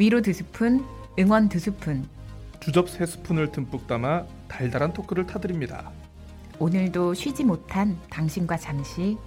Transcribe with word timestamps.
위로 0.00 0.22
두 0.22 0.32
스푼, 0.32 0.82
응원 1.18 1.50
두 1.50 1.58
스푼. 1.58 2.08
주접 2.58 2.88
세 2.88 3.04
스푼을 3.04 3.52
듬뿍 3.52 3.86
담아 3.86 4.24
달달한 4.48 4.94
토크를 4.94 5.26
타드립니다. 5.26 5.92
오늘도 6.58 7.12
쉬지 7.12 7.44
못한 7.44 8.00
당신과 8.08 8.56
잠시 8.56 9.18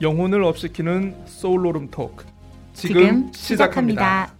영혼을 0.00 0.42
업시키는 0.42 1.26
소울로름 1.26 1.90
토크 1.90 2.24
지금, 2.72 2.94
지금 3.02 3.32
시작합니다. 3.34 4.32
시작합니다. 4.32 4.34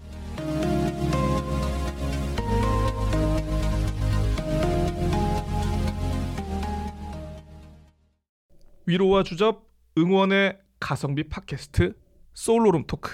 위로와 8.87 9.23
주접 9.23 9.69
응원의 9.99 10.61
가성비 10.81 11.29
팟캐스트 11.29 11.95
소울오름 12.33 12.87
토크 12.87 13.11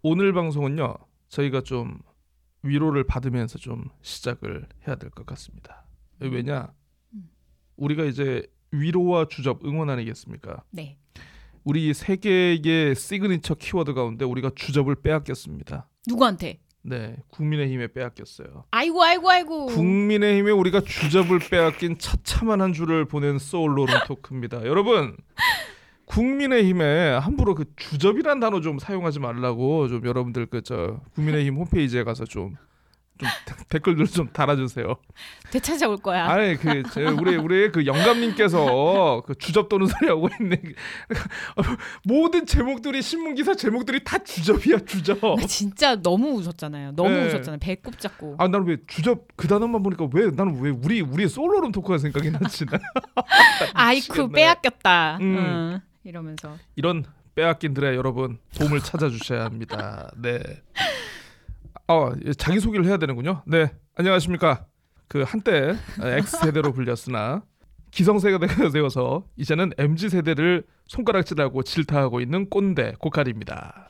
오늘 0.00 0.32
방송은요 0.32 1.09
저희가 1.30 1.62
좀 1.62 1.98
위로를 2.62 3.04
받으면서 3.04 3.58
좀 3.58 3.84
시작을 4.02 4.66
해야 4.86 4.96
될 4.96 5.10
것 5.10 5.24
같습니다 5.26 5.86
왜냐 6.20 6.72
음. 7.14 7.30
우리가 7.76 8.04
이제 8.04 8.46
위로와 8.72 9.26
주접 9.28 9.64
응원 9.64 9.88
아니겠습니까 9.88 10.62
네. 10.70 10.98
우리 11.64 11.92
세 11.94 12.16
개의 12.16 12.94
시그니처 12.94 13.54
키워드 13.54 13.94
가운데 13.94 14.24
우리가 14.24 14.50
주접을 14.54 14.96
빼앗겼습니다 14.96 15.88
누구한테? 16.06 16.60
네 16.82 17.16
국민의힘에 17.28 17.88
빼앗겼어요 17.88 18.64
아이고 18.70 19.02
아이고 19.02 19.30
아이고. 19.30 19.66
국민의힘에 19.66 20.50
우리가 20.50 20.80
주접을 20.80 21.38
빼앗긴 21.50 21.98
처참한 21.98 22.60
한 22.62 22.72
주를 22.72 23.04
보낸 23.04 23.38
소울오름 23.38 23.94
토크입니다. 24.06 24.64
여러분 24.64 25.14
국민의힘에 26.10 27.10
함부로 27.18 27.54
그 27.54 27.64
주접이란 27.76 28.40
단어 28.40 28.60
좀 28.60 28.78
사용하지 28.78 29.20
말라고 29.20 29.88
좀 29.88 30.04
여러분들 30.04 30.46
그 30.46 30.60
저 30.62 31.00
국민의힘 31.14 31.56
홈페이지에 31.56 32.04
가서 32.04 32.24
좀. 32.24 32.54
좀 33.18 33.28
데- 33.46 33.64
댓글들 33.68 34.06
좀 34.06 34.28
달아주세요. 34.32 34.96
되찾아올 35.50 35.98
거야. 35.98 36.26
아니 36.26 36.56
그 36.56 36.82
제- 36.90 37.04
우리 37.04 37.36
우리 37.36 37.70
그 37.70 37.84
영감님께서 37.84 39.22
그 39.26 39.34
주접 39.36 39.68
도는 39.68 39.86
소리 39.88 40.08
하고 40.08 40.28
있네. 40.40 40.60
모든 42.04 42.46
제목들이 42.46 43.02
신문 43.02 43.34
기사 43.34 43.54
제목들이 43.54 44.02
다 44.04 44.18
주접이야 44.18 44.78
주접. 44.86 45.22
아, 45.22 45.36
진짜 45.46 45.96
너무 46.00 46.30
웃었잖아요. 46.32 46.92
너무 46.92 47.10
네. 47.10 47.26
웃었잖아요. 47.26 47.58
배꼽 47.60 47.98
잡고. 47.98 48.36
아 48.38 48.48
나는 48.48 48.66
왜 48.66 48.78
주접 48.86 49.26
그 49.36 49.46
단어만 49.48 49.82
보니까 49.82 50.08
왜 50.12 50.30
나는 50.30 50.58
왜 50.60 50.70
우리 50.70 51.00
우리의 51.02 51.28
솔로룸 51.28 51.72
토크가 51.72 51.98
생각이 51.98 52.30
나지? 52.30 52.64
나 52.66 52.78
아이쿠. 53.74 54.30
빼앗겼다. 54.30 55.18
음. 55.20 55.36
응. 55.36 55.80
이러면서. 56.04 56.56
이런 56.76 57.04
빼앗긴들의 57.34 57.96
여러분 57.96 58.38
도움을 58.56 58.80
찾아주셔야 58.80 59.44
합니다. 59.44 60.10
네. 60.16 60.40
어 61.86 62.12
자기 62.36 62.60
소개를 62.60 62.86
해야 62.86 62.96
되는군요. 62.96 63.42
네 63.46 63.72
안녕하십니까. 63.96 64.66
그 65.08 65.22
한때 65.22 65.74
X 66.00 66.38
세대로 66.38 66.72
불렸으나 66.72 67.42
기성세대가 67.90 68.70
되어서 68.70 69.24
이제는 69.36 69.72
MZ 69.76 70.08
세대를 70.10 70.64
손가락질하고 70.86 71.62
질타하고 71.62 72.20
있는 72.20 72.48
꼰대 72.48 72.94
고칼입니다. 72.98 73.88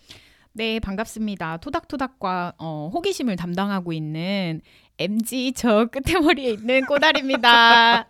네 0.52 0.80
반갑습니다. 0.80 1.58
토닥토닥과 1.58 2.54
어, 2.58 2.90
호기심을 2.92 3.36
담당하고 3.36 3.92
있는 3.92 4.60
MG 5.00 5.54
저 5.54 5.86
끝에 5.86 6.20
머리에 6.20 6.50
있는 6.50 6.84
꼬달입니다. 6.84 8.06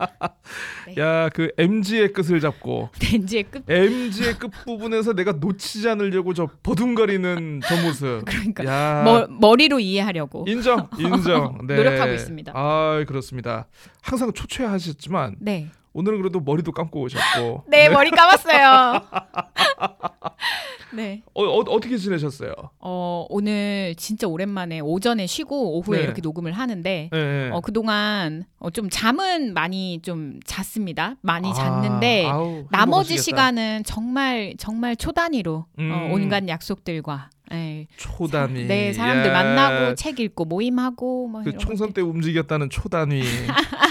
네. 0.88 0.94
야그 0.98 1.52
MG의 1.56 2.12
끝을 2.12 2.40
잡고 2.40 2.90
덴지의 2.98 3.44
끝. 3.44 3.62
MG의 3.70 4.34
끝 4.40 4.48
부분에서 4.64 5.12
내가 5.12 5.30
놓치지 5.32 5.88
않으려고 5.88 6.34
저 6.34 6.48
버둥거리는 6.64 7.60
저 7.64 7.82
모습. 7.82 8.24
그러니까 8.26 8.64
야 8.64 9.02
머, 9.04 9.26
머리로 9.28 9.78
이해하려고. 9.78 10.44
인정 10.48 10.88
인정 10.98 11.58
네. 11.68 11.76
노력하고 11.76 12.12
있습니다. 12.12 12.52
아 12.56 13.04
그렇습니다. 13.06 13.68
항상 14.02 14.32
초췌하셨지만 14.32 15.36
네. 15.38 15.68
오늘은 15.92 16.18
그래도 16.20 16.40
머리도 16.40 16.72
감고 16.72 17.00
오셨고. 17.02 17.64
네, 17.68 17.88
머리 17.88 18.10
감았어요. 18.10 19.02
네. 20.92 21.22
어, 21.34 21.44
어 21.44 21.60
어 21.60 21.80
떻게 21.80 21.96
지내셨어요? 21.96 22.52
어, 22.80 23.24
오늘 23.28 23.94
진짜 23.96 24.26
오랜만에 24.26 24.80
오전에 24.80 25.26
쉬고 25.26 25.78
오후에 25.78 25.98
네. 25.98 26.04
이렇게 26.04 26.20
녹음을 26.20 26.50
하는데 26.52 27.10
예. 27.12 27.16
네. 27.16 27.50
어, 27.52 27.60
그동안 27.60 28.44
어, 28.58 28.70
좀 28.70 28.90
잠은 28.90 29.54
많이 29.54 30.00
좀 30.02 30.40
잤습니다. 30.44 31.14
많이 31.22 31.48
아, 31.50 31.52
잤는데 31.52 32.26
아우, 32.26 32.64
나머지 32.70 33.12
행복하시겠다. 33.14 33.22
시간은 33.22 33.84
정말 33.84 34.54
정말 34.58 34.96
초단위로 34.96 35.66
음. 35.78 35.92
어, 35.92 36.12
온갖 36.14 36.48
약속들과 36.48 37.30
예. 37.52 37.86
초단위. 37.96 38.66
네 38.66 38.92
사람들 38.92 39.30
야, 39.30 39.32
만나고 39.32 39.94
책 39.96 40.20
읽고 40.20 40.44
모임하고 40.44 41.28
뭐 41.28 41.42
그 41.42 41.56
총선. 41.58 41.92
때 41.92 42.00
움직였다는 42.00 42.70
초단위. 42.70 43.22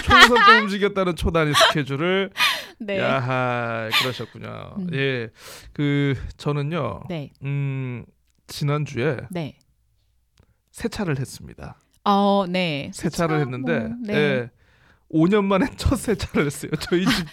총선 0.04 0.36
때 0.46 0.58
움직였다는 0.62 1.16
초단위 1.16 1.52
스케줄을. 1.54 2.30
네. 2.80 2.98
야하 2.98 3.90
그러셨군요. 4.00 4.74
음. 4.78 4.88
예. 4.94 5.28
그 5.72 6.14
저는요. 6.38 7.02
네. 7.08 7.30
음 7.42 8.04
지난 8.46 8.84
주에 8.84 9.16
네. 9.30 9.58
세차를 10.72 11.18
했습니다. 11.18 11.76
어, 12.04 12.46
네. 12.48 12.90
세차를 12.94 13.36
세차, 13.36 13.44
했는데 13.44 13.78
뭐, 13.80 13.96
네. 14.06 14.14
예. 14.14 14.50
5년 15.12 15.44
만에 15.44 15.66
첫 15.76 15.96
세차를 15.96 16.46
했어요. 16.46 16.70
저희 16.80 17.04
집 17.06 17.26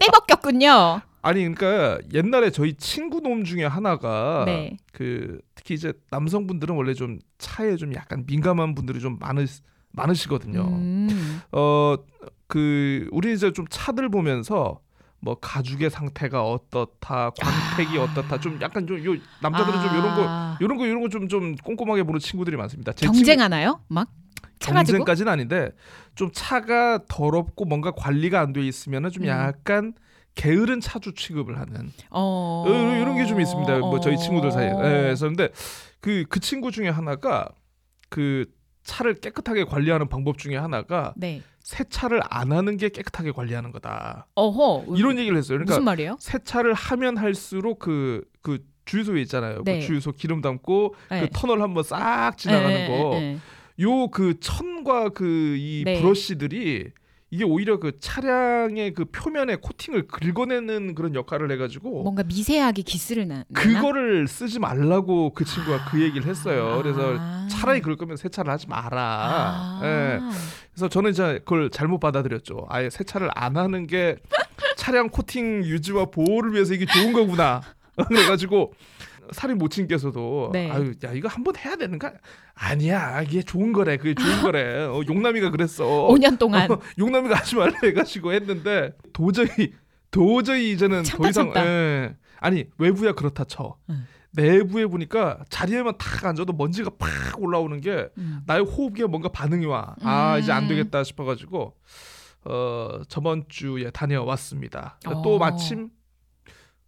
떼벗겼군요. 0.00 1.00
아니 1.22 1.40
그러니까 1.54 1.98
옛날에 2.14 2.50
저희 2.50 2.74
친구 2.74 3.20
놈 3.20 3.42
중에 3.44 3.64
하나가 3.64 4.44
네. 4.46 4.76
그 4.92 5.40
특히 5.56 5.74
이제 5.74 5.92
남성분들은 6.10 6.74
원래 6.76 6.94
좀 6.94 7.18
차에 7.38 7.76
좀 7.76 7.94
약간 7.94 8.24
민감한 8.26 8.74
분들이 8.76 9.00
좀 9.00 9.18
많으 9.18 9.44
많으시거든요. 9.92 10.60
음. 10.62 11.40
어그 11.50 13.08
우리 13.10 13.32
이제 13.32 13.52
좀 13.52 13.66
차들 13.68 14.08
보면서 14.08 14.80
뭐 15.18 15.34
가죽의 15.40 15.90
상태가 15.90 16.44
어떻다, 16.44 17.30
광택이 17.30 17.98
아. 17.98 18.02
어떻다, 18.04 18.38
좀 18.38 18.58
약간 18.60 18.86
좀 18.86 19.02
요 19.04 19.16
남자들은 19.40 19.82
좀 19.82 19.98
이런 19.98 20.14
거 20.14 20.24
아. 20.28 20.58
이런 20.60 20.76
거 20.78 20.86
이런 20.86 21.00
거 21.00 21.08
좀 21.08 21.26
좀 21.28 21.56
꼼꼼하게 21.56 22.04
보는 22.04 22.20
친구들이 22.20 22.56
많습니다. 22.56 22.92
경쟁하나요? 22.92 23.80
막 23.88 24.08
차가지고 24.58 24.98
경쟁까지는 24.98 25.32
아닌데 25.32 25.70
좀 26.14 26.30
차가 26.32 26.98
더럽고 27.08 27.64
뭔가 27.64 27.90
관리가 27.92 28.40
안 28.40 28.52
돼 28.52 28.62
있으면은 28.66 29.10
좀 29.10 29.24
음. 29.24 29.28
약간 29.28 29.92
게으른 30.34 30.80
차주 30.80 31.14
취급을 31.14 31.58
하는 31.58 31.90
어... 32.10 32.64
어, 32.66 32.96
이런 33.00 33.16
게 33.16 33.24
좀 33.26 33.40
있습니다. 33.40 33.78
뭐 33.78 34.00
저희 34.00 34.16
친구들 34.18 34.50
사이에. 34.52 34.70
어. 34.70 34.78
예, 34.84 34.90
그래서 35.02 35.26
근데 35.26 35.48
그그 36.00 36.40
친구 36.40 36.70
중에 36.70 36.88
하나가 36.88 37.48
그 38.08 38.44
차를 38.84 39.14
깨끗하게 39.14 39.64
관리하는 39.64 40.08
방법 40.08 40.38
중에 40.38 40.56
하나가 40.56 41.12
네. 41.16 41.42
세차를 41.60 42.20
안 42.30 42.52
하는 42.52 42.76
게 42.76 42.88
깨끗하게 42.88 43.32
관리하는 43.32 43.72
거다. 43.72 44.28
어허. 44.36 44.94
이런 44.96 45.18
얘기를 45.18 45.36
했어요. 45.36 45.56
그러니까 45.56 45.72
무슨 45.74 45.84
말이에요? 45.84 46.16
세차를 46.20 46.72
하면 46.74 47.16
할수록 47.16 47.80
그그 47.80 48.64
주유소에 48.84 49.20
있잖아요. 49.22 49.62
네. 49.64 49.80
그 49.80 49.86
주유소 49.86 50.12
기름 50.12 50.40
담고 50.42 50.94
네. 51.10 51.20
그 51.22 51.28
터널 51.32 51.60
한번 51.62 51.82
싹 51.82 52.36
지나가는 52.38 52.68
네, 52.72 52.88
거. 52.88 53.40
요 53.80 54.08
그 54.08 54.38
천과 54.40 55.10
그 55.10 55.56
이 55.58 55.82
네. 55.84 56.00
브러쉬들이 56.00 56.86
이게 57.30 57.44
오히려 57.44 57.78
그 57.80 57.98
차량의 57.98 58.94
그 58.94 59.04
표면에 59.06 59.56
코팅을 59.56 60.06
긁어내는 60.06 60.94
그런 60.94 61.14
역할을 61.14 61.50
해가지고 61.50 62.04
뭔가 62.04 62.22
미세하게 62.22 62.82
기스를 62.82 63.26
나. 63.26 63.44
그거를 63.52 64.28
쓰지 64.28 64.60
말라고 64.60 65.30
그 65.34 65.44
친구가 65.44 65.86
그 65.90 66.00
얘기를 66.00 66.26
했어요. 66.26 66.80
그래서 66.82 67.16
아. 67.18 67.48
차라리 67.50 67.80
그럴 67.80 67.96
거면 67.96 68.16
세차를 68.16 68.50
하지 68.52 68.68
마라. 68.68 69.00
아. 69.00 69.80
예. 69.82 70.20
그래서 70.72 70.88
저는 70.88 71.10
이제 71.10 71.40
그걸 71.44 71.68
잘못 71.68 71.98
받아들였죠. 71.98 72.66
아예 72.68 72.88
세차를 72.90 73.28
안 73.34 73.56
하는 73.56 73.86
게 73.88 74.16
차량 74.76 75.08
코팅 75.08 75.64
유지와 75.64 76.06
보호를 76.06 76.52
위해서 76.54 76.74
이게 76.74 76.86
좋은 76.86 77.12
거구나. 77.12 77.60
그래가지고 78.08 78.72
살인 79.32 79.58
모친께서도 79.58 80.50
네. 80.52 80.70
아유 80.70 80.94
야 81.04 81.12
이거 81.12 81.28
한번 81.28 81.56
해야 81.56 81.76
되는 81.76 81.98
거 81.98 82.10
아니야 82.54 83.22
이게 83.22 83.42
좋은 83.42 83.72
거래 83.72 83.96
그게 83.96 84.14
좋은 84.14 84.42
거래 84.42 84.84
어, 84.84 85.02
용남이가 85.06 85.50
그랬어 85.50 85.84
5년 86.08 86.38
동안 86.38 86.70
어, 86.70 86.80
용남이가 86.98 87.36
하지 87.36 87.56
말라 87.56 87.78
해가지고 87.82 88.32
했는데 88.32 88.92
도저히 89.12 89.72
도저히 90.10 90.72
이제는 90.72 91.02
더 91.02 91.08
참다, 91.08 91.28
이상 91.28 91.44
참다. 91.46 91.66
예. 91.66 92.16
아니 92.40 92.64
외부야 92.78 93.12
그렇다 93.12 93.44
쳐 93.44 93.76
응. 93.90 94.06
내부에 94.32 94.86
보니까 94.86 95.44
자리에만 95.48 95.94
탁 95.98 96.24
앉아도 96.26 96.52
먼지가 96.52 96.90
팍 96.98 97.08
올라오는 97.42 97.80
게 97.80 98.08
음. 98.18 98.40
나의 98.46 98.62
호흡기에 98.64 99.06
뭔가 99.06 99.28
반응이 99.30 99.64
와. 99.66 99.96
아 100.02 100.34
음. 100.36 100.40
이제 100.40 100.52
안 100.52 100.68
되겠다 100.68 101.02
싶어가지고 101.04 101.74
어 102.44 103.00
저번 103.08 103.44
주에 103.48 103.90
다녀왔습니다. 103.90 104.98
어. 105.06 105.22
또 105.22 105.38
마침 105.38 105.88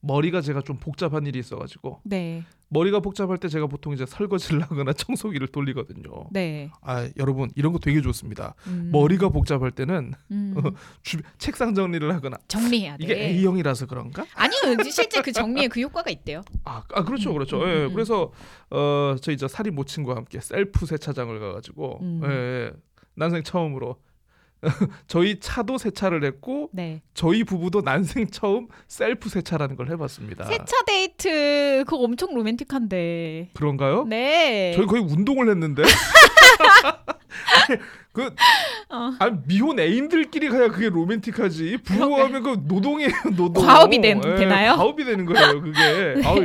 머리가 0.00 0.40
제가 0.40 0.62
좀 0.62 0.76
복잡한 0.78 1.26
일이 1.26 1.38
있어가지고 1.38 2.00
네. 2.04 2.44
머리가 2.68 3.00
복잡할 3.00 3.38
때 3.38 3.48
제가 3.48 3.66
보통 3.66 3.92
이제 3.92 4.04
설거지를 4.06 4.62
하거나 4.62 4.92
청소기를 4.94 5.48
돌리거든요. 5.48 6.28
네. 6.30 6.70
아 6.82 7.08
여러분 7.16 7.50
이런 7.56 7.72
거 7.72 7.78
되게 7.78 8.00
좋습니다. 8.00 8.54
음. 8.66 8.90
머리가 8.92 9.30
복잡할 9.30 9.70
때는 9.70 10.12
음. 10.30 10.54
주, 11.02 11.18
책상 11.38 11.74
정리를 11.74 12.14
하거나 12.14 12.36
정리해야 12.46 12.96
돼. 12.96 13.04
이게 13.04 13.14
A형이라서 13.14 13.86
그런가? 13.86 14.24
아니요, 14.34 14.76
실제 14.90 15.22
그 15.22 15.32
정리에 15.32 15.68
그 15.68 15.80
효과가 15.80 16.10
있대요. 16.10 16.42
아, 16.64 16.82
아 16.94 17.04
그렇죠, 17.04 17.30
음, 17.30 17.34
그렇죠. 17.34 17.62
음, 17.62 17.68
예, 17.68 17.84
음. 17.86 17.92
그래서 17.92 18.30
어 18.70 19.16
저희 19.20 19.36
저 19.36 19.48
사리 19.48 19.70
모친과 19.70 20.14
함께 20.14 20.40
셀프 20.40 20.86
세차장을 20.86 21.38
가가지고 21.40 21.98
음. 22.02 22.20
예, 22.24 22.28
예, 22.28 22.72
난생 23.14 23.42
처음으로 23.42 23.96
저희 25.06 25.38
차도 25.40 25.78
세차를 25.78 26.24
했고 26.24 26.68
네. 26.72 27.00
저희 27.14 27.44
부부도 27.44 27.80
난생 27.82 28.28
처음 28.30 28.66
셀프 28.88 29.28
세차라는 29.28 29.76
걸 29.76 29.90
해봤습니다. 29.90 30.44
세차 30.46 30.82
데이트 30.86 31.84
그거 31.86 31.98
엄청 31.98 32.34
로맨틱한데. 32.34 33.50
그런가요? 33.54 34.04
네. 34.04 34.72
저희 34.76 34.86
거의 34.86 35.02
운동을 35.02 35.48
했는데. 35.50 35.82
그 38.12 38.34
어. 38.88 39.12
아니, 39.20 39.36
미혼 39.46 39.78
애인들끼리 39.78 40.48
가야 40.48 40.68
그게 40.68 40.88
로맨틱하지. 40.88 41.78
부부하면 41.84 42.42
그 42.42 42.60
노동이에요, 42.66 43.10
노동. 43.36 43.64
과업이 43.64 44.00
된- 44.00 44.20
예, 44.24 44.34
되나요? 44.36 44.74
과업이 44.76 45.04
되는 45.04 45.24
거예요, 45.24 45.60
그게. 45.62 46.22
아우, 46.24 46.38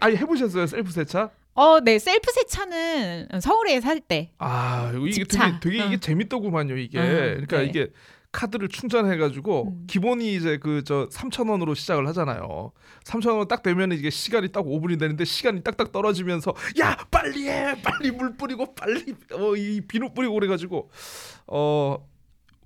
아니 0.00 0.16
해보셨어요, 0.16 0.66
셀프 0.66 0.90
세차? 0.90 1.30
어, 1.54 1.80
네. 1.80 1.98
셀프 1.98 2.30
세차는 2.32 3.28
서울에 3.40 3.80
살 3.80 4.00
때. 4.00 4.30
아, 4.38 4.92
이게 5.00 5.10
집차. 5.12 5.58
되게 5.60 5.60
되게 5.78 5.86
이게 5.86 5.94
어. 5.94 5.98
재밌더구만요, 5.98 6.76
이게. 6.76 6.98
어, 6.98 7.02
그러니까 7.02 7.58
네. 7.58 7.64
이게 7.66 7.88
카드를 8.32 8.68
충전해가지고 8.68 9.68
음. 9.68 9.86
기본이 9.86 10.34
이제 10.34 10.58
그 10.58 10.82
저 10.84 11.08
3천 11.08 11.48
원으로 11.50 11.74
시작을 11.74 12.08
하잖아요. 12.08 12.72
3천 13.04 13.36
원 13.36 13.46
딱 13.46 13.62
되면 13.62 13.92
이게 13.92 14.10
시간이 14.10 14.50
딱 14.50 14.64
5분이 14.64 14.98
되는데 14.98 15.24
시간이 15.24 15.62
딱딱 15.62 15.92
떨어지면서 15.92 16.52
야 16.80 16.96
빨리 17.12 17.46
해 17.48 17.80
빨리 17.82 18.10
물 18.10 18.36
뿌리고 18.36 18.74
빨리 18.74 19.14
어 19.32 19.54
이 19.56 19.80
비누 19.86 20.14
뿌리고 20.14 20.34
그래가지고 20.34 20.90
어 21.46 21.98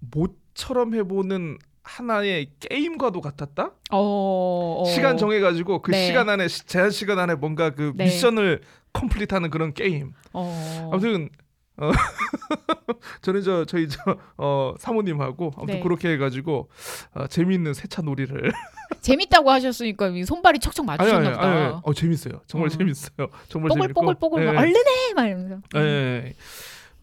모처럼 0.00 0.94
해보는 0.94 1.58
하나의 1.88 2.50
게임과도 2.60 3.20
같았다. 3.22 3.72
어. 3.90 4.82
어. 4.82 4.84
시간 4.86 5.16
정해가지고 5.16 5.80
그 5.80 5.92
네. 5.92 6.06
시간 6.06 6.28
안에 6.28 6.46
시- 6.48 6.66
제한 6.66 6.90
시간 6.90 7.18
안에 7.18 7.34
뭔가 7.34 7.70
그 7.70 7.92
네. 7.96 8.04
미션을 8.04 8.60
컴플릿하는 8.92 9.48
그런 9.50 9.72
게임. 9.72 10.12
어. 10.34 10.90
아무튼 10.92 11.30
어, 11.78 11.90
저는 13.22 13.42
저 13.42 13.64
저희 13.64 13.88
저 13.88 13.98
어, 14.36 14.74
사모님하고 14.78 15.52
아무튼 15.56 15.76
네. 15.76 15.80
그렇게 15.80 16.10
해가지고 16.10 16.68
어, 17.14 17.26
재미있는 17.28 17.72
세차 17.72 18.02
놀이를 18.02 18.52
재밌다고 19.00 19.50
하셨으니까 19.50 20.08
이 20.08 20.24
손발이 20.24 20.58
척척 20.58 20.84
맞추셨나 20.84 21.30
보다. 21.30 21.80
어 21.84 21.94
재밌어요 21.94 22.40
정말 22.46 22.66
어. 22.66 22.70
재밌어요 22.70 23.28
정말 23.48 23.70
재밌고 23.70 24.00
뽀글뽀글뽀글 24.00 24.44
막 24.46 24.54
예, 24.54 24.58
얼른 24.58 24.74
해! 24.74 25.14
막 25.14 25.26
이러면서. 25.26 25.60
예. 25.76 26.34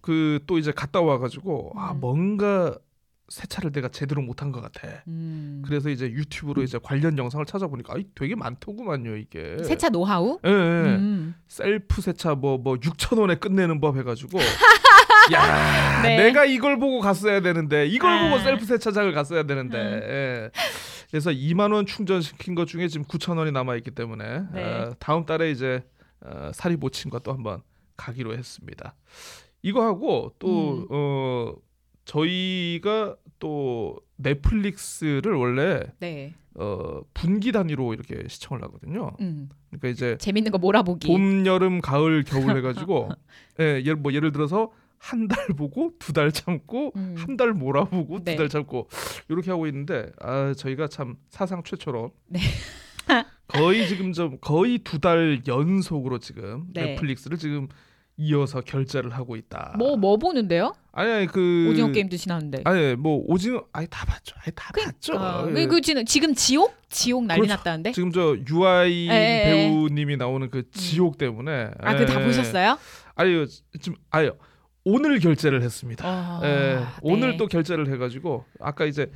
그또 0.02 0.58
이제 0.60 0.72
갔다 0.72 1.02
와가지고 1.02 1.72
아 1.76 1.92
음. 1.94 2.00
뭔가 2.02 2.78
세차를 3.30 3.72
내가 3.72 3.88
제대로 3.89 4.22
못한 4.22 4.51
것 4.51 4.62
같아. 4.62 5.01
음. 5.07 5.63
그래서 5.66 5.89
이제 5.89 6.06
유튜브로 6.06 6.62
이제 6.63 6.80
관련 6.81 7.18
영상을 7.18 7.45
찾아보니까 7.45 7.94
아이, 7.95 8.06
되게 8.16 8.36
많더구만요 8.36 9.16
이게. 9.18 9.57
세차 9.63 9.89
노하우? 9.89 10.39
예, 10.45 10.50
예. 10.50 10.54
음. 10.54 11.36
셀프 11.48 12.01
세차 12.01 12.36
뭐 12.36 12.57
뭐 12.57 12.75
6천 12.75 13.19
원에 13.19 13.36
끝내는 13.36 13.80
법 13.81 13.98
해가지고 13.98 14.39
야 15.33 16.01
네. 16.01 16.18
내가 16.18 16.45
이걸 16.45 16.80
보고 16.80 17.00
갔어야 17.00 17.42
되는데 17.42 17.86
이걸 17.88 18.12
아. 18.12 18.30
보고 18.30 18.42
셀프 18.44 18.66
세차장을 18.66 19.12
갔어야 19.13 19.44
되는데 19.44 19.78
음. 19.78 20.01
예. 20.04 20.50
그래서 21.10 21.31
2만 21.31 21.74
원 21.74 21.86
충전시킨 21.86 22.56
것 22.56 22.66
중에 22.68 22.88
지금 22.88 23.06
9천 23.06 23.38
원이 23.38 23.51
남아 23.51 23.75
있기 23.78 23.92
때문에 23.92 24.44
네. 24.54 24.63
어, 24.63 24.94
다음 25.00 25.25
달에 25.25 25.51
이제 25.51 25.83
어, 26.21 26.51
사리 26.54 26.75
모친과 26.75 27.19
또 27.19 27.33
한번 27.33 27.62
가기로 27.98 28.33
했습니다. 28.38 28.95
이거 29.62 29.83
하고 29.83 30.33
또 30.39 30.48
음. 30.80 30.86
어, 30.89 31.54
저희가 32.06 33.16
또 33.40 33.98
넷플릭스를 34.18 35.34
원래 35.34 35.81
네. 36.00 36.34
어, 36.56 37.02
분기 37.13 37.52
단위로 37.52 37.94
이렇게 37.94 38.24
시청을 38.28 38.63
하거든요. 38.63 39.12
음. 39.19 39.50
그러니까 39.69 39.90
이제 39.90 40.18
재밌는 40.19 40.52
거 40.52 40.57
몰아보기. 40.57 41.07
봄, 41.07 41.46
여름, 41.46 41.81
가을, 41.81 42.24
겨울 42.24 42.56
해가지고 42.57 43.10
예, 43.60 43.81
예를 43.81 43.96
뭐 43.98 44.13
예를 44.13 44.31
들어서 44.31 44.72
한 44.98 45.28
달 45.28 45.46
보고 45.48 45.92
두 46.00 46.13
달 46.13 46.31
참고 46.31 46.92
음. 46.96 47.16
한달 47.18 47.52
몰아보고 47.54 48.24
네. 48.24 48.31
두달 48.31 48.50
참고 48.50 48.88
이렇게 49.28 49.52
하고 49.52 49.68
있는데 49.68 50.12
아 50.19 50.54
저희가 50.56 50.88
참 50.88 51.18
사상 51.30 51.62
최초로 51.63 52.12
네. 52.28 52.40
거의 53.48 53.88
지금 53.88 54.13
좀 54.13 54.38
거의 54.42 54.80
두 54.80 55.00
달 55.00 55.42
연속으로 55.46 56.18
지금 56.19 56.66
네. 56.74 56.86
넷플릭스를 56.96 57.38
지금 57.38 57.68
이어서 58.18 58.62
결제를 58.62 59.12
하고 59.12 59.36
있다. 59.36 59.76
뭐뭐 59.78 60.18
보는데요? 60.18 60.74
아니 60.94 61.12
아니 61.12 61.28
그 61.28 61.68
오징어 61.70 61.92
게임도 61.92 62.16
지나는데. 62.16 62.62
아니 62.64 62.96
뭐 62.96 63.22
오징어 63.28 63.66
아니 63.74 63.88
다 63.90 64.06
봤죠. 64.06 64.36
아니 64.44 64.54
다 64.56 64.72
봤죠. 64.74 65.20
아, 65.20 65.46
예. 65.54 65.66
그 65.66 65.82
지금 65.82 66.06
지금 66.06 66.34
지옥 66.34 66.74
지옥 66.90 67.26
난리 67.26 67.42
그렇죠. 67.42 67.56
났다는데. 67.58 67.92
지금 67.92 68.12
저 68.14 68.38
유아이 68.50 69.10
예, 69.10 69.14
예, 69.14 69.44
예. 69.46 69.70
배우님이 69.70 70.16
나오는 70.16 70.50
그 70.50 70.70
지옥 70.72 71.18
때문에 71.18 71.72
아, 71.80 71.96
그다 71.98 72.22
예. 72.22 72.26
보셨어요? 72.26 72.78
아유 73.16 73.46
지금 73.82 73.98
아유 74.12 74.32
오늘 74.86 75.20
결제를 75.20 75.62
했습니다. 75.62 76.08
어, 76.08 76.42
예, 76.44 76.48
네. 76.48 76.84
오늘 77.02 77.36
또 77.38 77.48
결제를 77.48 77.92
해가지고 77.92 78.46
아까 78.62 78.86
이제 78.86 79.12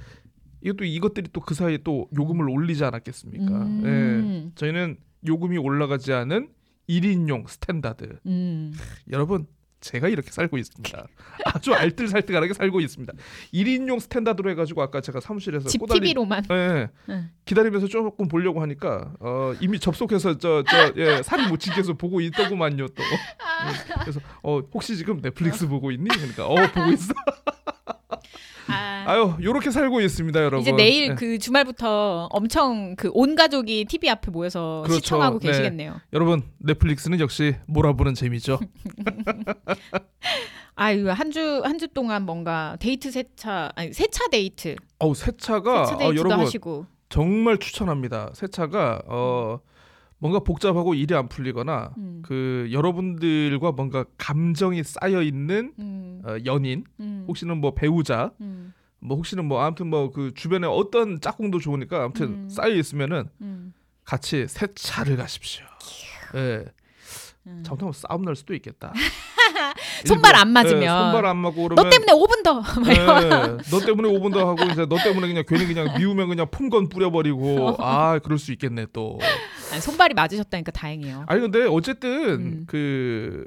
이것도 0.62 0.84
이것들이 0.84 1.30
또 1.32 1.40
그 1.40 1.54
사이에 1.56 1.78
또 1.86 2.10
요금을 2.18 2.50
올리지 2.50 2.84
않았겠습니까? 2.84 3.46
예, 3.46 3.88
음. 3.88 4.52
저희는 4.56 4.98
요금이 5.26 5.58
올라가지 5.58 6.12
않은 6.12 6.50
1인용 6.90 7.48
스탠다드. 7.48 8.20
음. 8.26 8.74
여러분 9.12 9.48
제가 9.82 10.10
이렇게 10.10 10.30
살고 10.32 10.58
있습니다. 10.58 11.08
아주 11.46 11.74
알뜰살뜰하게 11.74 12.54
살고 12.54 12.82
있습니다. 12.82 13.14
1인용 13.54 14.00
스탠다드로 14.02 14.50
해가지고 14.52 14.82
아까 14.82 15.00
제가 15.00 15.22
사무실에서 15.22 15.70
집 15.70 15.80
꼬달리 15.80 16.02
TV로만. 16.02 16.44
예, 16.52 16.56
예. 16.56 16.90
응. 17.10 17.30
기다리면서 17.46 17.88
조금 17.88 18.28
보려고 18.28 18.62
하니까 18.62 19.14
어, 19.20 19.54
이미 19.62 19.80
접속해서 19.80 20.38
저저 20.38 20.94
예, 20.98 21.24
사리 21.24 21.48
모친께서 21.48 21.94
보고 21.94 22.20
있더구만요 22.20 22.88
또. 22.90 23.04
예, 23.04 23.94
그래서 24.02 24.20
어, 24.44 24.60
혹시 24.74 24.98
지금 24.98 25.22
넷플릭스 25.22 25.68
보고 25.68 25.92
있니? 25.92 26.10
그러니까 26.10 26.46
어 26.48 26.56
보고 26.74 26.92
있어. 26.92 27.14
아, 28.68 29.04
아유 29.08 29.34
요렇게 29.42 29.72
살고 29.72 30.00
있습니다 30.02 30.40
여러분. 30.44 30.60
이제 30.62 30.72
내일 30.72 31.10
예. 31.12 31.16
그 31.16 31.40
주말부터 31.40 32.28
엄청 32.32 32.96
그 32.96 33.10
온 33.14 33.36
가족이 33.36 33.86
TV 33.86 34.10
앞에 34.12 34.30
모여서 34.30 34.84
그렇죠. 34.86 35.00
시청하고 35.00 35.40
네. 35.40 35.48
계시겠네요. 35.48 36.00
여러분 36.14 36.44
넷플릭스는 36.60 37.20
역시 37.20 37.56
몰아보는 37.68 38.14
재미죠. 38.14 38.60
아유 40.76 41.10
한 41.12 41.32
주 41.32 41.62
한 41.66 41.78
주 41.80 41.88
동안 41.90 42.24
뭔가 42.26 42.78
데이트 42.80 43.12
세차 43.12 43.72
아니 43.76 43.92
세차 43.94 44.28
데이트 44.30 44.76
어우 45.00 45.14
세차가 45.16 45.86
세차 45.86 45.96
어, 45.96 45.98
데이트도 46.00 46.20
여러분 46.20 46.40
하시고 46.46 46.86
정말 47.10 47.58
추천합니다. 47.58 48.32
세차가 48.34 49.02
어 49.08 49.60
뭔가 50.20 50.40
복잡하고 50.40 50.94
일이 50.94 51.16
안 51.16 51.28
풀리거나 51.30 51.94
음. 51.98 52.22
그 52.26 52.68
여러분들과 52.72 53.72
뭔가 53.72 54.06
감정이 54.18 54.84
쌓여 54.84 55.22
있는 55.24 55.74
음. 55.80 56.22
어, 56.26 56.36
연인 56.46 56.84
음. 57.00 57.26
혹시는 57.28 57.58
뭐 57.60 57.74
배우자 57.74 58.32
음. 58.42 58.74
뭐 59.00 59.16
혹시는 59.18 59.46
뭐 59.46 59.62
아무튼 59.62 59.88
뭐 59.88 60.12
그 60.12 60.34
주변에 60.34 60.68
어떤 60.68 61.22
짝꿍도 61.22 61.60
좋으니까 61.60 62.04
아무튼 62.04 62.28
음. 62.28 62.50
쌓여 62.50 62.74
있으면은 62.76 63.30
음. 63.42 63.74
같이 64.04 64.46
세차를 64.48 65.16
가십시오. 65.18 65.66
예. 66.36 66.66
음. 67.48 67.64
잘못하면 67.64 67.94
싸움 67.94 68.24
날 68.24 68.36
수도 68.36 68.54
있겠다. 68.54 68.92
손발 70.06 70.36
안 70.36 70.48
일부러, 70.48 70.64
맞으면. 70.64 70.84
예, 70.84 70.88
손발 70.88 71.26
안 71.26 71.38
맞고 71.38 71.64
그러면 71.64 71.76
너 71.76 71.90
때문에 71.90 72.14
5분 72.14 72.44
더. 72.44 72.64
예, 72.92 73.58
너 73.72 73.80
때문에 73.86 74.10
5분 74.10 74.34
더 74.34 74.48
하고 74.50 74.64
이제 74.72 74.86
너 74.86 74.98
때문에 74.98 75.28
그냥 75.28 75.44
괜히 75.48 75.66
그냥 75.66 75.98
미우면 75.98 76.30
그냥 76.30 76.48
폼건 76.50 76.90
뿌려버리고 76.90 77.76
아 77.84 78.20
그럴 78.20 78.38
수 78.40 78.52
있겠네 78.52 78.88
또. 78.94 79.20
아니, 79.72 79.82
손발이 79.82 80.14
맞으셨다니까 80.14 80.72
다행이에요. 80.72 81.26
아니 81.28 81.42
근데 81.42 81.66
어쨌든 81.66 82.10
음. 82.12 82.64
그 82.68 83.46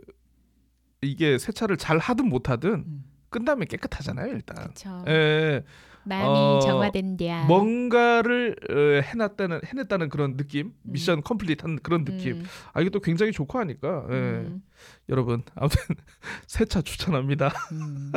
이게 1.00 1.38
세차를 1.38 1.76
잘 1.76 1.99
하든 1.99 2.28
못하든 2.28 2.71
음. 2.71 3.04
끝나면 3.30 3.66
깨끗하잖아요 3.66 4.32
일단. 4.32 4.56
그렇죠. 4.56 5.04
예. 5.09 5.62
마음이 6.04 6.38
어, 6.38 6.61
정화된다. 6.61 7.44
뭔가를 7.44 8.56
어, 8.71 9.02
해놨다는 9.02 9.61
해냈다는 9.64 10.09
그런 10.09 10.37
느낌, 10.37 10.66
음. 10.66 10.73
미션 10.82 11.23
컴플릿한 11.23 11.80
그런 11.82 12.04
느낌. 12.04 12.38
음. 12.38 12.44
아 12.73 12.80
이게 12.80 12.90
또 12.90 13.00
굉장히 13.00 13.32
좋고 13.32 13.59
하니까 13.59 14.06
예. 14.11 14.14
음. 14.14 14.62
여러분 15.09 15.42
아무튼 15.54 15.76
세차 16.47 16.82
추천합니다. 16.82 17.52
음. 17.73 18.12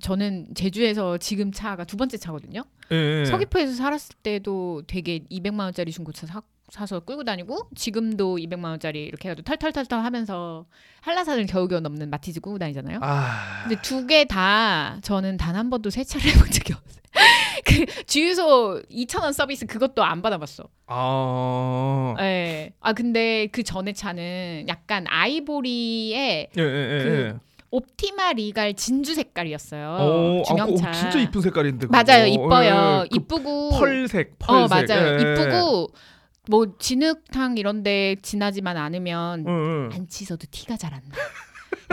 저는 0.00 0.54
제주에서 0.54 1.18
지금 1.18 1.52
차가 1.52 1.84
두 1.84 1.96
번째 1.96 2.16
차거든요. 2.16 2.64
예. 2.90 3.24
서귀포에서 3.26 3.72
살았을 3.72 4.16
때도 4.22 4.82
되게 4.86 5.20
200만 5.30 5.60
원짜리 5.60 5.92
중고차 5.92 6.26
사, 6.26 6.42
사서 6.70 7.00
끌고 7.00 7.24
다니고 7.24 7.68
지금도 7.74 8.36
200만 8.36 8.64
원짜리 8.66 9.04
이렇게 9.04 9.28
해가지고 9.28 9.44
털털털털 9.46 10.04
하면서 10.04 10.66
한라산을 11.00 11.46
겨우겨우 11.46 11.80
넘는 11.80 12.10
마티즈 12.10 12.40
끌고 12.40 12.58
다니잖아요. 12.58 12.98
아 13.02 13.62
근데 13.66 13.80
두 13.82 14.06
개 14.06 14.24
다 14.26 14.98
저는 15.02 15.36
단 15.38 15.56
한 15.56 15.70
번도 15.70 15.90
세차를 15.90 16.26
해본 16.30 16.50
적이 16.50 16.74
없어요. 16.74 16.98
그 17.64 18.04
주유소 18.04 18.82
2천 18.90 19.22
원 19.22 19.32
서비스 19.32 19.66
그것도 19.66 20.04
안 20.04 20.20
받아봤어. 20.22 20.64
아. 20.86 22.14
예. 22.20 22.72
아 22.80 22.92
근데 22.92 23.46
그 23.48 23.62
전에 23.62 23.92
차는 23.92 24.66
약간 24.68 25.06
아이보리의 25.08 26.48
예, 26.56 26.62
예, 26.62 26.98
예. 26.98 27.02
그 27.04 27.32
예. 27.34 27.48
옵티마 27.70 28.32
리갈 28.34 28.74
진주 28.74 29.14
색깔이었어요. 29.14 29.96
어, 30.00 30.40
아, 30.40 30.42
중형차. 30.44 30.86
그거 30.86 30.92
진짜 30.98 31.18
이쁜 31.18 31.40
색깔인데. 31.42 31.86
그거. 31.86 32.02
맞아요, 32.02 32.24
이뻐요. 32.26 33.02
예, 33.04 33.08
그 33.10 33.16
이쁘고. 33.16 33.70
펄색, 33.78 34.36
어 34.46 34.66
펄색. 34.66 34.88
맞아요, 34.88 35.06
예, 35.08 35.12
예. 35.12 35.32
이쁘고 35.32 35.88
뭐 36.48 36.66
진흙탕 36.78 37.56
이런데 37.58 38.16
지나지만 38.22 38.76
않으면 38.76 39.44
응, 39.46 39.48
응. 39.48 39.90
안 39.92 40.06
씻어도 40.08 40.46
티가 40.50 40.76
잘 40.76 40.94
안 40.94 41.00
나. 41.08 41.16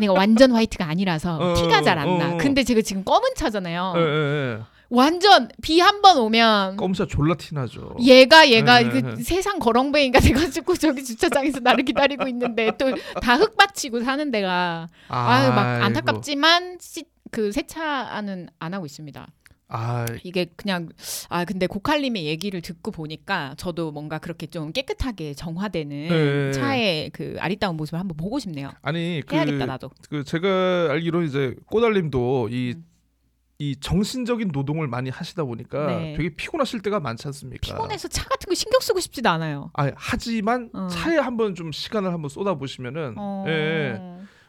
내가 0.01 0.13
완전 0.13 0.51
화이트가 0.51 0.85
아니라서 0.87 1.37
어, 1.37 1.53
티가 1.55 1.81
잘안 1.81 2.07
어, 2.07 2.17
나. 2.17 2.33
어. 2.33 2.37
근데 2.37 2.63
제가 2.63 2.81
지금 2.81 3.03
검은 3.03 3.29
차잖아요. 3.35 3.93
예, 3.97 4.01
예, 4.01 4.05
예. 4.05 4.59
완전 4.89 5.49
비 5.61 5.79
한 5.79 6.01
번 6.01 6.17
오면 6.17 6.77
껌차 6.77 7.05
졸라 7.07 7.35
티나죠. 7.35 7.95
얘가 8.01 8.49
얘가 8.49 8.83
예, 8.83 8.89
그 8.89 9.15
예. 9.17 9.23
세상 9.23 9.59
거렁뱅이가 9.59 10.19
돼가지고 10.21 10.75
저기 10.75 11.03
주차장에서 11.03 11.59
나를 11.61 11.83
기다리고 11.85 12.27
있는데 12.27 12.71
또 12.77 12.91
다 13.21 13.35
흙받치고 13.35 14.01
사는 14.03 14.31
데가 14.31 14.87
아유 15.07 15.49
막 15.49 15.65
아이고. 15.65 15.85
안타깝지만 15.85 16.77
시, 16.79 17.03
그 17.31 17.51
세차는 17.51 18.47
안 18.59 18.73
하고 18.73 18.85
있습니다. 18.85 19.27
아, 19.67 20.05
이게 20.23 20.45
그냥 20.55 20.89
아 21.29 21.43
근데 21.43 21.67
고칼님의 21.67 22.25
얘기를 22.25 22.61
듣고 22.61 22.91
보니까 22.91 23.55
저도 23.57 23.91
뭔가 23.91 24.19
그렇게 24.19 24.47
좀 24.47 24.71
깨끗하게 24.71 25.33
정화되는 25.33 26.07
네. 26.07 26.51
차의 26.51 27.09
그 27.11 27.35
아리따운 27.39 27.75
모습을 27.75 27.99
한번 27.99 28.15
보고 28.15 28.37
싶네요. 28.39 28.71
아니 28.81 29.23
그, 29.25 29.35
해야겠다 29.35 29.65
나도. 29.65 29.89
그 30.09 30.23
제가 30.23 30.89
알기로 30.91 31.23
이제 31.23 31.55
꼬달님도 31.65 32.49
이 32.51 32.73
음. 32.75 32.95
이 33.57 33.75
정신적인 33.79 34.49
노동을 34.51 34.87
많이 34.87 35.09
하시다 35.09 35.45
보니까 35.45 35.87
네. 35.87 36.13
되게 36.17 36.35
피곤하실 36.35 36.81
때가 36.81 36.99
많지 36.99 37.25
않습니까? 37.29 37.61
피곤해서 37.61 38.09
차 38.09 38.25
같은 38.25 38.49
거 38.49 38.53
신경 38.53 38.81
쓰고 38.81 38.99
싶지도 38.99 39.29
않아요. 39.29 39.71
아, 39.75 39.89
하지만 39.95 40.69
어. 40.73 40.87
차에 40.87 41.17
한번 41.17 41.55
좀 41.55 41.71
시간을 41.71 42.11
한번 42.11 42.27
쏟아 42.27 42.55
보시면은 42.55 43.15
어... 43.17 43.45
예, 43.47 43.97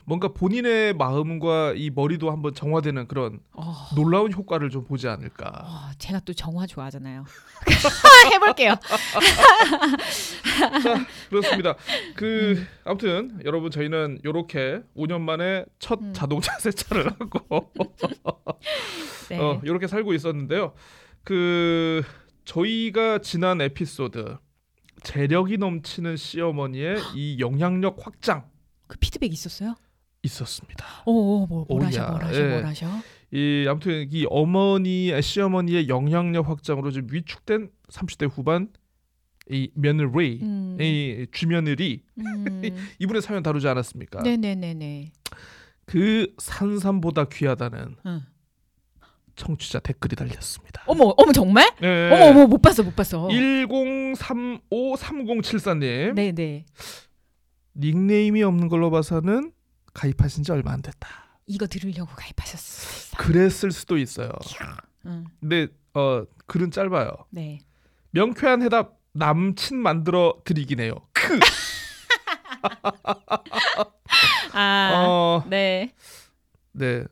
뭔가 0.06 0.28
본인의 0.28 0.94
마음과 0.94 1.74
이 1.74 1.90
머리도 1.90 2.30
한번 2.30 2.54
정화되는 2.54 3.08
그런 3.08 3.40
어... 3.52 3.74
놀라운 3.96 4.32
효과를 4.32 4.70
좀 4.70 4.84
보지 4.84 5.08
않을까. 5.08 5.64
어, 5.64 5.90
제가 5.98 6.20
또 6.20 6.32
정화 6.32 6.64
좋아하잖아요. 6.68 7.24
해볼게요. 8.32 8.76
그렇습니다. 11.28 11.74
그 12.14 12.54
음. 12.56 12.68
아무튼 12.84 13.40
여러분 13.44 13.72
저희는 13.72 14.20
요렇게 14.24 14.82
5년 14.96 15.22
만에 15.22 15.64
첫 15.80 16.00
음. 16.00 16.12
자동차 16.14 16.56
세차를 16.60 17.10
하고 17.10 17.72
네. 19.28 19.38
어, 19.40 19.60
이렇게 19.64 19.88
살고 19.88 20.14
있었는데요. 20.14 20.72
그 21.24 22.04
저희가 22.44 23.18
지난 23.18 23.60
에피소드 23.60 24.38
재력이 25.02 25.58
넘치는 25.58 26.16
시어머니의 26.16 26.98
이 27.16 27.40
영향력 27.40 28.06
확장 28.06 28.48
그 28.86 28.96
피드백 28.98 29.32
있었어요? 29.32 29.74
있었습니다. 30.26 30.84
오, 31.06 31.46
뭐, 31.46 31.64
뭘 31.68 31.80
오야, 31.80 31.88
하셔, 31.88 32.06
뭘 32.10 32.22
하셔, 32.66 32.86
예. 32.86 32.90
이 33.32 33.66
아무튼 33.68 34.06
이 34.10 34.26
어머니 34.30 35.12
시어머니의 35.20 35.88
영향력 35.88 36.48
확장으로 36.48 36.90
좀 36.90 37.06
위축된 37.10 37.70
30대 37.88 38.28
후반 38.30 38.68
이 39.50 39.70
며느리 39.74 40.40
음, 40.42 40.76
이 40.80 41.26
주며느리 41.32 42.02
음. 42.18 42.62
이분의 42.98 43.22
사연 43.22 43.42
다루지 43.42 43.68
않았습니까? 43.68 44.22
네네네네. 44.22 45.12
그 45.84 46.32
산삼보다 46.38 47.26
귀하다는 47.26 47.96
응. 48.06 48.22
청취자 49.36 49.78
댓글이 49.80 50.16
달렸습니다. 50.16 50.82
어머, 50.86 51.12
어머 51.16 51.32
정말? 51.32 51.70
네. 51.80 52.10
어머, 52.12 52.26
어머 52.26 52.46
못 52.46 52.60
봤어, 52.62 52.82
못 52.82 52.96
봤어. 52.96 53.28
10353074님 53.28 56.14
네네. 56.14 56.64
닉네임이 57.76 58.42
없는 58.42 58.68
걸로 58.68 58.90
봐서는 58.90 59.52
가입하신 59.96 60.44
지 60.44 60.52
얼마 60.52 60.72
안 60.72 60.82
됐다. 60.82 61.08
이거 61.46 61.66
들으려고 61.66 62.10
가입하셨어. 62.14 63.16
그랬을 63.16 63.72
수도 63.72 63.96
있어요. 63.96 64.28
응, 65.06 65.24
근데 65.40 65.68
어 65.94 66.24
글은 66.46 66.70
짧아요. 66.70 67.08
네. 67.30 67.60
명쾌한 68.10 68.60
해답 68.62 68.98
남친 69.12 69.78
만들어 69.78 70.34
드리긴 70.44 70.80
해요. 70.80 70.96
크. 71.14 71.40
아, 74.52 74.90
어, 74.92 75.44
네. 75.48 75.94
네 76.72 77.04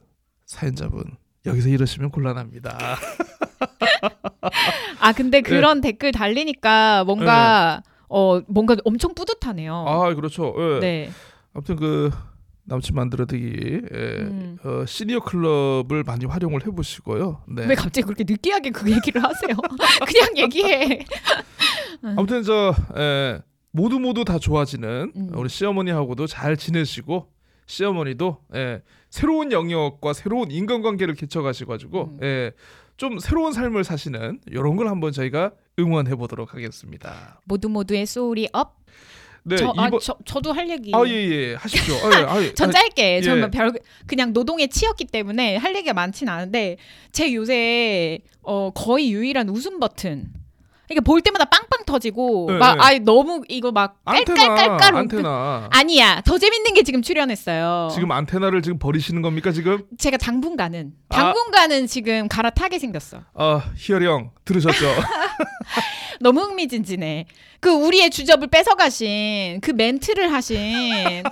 사연자분 0.44 1.16
여기서 1.46 1.70
이러시면 1.70 2.10
곤란합니다. 2.10 2.98
아 5.00 5.12
근데 5.12 5.40
그런 5.40 5.80
댓글 5.80 6.12
달리니까 6.12 7.04
뭔가 7.04 7.82
어 8.08 8.40
뭔가 8.46 8.76
엄청 8.84 9.14
뿌듯하네요. 9.14 9.86
아 9.88 10.14
그렇죠. 10.14 10.54
예. 10.58 10.80
네. 10.80 11.10
아무튼 11.54 11.76
그 11.76 12.10
남친 12.66 12.94
만들어드기 12.94 13.83
예, 13.92 13.99
음. 14.23 14.56
어, 14.64 14.85
시니어 14.87 15.21
클럽을 15.21 16.02
많이 16.04 16.25
활용을 16.25 16.66
해보시고요. 16.66 17.42
네. 17.49 17.66
왜 17.66 17.75
갑자기 17.75 18.02
그렇게 18.04 18.25
느끼하게 18.26 18.71
그 18.71 18.90
얘기를 18.90 19.23
하세요? 19.23 19.54
그냥 20.06 20.37
얘기해. 20.37 21.04
아무튼 22.16 22.42
저 22.42 22.75
예, 22.97 23.42
모두 23.71 23.99
모두 23.99 24.25
다 24.25 24.38
좋아지는 24.38 25.12
음. 25.14 25.30
우리 25.35 25.49
시어머니하고도 25.49 26.26
잘 26.26 26.56
지내시고 26.56 27.28
시어머니도 27.66 28.38
예, 28.54 28.83
새로운 29.11 29.52
영역과 29.52 30.12
새로운 30.12 30.50
인간관계를 30.50 31.14
개척하셔가지고 31.14 32.04
음. 32.04 32.18
예, 32.23 32.52
좀 32.97 33.18
새로운 33.18 33.52
삶을 33.52 33.85
사시는 33.85 34.40
이런 34.47 34.76
걸 34.76 34.88
한번 34.88 35.12
저희가 35.12 35.52
응원해 35.78 36.14
보도록 36.14 36.54
하겠습니다. 36.54 37.40
모두 37.44 37.68
모두의 37.68 38.06
소울이 38.06 38.49
up. 38.52 38.76
네 39.46 39.56
저, 39.56 39.74
아, 39.76 39.86
이번 39.88 40.00
저 40.00 40.16
저도 40.24 40.52
할 40.52 40.68
얘기. 40.70 40.90
아 40.94 41.00
예 41.06 41.50
예 41.50 41.54
하십시오. 41.54 41.94
아, 41.96 42.10
예, 42.18 42.24
아, 42.26 42.42
예. 42.42 42.54
전 42.54 42.70
아, 42.70 42.72
짧게 42.72 43.16
예. 43.16 43.20
저는 43.22 43.50
별 43.50 43.72
그냥 44.06 44.32
노동에 44.32 44.66
치였기 44.66 45.04
때문에 45.06 45.56
할 45.56 45.74
얘기가 45.76 45.92
많진 45.92 46.28
않은데 46.28 46.76
제 47.12 47.32
요새 47.34 48.20
어 48.42 48.70
거의 48.74 49.12
유일한 49.12 49.48
웃음 49.50 49.78
버튼. 49.80 50.28
그러니까 50.86 51.02
볼 51.10 51.22
때마다 51.22 51.46
빵빵 51.46 51.84
터지고 51.86 52.46
네, 52.50 52.58
막 52.58 52.74
네. 52.76 52.80
아이 52.82 53.00
너무 53.00 53.42
이거 53.48 53.72
막 53.72 54.04
깔깔깔깔 54.04 54.92
웃- 54.94 54.98
안테나 54.98 55.68
아니야 55.72 56.20
더 56.26 56.36
재밌는 56.36 56.74
게 56.74 56.82
지금 56.82 57.00
출연했어요. 57.00 57.88
지금 57.92 58.12
안테나를 58.12 58.60
지금 58.60 58.78
버리시는 58.78 59.22
겁니까 59.22 59.50
지금? 59.50 59.84
제가 59.98 60.18
당분간은 60.18 60.92
아. 61.08 61.16
당분간은 61.16 61.86
지금 61.86 62.28
갈아타게 62.28 62.78
생겼어. 62.78 63.22
아 63.34 63.62
희열이 63.76 64.04
형 64.06 64.30
들으셨죠? 64.44 64.84
너무 66.21 66.40
흥미진진해. 66.40 67.26
그 67.61 67.71
우리의 67.71 68.11
주접을 68.11 68.49
뺏어가신 68.49 69.61
그 69.62 69.71
멘트를 69.71 70.33
하신 70.33 71.23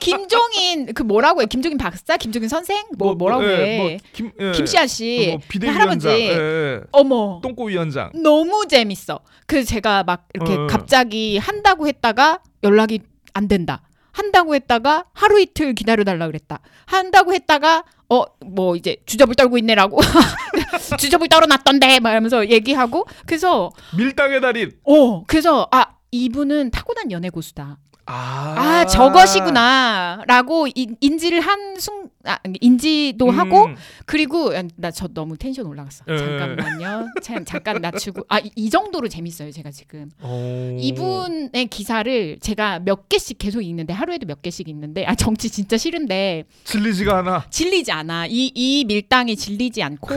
김종인 0.00 0.94
그 0.94 1.02
뭐라고 1.02 1.42
해? 1.42 1.46
김종인 1.46 1.76
박사, 1.76 2.16
김종인 2.16 2.48
선생, 2.48 2.84
뭐, 2.96 3.14
뭐, 3.14 3.28
라고 3.28 3.44
예, 3.44 3.56
해? 3.56 3.78
뭐 3.78 3.96
김, 4.12 4.32
예, 4.40 4.52
김씨아 4.52 4.86
씨, 4.86 5.38
뭐그 5.50 5.66
할아버지. 5.66 6.08
예, 6.08 6.12
예. 6.12 6.80
어머, 6.92 7.40
똥꼬 7.42 7.64
위원장. 7.66 8.10
너무 8.14 8.66
재밌어. 8.66 9.20
그 9.46 9.64
제가 9.64 10.04
막 10.04 10.28
이렇게 10.34 10.54
어. 10.54 10.66
갑자기 10.66 11.36
한다고 11.36 11.86
했다가 11.86 12.40
연락이 12.62 13.00
안 13.34 13.48
된다. 13.48 13.82
한다고 14.12 14.54
했다가 14.54 15.06
하루 15.12 15.40
이틀 15.40 15.74
기다려 15.74 16.04
달라 16.04 16.26
그랬다. 16.26 16.60
한다고 16.86 17.32
했다가 17.34 17.84
어 18.12 18.24
뭐 18.44 18.76
이제 18.76 18.96
주접을 19.06 19.34
떨고 19.34 19.56
있네라고 19.58 19.98
주접을 20.98 21.28
떨어놨던데 21.28 22.00
막 22.00 22.10
이러면서 22.10 22.48
얘기하고 22.50 23.06
그래서 23.26 23.70
밀당의 23.96 24.40
달인. 24.40 24.72
어 24.84 25.24
그래서 25.24 25.66
아 25.70 25.86
이분은 26.10 26.70
타고난 26.70 27.10
연애 27.10 27.30
고수다. 27.30 27.78
아, 28.04 28.54
아 28.58 28.86
저것이구나라고 28.86 30.66
인- 30.74 30.96
인지를 31.00 31.40
한 31.40 31.76
순 31.78 32.01
아, 32.24 32.38
인지도 32.60 33.26
음. 33.26 33.38
하고 33.38 33.68
그리고 34.06 34.52
나 34.76 34.90
저 34.90 35.08
너무 35.08 35.36
텐션 35.36 35.66
올라갔어. 35.66 36.04
예. 36.08 36.16
잠깐만요. 36.16 37.08
참, 37.22 37.44
잠깐 37.44 37.80
낮추고 37.80 38.22
아이 38.28 38.70
정도로 38.70 39.08
재밌어요. 39.08 39.50
제가 39.50 39.70
지금 39.70 40.10
오. 40.22 40.76
이분의 40.78 41.66
기사를 41.68 42.38
제가 42.40 42.80
몇 42.80 43.08
개씩 43.08 43.38
계속 43.38 43.62
읽는데 43.62 43.92
하루에도 43.92 44.26
몇 44.26 44.42
개씩 44.42 44.68
읽는데 44.68 45.04
아 45.06 45.14
정치 45.14 45.48
진짜 45.50 45.76
싫은데 45.76 46.44
질리지가 46.64 47.18
않아. 47.18 47.46
질리지 47.50 47.90
않아. 47.92 48.26
이 48.28 48.52
이 48.54 48.84
밀당이 48.84 49.34
질리지 49.36 49.82
않고. 49.82 50.08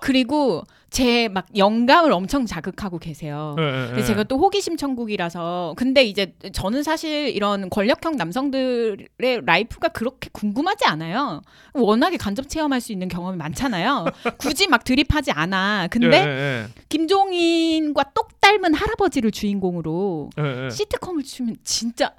그리고 0.00 0.64
제 0.92 1.28
막 1.32 1.46
영감을 1.56 2.12
엄청 2.12 2.44
자극하고 2.46 2.98
계세요. 2.98 3.54
근데 3.56 4.00
예. 4.00 4.04
제가 4.04 4.24
또 4.24 4.38
호기심 4.38 4.76
천국이라서 4.76 5.74
근데 5.76 6.04
이제 6.04 6.34
저는 6.52 6.82
사실 6.82 7.28
이런 7.30 7.70
권력형 7.70 8.16
남성들의 8.16 9.06
라이프가 9.44 9.88
그렇게 9.88 10.28
궁금하지 10.32 10.84
않아요. 10.86 11.40
워낙에 11.74 12.16
간접 12.18 12.48
체험할 12.48 12.80
수 12.80 12.92
있는 12.92 13.08
경험이 13.08 13.38
많잖아요. 13.38 14.04
굳이 14.38 14.66
막 14.68 14.84
드립하지 14.84 15.30
않아. 15.32 15.88
근데 15.90 16.18
예, 16.18 16.22
예, 16.26 16.66
김종인과 16.88 18.10
똑 18.14 18.40
닮은 18.42 18.74
할아버지를 18.74 19.30
주인공으로. 19.30 20.30
시트콤을 20.70 21.22
쓰면 21.22 21.56
진짜 21.64 22.12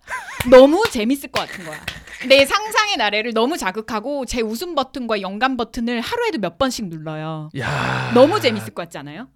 너무 0.50 0.84
재밌을 0.89 1.30
것 1.30 1.48
같은 1.48 1.65
거야. 1.65 1.77
내 2.30 2.46
상상의 2.46 2.96
나래를 2.98 3.34
너무 3.34 3.58
자극하고 3.58 4.25
제 4.25 4.39
웃음 4.42 4.74
버튼과 4.75 5.20
영감 5.22 5.58
버튼을 5.58 6.00
하루에도 6.00 6.38
몇 6.39 6.58
번씩 6.58 6.88
눌러요. 6.88 7.50
야 7.60 8.12
너무 8.13 8.39
재밌 8.39 8.62
을 8.70 8.74
것 8.74 8.84
같지 8.84 8.98
않아요? 8.98 9.27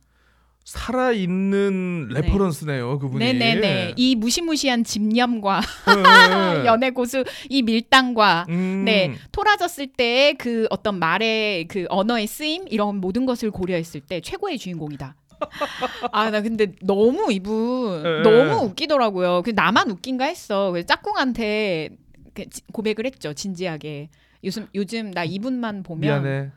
살아 0.63 1.13
있는 1.13 2.09
네. 2.09 2.15
레퍼런스네요 2.21 2.99
그분이. 2.99 3.23
네네네. 3.23 3.93
이 3.95 4.15
무시무시한 4.15 4.83
집념과 4.83 5.61
네. 5.61 6.65
연애 6.67 6.89
고수 6.91 7.23
이 7.49 7.61
밀당과 7.61 8.47
음. 8.49 8.83
네 8.85 9.15
토라졌을 9.31 9.87
때 9.87 10.33
그 10.37 10.67
어떤 10.69 10.99
말의 10.99 11.67
그 11.69 11.85
언어의 11.89 12.27
쓰임 12.27 12.65
이런 12.67 12.97
모든 12.97 13.25
것을 13.25 13.49
고려했을 13.49 14.01
때 14.01 14.19
최고의 14.19 14.57
주인공이다. 14.57 15.15
아 16.11 16.29
나 16.31 16.41
근데 16.41 16.73
너무 16.81 17.31
이분 17.31 18.01
예, 18.05 18.17
예. 18.17 18.21
너무 18.23 18.65
웃기더라고요. 18.65 19.43
그 19.43 19.51
나만 19.51 19.89
웃긴가 19.91 20.25
했어. 20.25 20.71
그래서 20.71 20.85
짝꿍한테 20.87 21.89
그 22.33 22.49
지- 22.49 22.61
고백을 22.73 23.05
했죠 23.05 23.33
진지하게. 23.33 24.09
요즘 24.43 24.67
요즘 24.75 25.11
나 25.11 25.23
이분만 25.23 25.83
보면 25.83 26.23
미안해. 26.23 26.51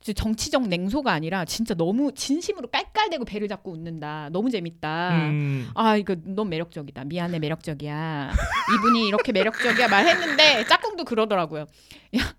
정치적 0.00 0.68
냉소가 0.68 1.12
아니라 1.12 1.44
진짜 1.46 1.74
너무 1.74 2.12
진심으로 2.12 2.68
깔깔대고 2.68 3.24
배를 3.24 3.48
잡고 3.48 3.72
웃는다. 3.72 4.28
너무 4.32 4.50
재밌다. 4.50 5.28
음. 5.30 5.70
아 5.74 5.96
이거 5.96 6.14
너무 6.24 6.50
매력적이다. 6.50 7.04
미안해 7.04 7.38
매력적이야. 7.38 8.32
이분이 8.76 9.08
이렇게 9.08 9.32
매력적이야 9.32 9.88
말했는데 9.88 10.66
짝꿍도 10.66 11.04
그러더라고요. 11.04 11.62
야 12.18 12.34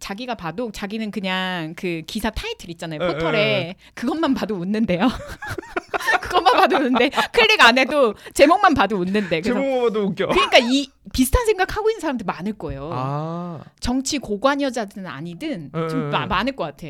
자기가 0.00 0.34
봐도 0.34 0.72
자기는 0.72 1.10
그냥 1.12 1.74
그 1.76 2.02
기사 2.06 2.30
타이틀 2.30 2.70
있잖아요 2.70 3.00
에, 3.02 3.06
포털에 3.06 3.38
에, 3.40 3.76
그것만 3.94 4.34
봐도 4.34 4.56
웃는데요. 4.56 5.06
그것만 6.34 6.52
봐도 6.56 6.76
웃는데 6.76 7.10
클릭 7.32 7.60
안 7.64 7.78
해도 7.78 8.14
제목만 8.34 8.74
봐도 8.74 8.96
웃는데. 8.96 9.42
제목만 9.42 9.82
봐도 9.88 10.04
웃겨. 10.06 10.26
그러니까 10.28 10.58
이 10.58 10.88
비슷한 11.12 11.46
생각 11.46 11.76
하고 11.76 11.90
있는 11.90 12.00
사람들 12.00 12.24
많을 12.26 12.54
거예요. 12.54 12.90
아 12.92 13.60
정치 13.80 14.18
고관 14.18 14.60
여자든 14.60 15.06
아니든 15.06 15.70
에, 15.74 15.88
좀 15.88 16.06
에, 16.08 16.10
마- 16.10 16.24
에. 16.24 16.26
많을 16.26 16.56
것 16.56 16.64
같아. 16.64 16.88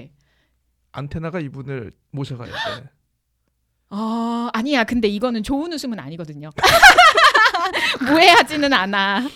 안테나가 0.92 1.40
이분을 1.40 1.92
모셔가야 2.12 2.50
돼. 2.50 2.84
아 3.90 4.50
아니야 4.54 4.84
근데 4.84 5.08
이거는 5.08 5.42
좋은 5.42 5.72
웃음은 5.72 5.98
아니거든요. 6.00 6.50
무해하지는 8.08 8.72
않아. 8.72 9.28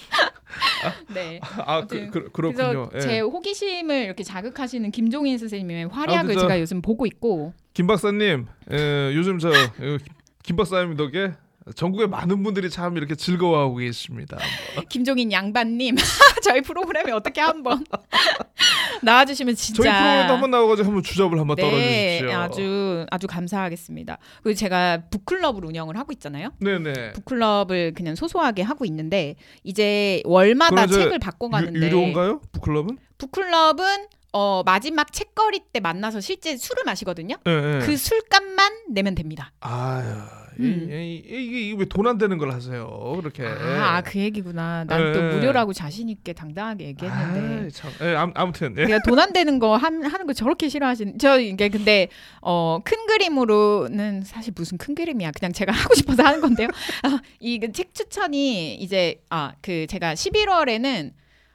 네. 1.13 1.41
아 1.43 1.87
그, 1.87 2.11
그, 2.11 2.31
그렇군요. 2.33 2.89
그래서 2.89 2.91
예. 2.95 3.01
제 3.01 3.21
호기심을 3.21 4.05
이렇게 4.05 4.23
자극하시는 4.25 4.91
김종인 4.91 5.39
선생님의 5.39 5.89
활약을 5.89 6.29
그죠. 6.35 6.41
제가 6.41 6.61
요즘 6.61 6.81
보고 6.83 7.07
있고 7.07 7.53
김 7.79 7.87
박사님, 7.87 8.49
에, 8.73 9.13
요즘 9.15 9.39
저 9.39 9.51
에, 9.51 9.99
김 10.43 10.57
박사님 10.57 10.97
덕에 10.97 11.35
전국의 11.77 12.09
많은 12.09 12.43
분들이 12.43 12.71
참 12.71 12.97
이렇게 12.97 13.15
즐거워하고 13.15 13.77
계십니다. 13.77 14.37
김종인 14.91 15.31
양반님 15.31 15.95
저희 16.43 16.61
프로그램에 16.61 17.13
어떻게 17.13 17.41
한번 17.41 17.85
나와주시면 19.05 19.55
진짜 19.55 19.85
저희 19.85 19.93
프로그램도 19.93 20.33
한번 20.33 20.51
나와가지고 20.51 20.87
한번 20.89 21.03
주접을 21.05 21.39
한번 21.39 21.55
네, 21.55 21.63
떨어주십시오. 21.63 22.37
아주 22.37 23.07
아주 23.13 23.27
감사하겠습니다. 23.29 24.19
그리고 24.43 24.57
제가 24.57 25.05
북클럽을 25.13 25.65
운영을 25.65 25.97
하고 25.97 26.11
있잖아요. 26.13 26.51
네네. 26.59 27.13
북클럽을 27.13 27.95
그냥 27.95 28.17
소소하게 28.17 28.63
하고 28.63 28.87
있는데 28.87 29.37
이제 29.63 30.21
월마다 30.25 30.89
책을 30.89 31.15
유, 31.15 31.19
바꿔가는데 31.21 31.79
유료인가요? 31.79 32.41
북클럽은? 32.51 32.99
북클럽은 33.19 34.18
어, 34.39 34.63
마지막 34.65 35.13
책거리 35.13 35.61
때 35.73 35.81
만나서 35.81 36.21
실제 36.21 36.57
술을 36.57 36.85
마시거든요. 36.87 37.35
네, 37.45 37.61
네. 37.61 37.85
그 37.85 37.97
술값만 37.97 38.73
내면 38.91 39.17
됩니다. 39.17 39.51
아유, 39.61 40.05
음. 40.61 40.89
이, 40.91 41.23
이게 41.25 41.75
왜 41.77 41.87
돈 41.87 42.07
안 42.07 42.19
되는 42.19 42.39
걸 42.39 42.53
하세요? 42.53 42.87
그렇게. 43.21 43.45
아, 43.45 44.01
그 44.03 44.19
얘기구나. 44.21 44.85
난또 44.85 45.19
예. 45.19 45.35
무료라고 45.35 45.73
자신 45.73 46.09
있게 46.09 46.33
당당하게 46.33 46.87
얘기했는데. 46.87 47.65
아이, 47.65 47.71
참. 47.73 47.91
예, 48.03 48.15
암, 48.15 48.33
아무튼 48.37 48.71
예. 48.79 48.85
그러니까 48.85 48.99
돈안 49.09 49.33
되는 49.33 49.59
거 49.59 49.77
함- 49.77 50.05
하는 50.05 50.27
거 50.27 50.33
저렇게 50.33 50.69
싫어하시는 50.69 51.19
저 51.19 51.41
이게 51.41 51.69
근데 51.69 52.09
어 52.41 52.79
큰 52.85 53.07
그림으로는 53.07 54.23
사실 54.23 54.53
무슨 54.57 54.79
큰 54.79 54.95
그림이야 54.95 55.33
그냥 55.33 55.53
제가 55.53 55.73
하고 55.73 55.95
싶어서 55.95 56.23
하는 56.23 56.41
건데요 56.41 56.69
아, 57.03 57.21
이책 57.41 57.93
추천이 57.95 58.75
이제 58.77 59.21
아 59.31 59.53
그 59.63 59.87
제가 59.89 60.15
11월에는 60.15 61.13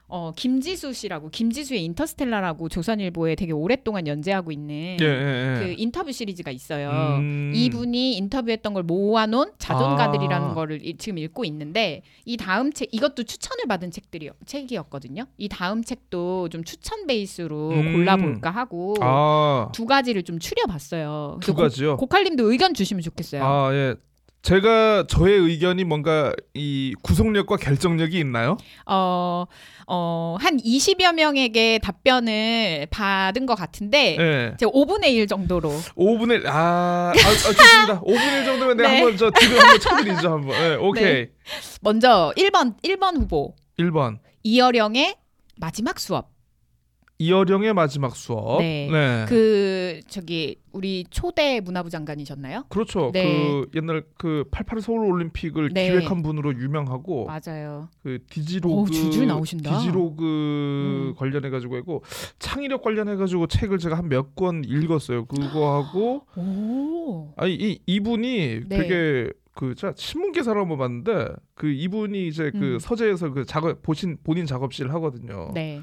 어 0.07 0.31
김지수 0.35 0.93
씨라고 0.93 1.29
김지수의 1.29 1.83
인터스텔라라고 1.85 2.69
조선일보에 2.69 3.33
되게 3.35 3.51
오랫동안 3.51 4.05
연재하고 4.05 4.51
있는 4.51 4.97
예, 5.01 5.05
예, 5.05 5.55
그 5.59 5.69
예. 5.69 5.75
인터뷰 5.77 6.11
시리즈가 6.11 6.51
있어요. 6.51 6.89
음. 7.19 7.51
이분이 7.55 8.17
인터뷰했던 8.17 8.73
걸 8.73 8.83
모아놓은 8.83 9.53
자존가들이라는 9.57 10.49
아. 10.49 10.53
거를 10.53 10.85
이- 10.85 10.97
지금 10.97 11.17
읽고 11.17 11.45
있는데 11.45 12.03
이 12.25 12.37
다음 12.37 12.71
책 12.73 12.89
이것도 12.93 13.23
추천을 13.23 13.65
받은 13.67 13.89
책들이 13.91 14.29
책이었거든요. 14.45 15.23
이 15.37 15.47
다음 15.49 15.83
책도 15.83 16.49
좀 16.49 16.63
추천 16.63 17.07
베이스로 17.07 17.69
음. 17.71 17.93
골라볼까 17.93 18.51
하고 18.51 18.95
아, 19.01 19.69
두 19.73 19.85
가지를 19.85 20.23
좀 20.23 20.37
추려봤어요. 20.37 21.39
두 21.41 21.55
가지요. 21.55 21.97
고, 21.97 22.05
칼님도 22.05 22.51
의견 22.51 22.73
주시면 22.73 23.01
좋겠어요. 23.01 23.43
아, 23.43 23.73
예. 23.73 23.95
제가 24.43 25.05
저의 25.07 25.39
의견이 25.39 25.85
뭔가 25.85 26.33
이 26.53 26.93
구속력과 27.01 27.55
결정력이 27.55 28.19
있나요? 28.19 28.57
어, 28.85 29.45
어, 29.87 30.37
한 30.37 30.57
20여 30.57 31.13
명에게 31.13 31.79
답변을 31.81 32.87
받은 32.91 33.45
것 33.45 33.55
같은데 33.55 34.17
예. 34.19 34.57
제가 34.59 34.69
5분의 34.69 35.13
1 35.13 35.27
정도로 35.27 35.69
5분의 35.69 36.45
아, 36.45 36.51
아, 36.51 37.11
아 37.11 37.13
좋습니다. 37.13 38.01
5분의 38.05 38.39
1 38.39 38.45
정도면 38.45 38.77
내가 38.77 38.89
네. 38.89 38.95
한번 38.97 39.17
저 39.17 39.31
뒤를 39.31 39.57
한번 39.57 39.79
쳐드리죠 39.79 40.31
한번. 40.33 40.55
예, 40.61 40.75
오케이. 40.75 41.27
먼저 41.79 42.33
1번 42.35 42.75
1번 42.83 43.15
후보 43.15 43.55
1번 43.79 44.19
이어령의 44.43 45.15
마지막 45.55 45.97
수업. 46.01 46.32
이어령의 47.23 47.73
마지막 47.73 48.15
수업. 48.15 48.59
네. 48.61 49.25
그 49.29 49.99
저기 50.07 50.57
우리 50.71 51.05
초대 51.09 51.59
문화부 51.61 51.89
장관이셨나요? 51.89 52.65
그렇죠. 52.69 53.11
네. 53.13 53.23
그 53.23 53.69
옛날 53.75 54.03
그 54.17 54.43
88 54.51 54.81
서울 54.81 55.05
올림픽을 55.11 55.69
네. 55.73 55.89
기획한 55.89 56.21
분으로 56.23 56.53
유명하고 56.53 57.27
맞아요. 57.27 57.87
그 58.01 58.19
디지로그 58.29 58.81
오. 58.81 58.85
디지로그 58.85 60.23
음. 60.23 61.13
관련해 61.17 61.49
가지고 61.49 61.77
했고 61.77 62.03
창의력 62.39 62.81
관련해 62.81 63.15
가지고 63.15 63.47
책을 63.47 63.77
제가 63.79 63.97
한 63.97 64.09
몇 64.09 64.35
권 64.35 64.63
읽었어요. 64.65 65.25
그거 65.25 65.75
하고 65.81 66.25
오. 66.35 67.33
아니 67.37 67.53
이 67.53 67.79
이분이 67.85 68.61
네. 68.67 68.77
되게 68.77 69.29
그 69.55 69.75
제가 69.75 69.93
신문 69.95 70.31
기사를 70.31 70.59
한번 70.59 70.77
봤는데 70.79 71.27
그 71.53 71.67
이분이 71.71 72.27
이제 72.27 72.49
그 72.51 72.73
음. 72.73 72.79
서재에서 72.79 73.31
그 73.31 73.45
작업 73.45 73.81
보신 73.83 74.17
본인 74.23 74.45
작업실 74.47 74.91
하거든요. 74.93 75.51
네. 75.53 75.81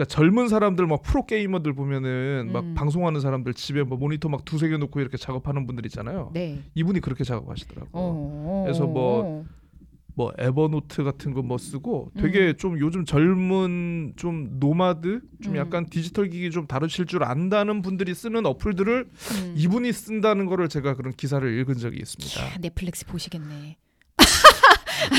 그러니까 0.00 0.04
젊은 0.06 0.48
사람들 0.48 0.86
막 0.86 1.02
프로 1.02 1.26
게이머들 1.26 1.74
보면은 1.74 2.50
막 2.52 2.64
음. 2.64 2.74
방송하는 2.74 3.20
사람들 3.20 3.52
집에 3.52 3.82
뭐 3.82 3.98
모니터 3.98 4.30
막 4.30 4.46
두세 4.46 4.68
개 4.70 4.78
놓고 4.78 4.98
이렇게 5.00 5.18
작업하는 5.18 5.66
분들 5.66 5.84
있잖아요. 5.86 6.30
네. 6.32 6.62
이분이 6.74 7.00
그렇게 7.00 7.22
작업하시더라고. 7.22 7.86
요 7.86 7.90
어. 7.92 8.62
그래서 8.64 8.86
뭐뭐 8.86 10.32
에버노트 10.38 11.04
같은 11.04 11.34
거 11.34 11.42
뭐 11.42 11.58
쓰고 11.58 12.12
되게 12.16 12.54
좀 12.54 12.78
요즘 12.78 13.04
젊은 13.04 14.14
좀 14.16 14.58
노마드 14.58 15.20
좀 15.42 15.54
음. 15.54 15.56
약간 15.58 15.86
디지털 15.90 16.28
기기 16.30 16.50
좀 16.50 16.66
다루실 16.66 17.04
줄 17.06 17.22
안다는 17.24 17.82
분들이 17.82 18.14
쓰는 18.14 18.46
어플들을 18.46 19.06
음. 19.10 19.54
이분이 19.56 19.92
쓴다는 19.92 20.46
거를 20.46 20.68
제가 20.68 20.94
그런 20.94 21.12
기사를 21.12 21.46
읽은 21.60 21.76
적이 21.76 21.98
있습니다. 22.00 22.40
야, 22.42 22.58
넷플릭스 22.60 23.04
보시겠네. 23.04 23.76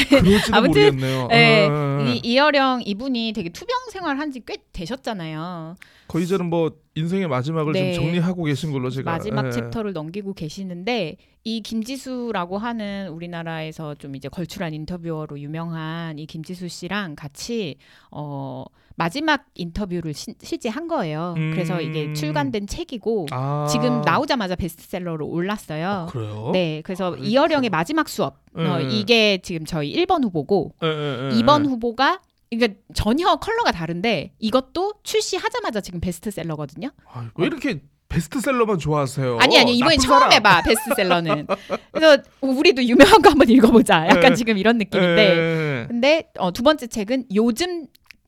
그럴지도 0.10 0.56
아무튼, 0.56 0.82
모르겠네요. 0.84 1.28
네. 1.28 1.68
아, 1.70 2.06
이 2.08 2.22
이어령 2.24 2.84
이분이 2.86 3.34
되게 3.34 3.50
투병 3.50 3.90
생활 3.92 4.20
한지 4.20 4.42
꽤 4.46 4.58
되셨잖아요. 4.74 5.76
거의 6.08 6.28
저는 6.28 6.48
뭐 6.48 6.72
인생의 6.96 7.28
마지막을 7.28 7.74
네. 7.74 7.94
지금 7.94 8.08
정리하고 8.08 8.44
계신 8.44 8.72
걸로 8.72 8.90
제가 8.90 9.10
마지막 9.10 9.48
예. 9.48 9.52
챕터를 9.52 9.94
넘기고 9.94 10.34
계시는데 10.34 11.16
이 11.44 11.62
김지수라고 11.62 12.58
하는 12.58 13.10
우리나라에서 13.10 13.96
좀 13.96 14.16
이제 14.16 14.28
걸출한 14.28 14.74
인터뷰어로 14.74 15.40
유명한 15.40 16.20
이 16.20 16.26
김지수 16.26 16.68
씨랑 16.68 17.16
같이 17.16 17.78
어 18.12 18.66
마지막 19.02 19.46
인터뷰를 19.56 20.14
시- 20.14 20.36
실제 20.44 20.70
한 20.70 20.88
거예요. 20.88 21.34
음. 21.36 21.50
그래서 21.54 21.82
이게 21.82 22.14
출간된 22.14 22.68
책이고 22.68 23.26
아. 23.32 23.68
지금 23.72 24.02
나오자마자 24.02 24.56
베스트셀러로 24.56 25.26
올랐어요. 25.28 26.08
그래요? 26.12 26.52
네, 26.54 26.82
그래서 26.86 27.14
아, 27.14 27.18
이어령의 27.20 27.72
마지막 27.72 28.08
수업 28.08 28.36
어, 28.54 28.78
네. 28.78 28.88
이게 28.92 29.40
지금 29.42 29.66
저희 29.66 29.92
1번 29.96 30.24
후보고 30.24 30.76
예, 30.84 30.88
예, 30.88 30.92
예, 30.92 31.30
2번 31.42 31.66
예. 31.66 31.70
후보가 31.70 32.22
이게 32.52 32.78
전혀 32.94 33.36
컬러가 33.38 33.72
다른데 33.72 34.34
이것도 34.38 34.94
출시하자마자 35.02 35.82
지금 35.82 36.00
베스트셀러거든요. 36.00 36.92
아, 37.12 37.28
왜 37.36 37.48
이렇게 37.48 37.82
베스트셀러만 38.10 38.78
좋아하세요? 38.78 39.38
아니 39.40 39.58
아니 39.58 39.76
이번에 39.78 39.96
처음. 39.98 40.32
해봐 40.32 40.62
베스트셀러는. 40.64 41.48
그래서 41.92 42.22
우리도 42.42 42.84
유명한 42.84 43.22
거 43.24 43.30
한번 43.32 43.50
읽어보자. 43.50 44.06
약간 44.10 44.32
예. 44.32 44.36
지금 44.36 44.58
이런 44.60 44.78
느낌인데. 44.78 45.22
예, 45.38 45.86
근데 45.88 46.30
어, 46.38 46.52
두 46.52 46.62
번째 46.62 46.86
책은 46.88 47.26
요즘 47.34 47.88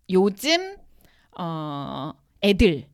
요즘 0.10 0.76
어 1.38 2.14
애들 2.42 2.86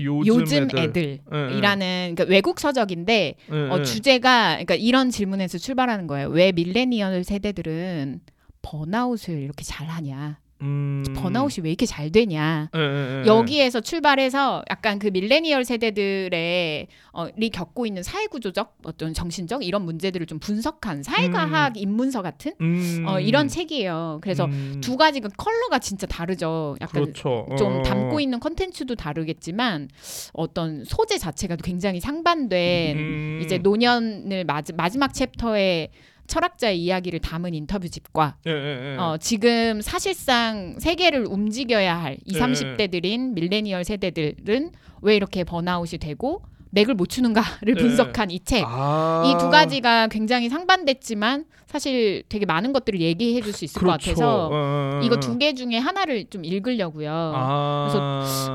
요즘, 0.00 0.40
요즘 0.40 0.68
애들. 0.76 1.20
예, 1.32 1.36
예. 1.52 1.58
이라는 1.58 2.14
그러니까 2.14 2.24
외국 2.24 2.58
서적인데 2.58 3.34
예, 3.50 3.54
어, 3.54 3.78
예. 3.78 3.84
주제가 3.84 4.52
그러니까 4.54 4.74
이런 4.74 5.10
질문에서 5.10 5.58
출발하는 5.58 6.06
거예요. 6.06 6.28
왜 6.28 6.52
밀레니얼 6.52 7.22
세대들은 7.24 8.20
번아웃을 8.62 9.40
이렇게 9.40 9.62
잘하냐? 9.62 10.38
음. 10.64 11.04
번아웃이 11.14 11.62
왜 11.62 11.70
이렇게 11.70 11.86
잘 11.86 12.10
되냐. 12.10 12.70
예, 12.74 12.78
예, 12.78 13.22
예. 13.22 13.26
여기에서 13.26 13.80
출발해서 13.80 14.64
약간 14.70 14.98
그 14.98 15.08
밀레니얼 15.08 15.64
세대들의 15.64 16.86
어, 17.12 17.28
이 17.38 17.50
겪고 17.50 17.86
있는 17.86 18.02
사회 18.02 18.26
구조적 18.26 18.78
어떤 18.84 19.12
정신적 19.12 19.64
이런 19.64 19.84
문제들을 19.84 20.26
좀 20.26 20.38
분석한 20.38 21.02
사회과학 21.02 21.76
입문서 21.76 22.22
같은 22.22 22.52
음. 22.60 23.04
어, 23.06 23.20
이런 23.20 23.48
책이에요. 23.48 24.18
그래서 24.22 24.46
음. 24.46 24.80
두 24.82 24.96
가지가 24.96 25.28
컬러가 25.36 25.78
진짜 25.78 26.06
다르죠. 26.06 26.76
약간 26.80 27.02
그렇죠. 27.02 27.46
좀 27.58 27.80
어. 27.80 27.82
담고 27.82 28.20
있는 28.20 28.40
컨텐츠도 28.40 28.94
다르겠지만 28.94 29.88
어떤 30.32 30.84
소재 30.84 31.18
자체가 31.18 31.56
굉장히 31.56 32.00
상반된 32.00 32.96
음. 32.96 33.40
이제 33.42 33.58
노년을 33.58 34.44
마지, 34.44 34.72
마지막 34.72 35.12
챕터에 35.12 35.90
철학자의 36.26 36.82
이야기를 36.82 37.20
담은 37.20 37.54
인터뷰 37.54 37.88
집과 37.88 38.36
예, 38.46 38.50
예, 38.50 38.94
예. 38.94 38.96
어, 38.98 39.16
지금 39.18 39.80
사실상 39.80 40.76
세계를 40.78 41.26
움직여야 41.26 41.96
할 41.96 42.18
20, 42.24 42.40
예, 42.40 42.44
30대들인 42.44 43.34
밀레니얼 43.34 43.84
세대들은 43.84 44.72
왜 45.02 45.16
이렇게 45.16 45.44
번아웃이 45.44 45.98
되고 45.98 46.42
맥을 46.70 46.94
못 46.94 47.08
추는가를 47.08 47.76
예. 47.76 47.80
분석한 47.80 48.30
이 48.30 48.40
책. 48.40 48.64
아. 48.66 49.22
이두 49.26 49.48
가지가 49.48 50.08
굉장히 50.08 50.48
상반됐지만 50.48 51.44
사실 51.74 52.22
되게 52.28 52.46
많은 52.46 52.72
것들을 52.72 53.00
얘기해 53.00 53.40
줄 53.40 53.52
수 53.52 53.64
있을 53.64 53.80
것 53.80 53.86
그렇죠. 53.86 54.10
같아서 54.12 54.46
어, 54.46 54.50
어, 54.52 54.90
어. 54.94 55.00
이거 55.02 55.16
두 55.18 55.38
개 55.38 55.52
중에 55.54 55.76
하나를 55.78 56.26
좀 56.30 56.44
읽으려고요. 56.44 57.10
아. 57.10 57.88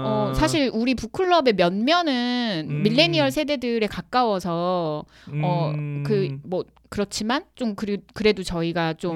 어, 0.06 0.34
사실 0.34 0.72
우리 0.74 0.96
북클럽의 0.96 1.54
면면은 1.56 2.68
음. 2.70 2.84
밀레니얼 2.84 3.32
세대들에 3.32 3.88
가까워서 3.88 5.04
어, 5.44 5.72
음. 5.76 6.04
그뭐 6.06 6.64
그렇지만 6.88 7.44
좀 7.56 7.76
그리, 7.76 7.98
그래도 8.14 8.42
저희가 8.44 8.94
좀그 8.94 9.14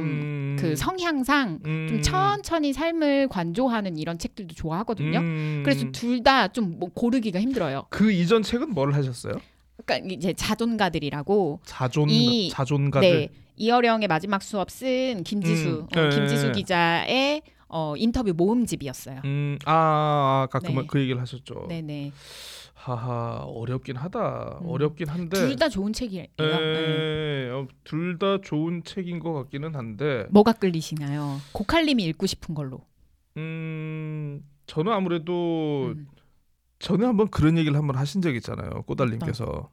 음. 0.63 0.75
성향상 0.75 1.59
음. 1.65 1.87
좀 1.89 2.01
천천히 2.01 2.73
삶을 2.73 3.29
관조하는 3.29 3.97
이런 3.97 4.19
책들도 4.19 4.53
좋아하거든요. 4.53 5.19
음. 5.19 5.61
그래서 5.63 5.89
둘 5.93 6.21
다 6.23 6.49
좀 6.49 6.75
뭐 6.77 6.89
고르기가 6.93 7.39
힘들어요. 7.39 7.85
그 7.89 8.11
이전 8.11 8.43
책은 8.43 8.71
뭘 8.73 8.93
하셨어요? 8.93 9.33
그러니까 9.85 10.13
이제 10.13 10.33
자존가들이라고 10.33 11.59
자존 11.65 12.09
이- 12.09 12.49
자존가들. 12.49 13.09
네 13.09 13.29
이어령의 13.55 14.07
마지막 14.07 14.41
수업 14.41 14.69
쓴 14.71 15.23
김지수 15.23 15.87
음, 15.91 15.97
어, 15.97 16.01
네. 16.01 16.09
김지수 16.09 16.51
기자의 16.51 17.41
어, 17.67 17.95
인터뷰 17.97 18.33
모음집이었어요. 18.35 19.21
음, 19.25 19.57
아, 19.65 19.73
아 19.73 20.41
아까 20.43 20.59
네. 20.59 20.73
그, 20.73 20.85
그 20.85 20.99
얘기를 20.99 21.19
하셨죠. 21.21 21.65
네네 21.69 22.11
하하, 22.73 23.43
어렵긴 23.45 23.95
하다. 23.95 24.59
음. 24.61 24.67
어렵긴 24.67 25.07
한데. 25.07 25.37
둘 25.37 25.55
다 25.55 25.69
좋은 25.69 25.93
책이에요. 25.93 26.25
네. 26.37 26.43
에, 26.45 27.49
둘다 27.85 28.39
좋은 28.41 28.83
책인 28.83 29.19
것 29.19 29.31
같기는 29.33 29.73
한데, 29.75 30.25
뭐가 30.31 30.51
끌리시나요? 30.53 31.39
고칼님이 31.53 32.03
읽고 32.03 32.25
싶은 32.25 32.53
걸로. 32.53 32.81
음, 33.37 34.43
저는 34.67 34.91
아무래도 34.91 35.93
음. 35.95 36.07
전에 36.79 37.05
한번 37.05 37.29
그런 37.29 37.57
얘기를 37.57 37.77
한번 37.77 37.95
하신 37.95 38.21
적 38.21 38.35
있잖아요, 38.35 38.83
꼬달님께서 38.85 39.69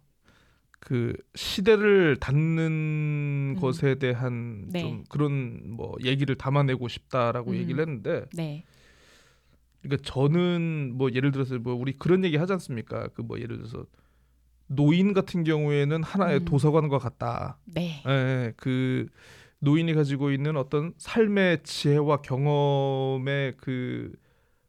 그 0.81 1.13
시대를 1.35 2.17
닫는 2.17 3.55
음. 3.57 3.61
것에 3.61 3.97
대한 3.97 4.67
네. 4.71 4.81
좀 4.81 5.05
그런 5.09 5.61
뭐 5.77 5.95
얘기를 6.03 6.35
담아내고 6.35 6.89
싶다라고 6.89 7.53
음. 7.53 7.57
얘기를 7.57 7.81
했는데, 7.81 8.25
네. 8.35 8.65
그러니까 9.83 10.03
저는 10.11 10.93
뭐 10.95 11.11
예를 11.13 11.31
들어서 11.33 11.59
뭐 11.59 11.75
우리 11.75 11.93
그런 11.93 12.25
얘기 12.25 12.37
하지 12.37 12.53
않습니까? 12.55 13.09
그 13.09 13.23
뭐 13.23 13.39
예를 13.39 13.57
들어서 13.59 13.85
노인 14.67 15.13
같은 15.13 15.45
경우에는 15.45 16.03
하나의 16.03 16.41
음. 16.41 16.45
도서관과 16.45 16.99
같다. 16.99 17.59
네. 17.67 18.03
예, 18.07 18.53
그 18.57 19.07
노인이 19.59 19.93
가지고 19.95 20.31
있는 20.31 20.57
어떤 20.57 20.95
삶의 20.97 21.63
지혜와 21.65 22.23
경험의 22.23 23.55
그 23.59 24.13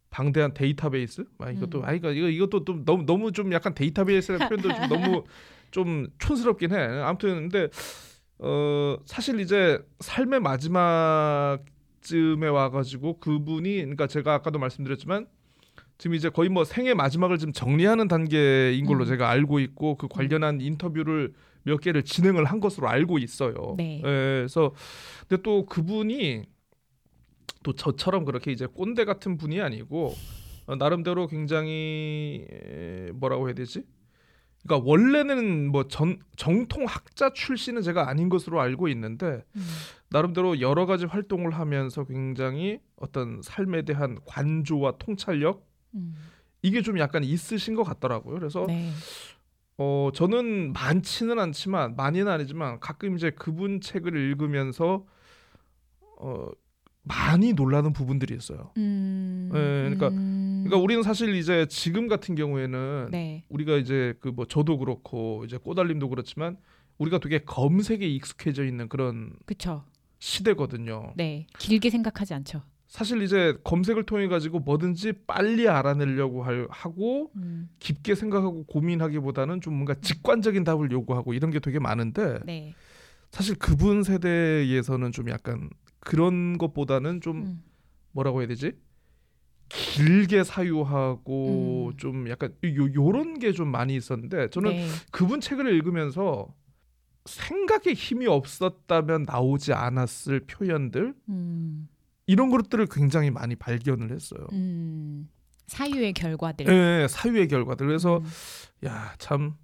방대한 0.10 0.54
데이터베이스. 0.54 1.24
아 1.39 1.52
이것도 1.52 1.80
음. 1.80 1.86
아 1.86 1.93
이거 1.93 2.12
이거 2.12 2.28
이것도 2.28 2.65
좀 2.65 2.84
너무 2.84 3.06
너무 3.06 3.32
좀 3.32 3.54
약간 3.54 3.74
데이터베이스라는 3.74 4.50
표현도 4.50 4.74
좀 4.76 4.88
너무 4.89 5.24
좀 5.71 6.07
촌스럽긴 6.19 6.71
해. 6.71 6.77
아무튼 6.77 7.49
근데 7.49 7.69
어 8.39 8.97
사실 9.05 9.39
이제 9.39 9.79
삶의 9.99 10.39
마지막쯤에 10.41 11.60
와가지고 12.47 13.19
그분이 13.19 13.75
그러니까 13.77 14.07
제가 14.07 14.34
아까도 14.34 14.60
말씀드렸지만 14.60 15.27
지금 15.97 16.15
이제 16.15 16.29
거의 16.29 16.49
뭐 16.49 16.63
생애 16.63 16.93
마지막을 16.93 17.38
지금 17.38 17.53
정리하는 17.53 18.07
단계인 18.07 18.86
걸로 18.86 19.03
음. 19.03 19.07
제가 19.07 19.29
알고 19.29 19.60
있고 19.60 19.95
그 19.95 20.07
관련한 20.07 20.60
인터뷰를 20.60 21.34
몇 21.63 21.77
개를 21.77 22.03
진행을 22.03 22.45
한 22.45 22.60
것으로 22.60 22.88
알고 22.89 23.19
있어요. 23.19 23.75
네. 23.77 23.97
예, 23.97 24.01
그래서 24.01 24.73
근데 25.27 25.43
또 25.43 25.65
그분이 25.67 26.43
또 27.63 27.73
저처럼 27.73 28.25
그렇게 28.25 28.51
이제 28.51 28.65
꼰대 28.65 29.05
같은 29.05 29.38
분이 29.38 29.62
아니고 29.62 30.15
어, 30.65 30.75
나름대로 30.75 31.27
굉장히 31.27 32.47
에, 32.51 33.12
뭐라고 33.13 33.47
해야 33.47 33.53
되지? 33.53 33.84
그러니까 34.63 34.88
원래는 34.89 35.71
뭐 35.71 35.84
전 35.88 36.19
정통 36.36 36.86
학자 36.86 37.34
출신은 37.34 37.82
제가 37.82 38.10
아닌 38.10 38.30
것으로 38.30 38.62
알고 38.62 38.88
있는데 38.89 39.43
음. 39.56 39.67
나름대로 40.10 40.60
여러 40.62 40.86
가지 40.86 41.06
활동을 41.06 41.52
하면서 41.52 42.04
굉장히 42.04 42.80
어떤 42.95 43.41
삶에 43.41 43.84
대한 43.84 44.19
관조와 44.26 44.97
통찰력 45.00 45.65
음. 45.95 46.15
이게 46.62 46.82
좀 46.82 47.00
약간 47.00 47.24
있으신 47.24 47.76
것 47.76 47.84
같더라고요. 47.84 48.38
그래서 48.38 48.65
네. 48.67 48.91
어 49.78 50.10
저는 50.13 50.74
많지는 50.74 51.39
않지만 51.39 51.95
많이는 51.95 52.32
아니지만 52.32 52.80
가끔 52.80 53.15
이제 53.15 53.32
그분 53.32 53.82
책을 53.82 54.15
읽으면서 54.15 55.06
어 56.17 56.50
많이 57.04 57.54
놀라는 57.54 57.94
부분들이 57.94 58.36
있어요. 58.36 58.72
음. 58.78 59.50
네, 59.52 59.60
그러니까- 59.60 60.10
음. 60.10 60.64
그러니까 60.64 60.84
우리는 60.84 61.02
사실 61.04 61.34
이제 61.36 61.66
지금 61.70 62.08
같은 62.08 62.36
경우에는 62.36 63.08
네. 63.12 63.44
우리가 63.50 63.78
이제 63.78 64.14
그 64.20 64.32
뭐 64.32 64.46
저도 64.46 64.78
그렇고 64.78 65.44
이제 65.46 65.58
꼬달림도 65.58 66.10
그렇지만 66.10 66.58
우리가 67.00 67.18
되게 67.20 67.40
검색에 67.40 67.98
익숙해져 68.06 68.64
있는 68.66 68.88
그런 68.88 69.34
그쵸. 69.46 69.84
시대거든요. 70.20 71.14
네. 71.18 71.48
길게 71.58 71.90
생각하지 71.90 72.34
않죠. 72.36 72.62
사실 72.88 73.22
이제 73.24 73.58
검색을 73.64 74.04
통해 74.06 74.28
가지고 74.28 74.60
뭐든지 74.60 75.14
빨리 75.26 75.68
알아내려고 75.68 76.44
할, 76.44 76.68
하고 76.70 77.32
음. 77.38 77.70
깊게 77.80 78.14
생각하고 78.16 78.66
고민하기보다는 78.66 79.62
좀 79.62 79.74
뭔가 79.76 79.96
직관적인 79.96 80.64
답을 80.66 80.92
요구하고 80.92 81.34
이런 81.34 81.50
게 81.52 81.60
되게 81.60 81.80
많은데 81.80 82.40
네. 82.46 82.76
사실 83.32 83.56
그분 83.56 84.04
세대에서는 84.04 85.12
좀 85.14 85.30
약간 85.30 85.70
그런 86.02 86.58
것보다는 86.58 87.22
좀 87.22 87.38
음. 87.38 87.64
뭐라고 88.12 88.42
해야 88.42 88.48
되지? 88.48 88.74
길게 89.70 90.44
사유하고 90.44 91.92
음. 91.94 91.98
좀 91.98 92.30
약간 92.30 92.54
요 92.66 92.94
요런 92.94 93.40
게 93.40 93.54
좀 93.54 93.70
많이 93.70 93.96
있었는데 93.96 94.50
저는 94.50 94.72
네. 94.72 94.88
그분 95.12 95.40
책을 95.40 95.74
읽으면서 95.74 96.54
생각에 97.26 97.94
힘이 97.96 98.28
없었다면 98.28 99.24
나오지 99.24 99.74
않았을 99.74 100.42
표현들 100.42 101.14
음. 101.30 101.88
이런 102.26 102.50
것들을 102.50 102.86
굉장히 102.92 103.32
많이 103.32 103.56
발견을 103.56 104.12
했어요. 104.12 104.46
음. 104.52 105.30
사유의 105.68 106.14
결과들. 106.14 106.68
예, 106.68 107.08
사유의 107.08 107.48
결과들. 107.48 107.88
그래서 107.88 108.18
음. 108.18 108.26
야참 108.84 109.56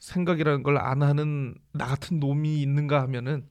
생각이라는 0.00 0.62
걸 0.62 0.76
안 0.76 1.02
하는 1.02 1.54
나 1.72 1.86
같은 1.86 2.20
놈이 2.20 2.60
있는가 2.60 3.00
하면은 3.02 3.46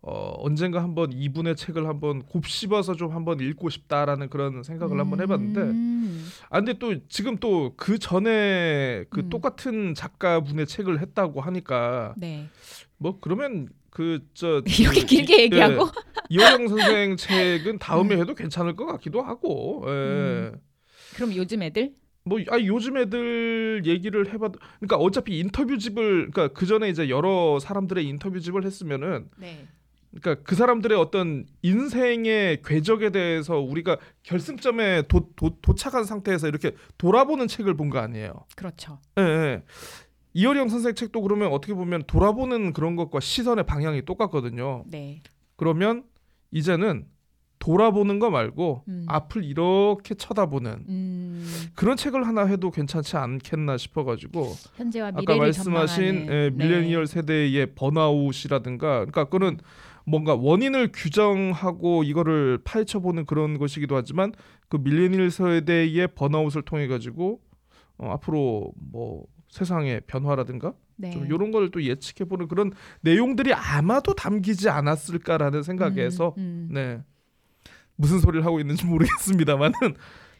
어, 0.00 0.34
언젠가 0.38 0.82
한번 0.82 1.12
이분의 1.12 1.56
책을 1.56 1.86
한번 1.88 2.22
곱씹어서 2.22 2.94
좀 2.94 3.12
한번 3.12 3.40
읽고 3.40 3.68
싶다라는 3.68 4.30
그런 4.30 4.62
생각을 4.62 4.98
한번 5.00 5.20
해봤는데 5.20 5.60
음. 5.60 6.28
아 6.50 6.60
근데 6.60 6.78
또 6.78 6.94
지금 7.08 7.36
또 7.38 7.74
그 7.76 7.98
전에 7.98 9.04
그 9.10 9.20
음. 9.20 9.28
똑같은 9.30 9.94
작가분의 9.94 10.66
책을 10.66 11.00
했다고 11.00 11.40
하니까 11.40 12.14
네. 12.16 12.48
뭐 12.96 13.18
그러면 13.20 13.68
그저 13.90 14.62
이렇게 14.80 15.04
길게 15.04 15.42
얘기하고 15.44 15.88
이호영 16.28 16.68
선생 16.68 17.16
책은 17.16 17.78
다음에 17.78 18.14
음. 18.14 18.20
해도 18.22 18.34
괜찮을 18.34 18.76
것 18.76 18.86
같기도 18.86 19.22
하고 19.22 19.84
예. 19.86 19.90
음. 19.90 20.60
그럼 21.14 21.34
요즘 21.34 21.62
애들 21.62 21.94
뭐 22.24 22.38
아, 22.50 22.58
요즘 22.60 22.96
애들 22.98 23.82
얘기를 23.86 24.32
해봐도 24.32 24.58
그러니까 24.80 24.96
어차피 24.96 25.38
인터뷰집을 25.38 26.30
그러니까 26.30 26.48
그 26.48 26.66
전에 26.66 26.88
이제 26.88 27.08
여러 27.08 27.58
사람들의 27.58 28.04
인터뷰집을 28.04 28.64
했으면은 28.64 29.28
네. 29.38 29.66
그러니까 30.10 30.42
그 30.42 30.54
사람들의 30.54 30.96
어떤 30.98 31.46
인생의 31.62 32.62
궤적에 32.62 33.10
대해서 33.10 33.58
우리가 33.58 33.98
결승점에 34.22 35.02
도, 35.02 35.30
도, 35.36 35.58
도 35.60 35.74
착한 35.74 36.04
상태에서 36.04 36.48
이렇게 36.48 36.74
돌아보는 36.96 37.46
책을 37.48 37.74
본 37.74 37.90
거 37.90 37.98
아니에요. 37.98 38.32
그렇죠. 38.56 38.98
예, 39.18 39.22
예. 39.22 39.62
이어령 40.34 40.68
선생 40.68 40.94
책도 40.94 41.22
그러면 41.22 41.52
어떻게 41.52 41.74
보면 41.74 42.04
돌아보는 42.06 42.72
그런 42.72 42.96
것과 42.96 43.20
시선의 43.20 43.64
방향이 43.64 44.04
똑같거든요. 44.04 44.84
네. 44.86 45.22
그러면 45.56 46.04
이제는 46.50 47.06
돌아보는 47.58 48.18
거 48.20 48.30
말고 48.30 48.84
음. 48.86 49.04
앞을 49.08 49.42
이렇게 49.42 50.14
쳐다보는 50.14 50.84
음. 50.88 51.68
그런 51.74 51.96
책을 51.96 52.26
하나 52.26 52.44
해도 52.46 52.70
괜찮지 52.70 53.16
않겠나 53.16 53.76
싶어가지고 53.78 54.54
현재와 54.76 55.08
아까 55.08 55.20
미래를 55.20 55.38
말씀하신 55.40 56.04
전망하는 56.04 56.26
예, 56.32 56.50
네. 56.50 56.50
밀레니얼 56.50 57.06
세대의 57.08 57.74
번아웃이라든가 57.74 58.86
그러니까 59.06 59.24
그거는 59.24 59.58
뭔가 60.08 60.34
원인을 60.34 60.90
규정하고 60.92 62.02
이거를 62.04 62.58
파헤쳐보는 62.64 63.26
그런 63.26 63.58
것이기도 63.58 63.96
하지만 63.96 64.32
그 64.68 64.76
밀레니얼 64.76 65.30
세대의 65.30 66.08
번아웃을 66.14 66.62
통해 66.62 66.86
가지고 66.86 67.40
어, 67.98 68.10
앞으로 68.12 68.72
뭐 68.76 69.24
세상의 69.48 70.02
변화라든가 70.06 70.72
네. 70.96 71.10
좀 71.10 71.26
이런 71.26 71.50
걸 71.52 71.70
또 71.70 71.82
예측해보는 71.82 72.48
그런 72.48 72.72
내용들이 73.02 73.52
아마도 73.54 74.14
담기지 74.14 74.68
않았을까라는 74.68 75.62
생각에서 75.62 76.34
음, 76.38 76.68
음. 76.70 76.74
네 76.74 77.02
무슨 77.96 78.20
소리를 78.20 78.44
하고 78.46 78.60
있는지 78.60 78.86
모르겠습니다만은 78.86 79.72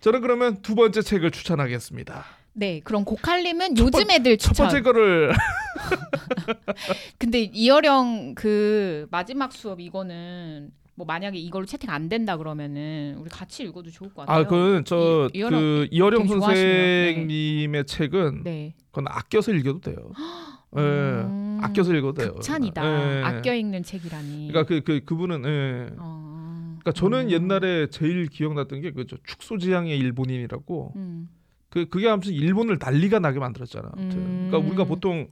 저는 0.00 0.20
그러면 0.20 0.62
두 0.62 0.74
번째 0.74 1.02
책을 1.02 1.30
추천하겠습니다. 1.32 2.24
네, 2.54 2.80
그럼 2.82 3.04
고칼님은 3.04 3.74
첫 3.76 3.84
요즘 3.86 4.10
애들 4.10 4.36
첫 4.38 4.48
추천. 4.52 4.66
번째 4.66 4.82
거를 4.82 5.32
근데 7.18 7.42
이어령 7.52 8.34
그 8.34 9.06
마지막 9.10 9.52
수업 9.52 9.80
이거는 9.80 10.70
뭐 10.94 11.06
만약에 11.06 11.38
이걸로 11.38 11.64
채택 11.66 11.90
안 11.90 12.08
된다 12.08 12.36
그러면은 12.36 13.14
우리 13.18 13.30
같이 13.30 13.62
읽어도 13.62 13.90
좋을 13.90 14.12
것 14.12 14.26
같아요. 14.26 14.40
아, 14.40 14.48
그건 14.48 14.84
저 14.84 15.28
이- 15.32 15.38
이어령 15.38 15.60
그 15.60 15.88
이어령. 15.92 16.26
선생님의 16.26 17.84
책은 17.86 18.42
네. 18.42 18.74
그건 18.90 19.04
아껴서 19.08 19.52
읽어도 19.52 19.80
돼요. 19.80 19.96
예, 20.76 20.80
음, 20.80 21.60
아껴서 21.62 21.94
읽어도 21.94 22.14
돼요. 22.20 22.34
극찬이다. 22.34 22.84
예. 22.84 23.22
아껴 23.22 23.54
읽는 23.54 23.84
책이라니. 23.84 24.48
그러니까 24.48 24.64
그, 24.64 24.80
그 24.82 25.00
그분은 25.04 25.44
예. 25.46 25.94
어, 25.98 26.76
그러니까 26.80 26.92
저는 26.92 27.26
음, 27.26 27.30
옛날에 27.30 27.86
제일 27.90 28.26
기억났던 28.26 28.80
게 28.82 28.90
그저 28.90 29.16
축소지향의 29.24 29.96
일본인이라고 29.98 30.92
음, 30.96 31.28
그 31.70 31.88
그게 31.88 32.08
아무튼 32.08 32.32
일본을 32.32 32.78
난리가 32.80 33.18
나게 33.18 33.38
만들었잖아. 33.38 33.90
아무튼. 33.92 34.18
음. 34.18 34.46
그러니까 34.48 34.68
우리가 34.68 34.84
보통 34.84 35.28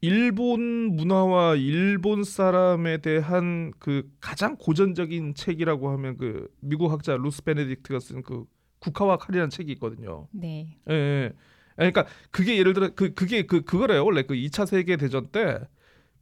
일본 0.00 0.96
문화와 0.96 1.56
일본 1.56 2.24
사람에 2.24 2.98
대한 2.98 3.72
그 3.78 4.10
가장 4.20 4.56
고전적인 4.56 5.34
책이라고 5.34 5.90
하면 5.90 6.16
그 6.18 6.48
미국 6.60 6.92
학자 6.92 7.16
루스 7.16 7.42
베네딕트가 7.42 8.00
쓴 8.00 8.22
그 8.22 8.44
국화와 8.80 9.16
칼이라는 9.16 9.48
책이 9.48 9.72
있거든요. 9.72 10.28
네. 10.30 10.76
예, 10.90 10.94
예. 10.94 11.32
그러니까 11.76 12.06
그게 12.30 12.58
예를 12.58 12.74
들어 12.74 12.90
그 12.94 13.14
그게 13.14 13.46
그 13.46 13.62
그거래요. 13.62 14.04
원래 14.04 14.22
그 14.22 14.34
2차 14.34 14.66
세계 14.66 14.96
대전 14.96 15.28
때 15.28 15.58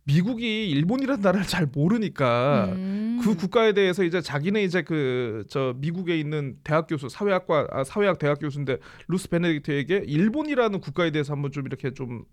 미국이 0.04 0.68
일본이라는 0.70 1.22
나라를 1.22 1.46
잘 1.46 1.68
모르니까 1.72 2.72
음. 2.72 3.20
그 3.22 3.36
국가에 3.36 3.72
대해서 3.72 4.02
이제 4.02 4.20
자기네 4.20 4.64
이제 4.64 4.82
그 4.82 5.44
저 5.48 5.74
미국에 5.78 6.18
있는 6.18 6.56
대학 6.64 6.86
교수 6.86 7.08
사회학과 7.08 7.66
아, 7.70 7.84
사회학 7.84 8.18
대학 8.18 8.38
교수인데 8.40 8.78
루스 9.08 9.28
베네딕트에게 9.28 10.04
일본이라는 10.08 10.80
국가에 10.80 11.10
대해서 11.10 11.32
한번 11.32 11.52
좀 11.52 11.66
이렇게 11.66 11.92
좀 11.94 12.24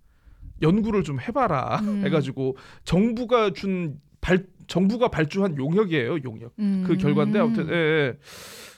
연구를 0.61 1.03
좀 1.03 1.19
해봐라 1.19 1.79
음. 1.81 2.03
해가지고 2.05 2.57
정부가 2.83 3.53
준 3.53 3.99
발 4.21 4.45
정부가 4.67 5.07
발주한 5.07 5.57
용역이에요 5.57 6.17
용역 6.23 6.53
음. 6.59 6.83
그 6.85 6.97
결과인데 6.97 7.39
아무튼 7.39 7.69
예, 7.69 7.73
예. 7.73 8.17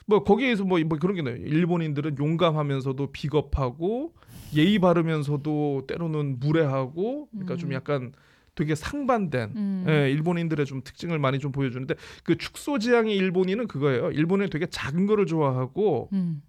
뭐 0.05 0.23
거기에서 0.23 0.63
뭐, 0.63 0.79
뭐 0.85 0.97
그런 0.97 1.15
게 1.15 1.21
나요 1.21 1.35
일본인들은 1.35 2.17
용감하면서도 2.17 3.11
비겁하고 3.11 4.13
예의 4.55 4.79
바르면서도 4.79 5.85
때로는 5.87 6.39
무례하고 6.39 7.27
그러니까 7.31 7.55
좀 7.57 7.71
음. 7.71 7.73
약간 7.73 8.13
되게 8.55 8.75
상반된 8.75 9.53
음. 9.55 9.85
예, 9.87 10.11
일본인들의 10.11 10.65
좀 10.65 10.81
특징을 10.83 11.19
많이 11.19 11.39
좀 11.39 11.51
보여주는데 11.51 11.95
그 12.23 12.37
축소 12.37 12.79
지향의 12.79 13.15
일본인은 13.15 13.67
그거예요. 13.67 14.11
일본은 14.11 14.49
되게 14.49 14.65
작은 14.65 15.05
거를 15.05 15.25
좋아하고 15.25 16.09
음. 16.13 16.41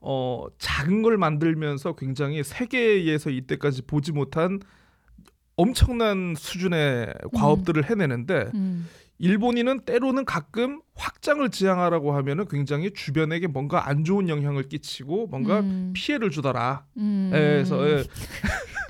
어 0.00 0.46
작은 0.58 1.02
걸 1.02 1.16
만들면서 1.16 1.94
굉장히 1.94 2.42
세계에서 2.42 3.30
이때까지 3.30 3.82
보지 3.82 4.12
못한 4.12 4.60
엄청난 5.56 6.34
수준의 6.36 7.14
과업들을 7.34 7.88
해내는데 7.88 8.50
음. 8.54 8.86
일본인은 9.18 9.82
때로는 9.84 10.24
가끔 10.24 10.80
확장을 10.94 11.48
지향하라고 11.48 12.12
하면은 12.16 12.46
굉장히 12.48 12.92
주변에게 12.92 13.46
뭔가 13.46 13.88
안 13.88 14.02
좋은 14.04 14.28
영향을 14.28 14.68
끼치고 14.68 15.28
뭔가 15.28 15.60
음. 15.60 15.92
피해를 15.94 16.30
주더라. 16.30 16.84
음. 16.96 17.30
예, 17.32 17.38
그래서 17.38 17.88
예. 17.88 18.02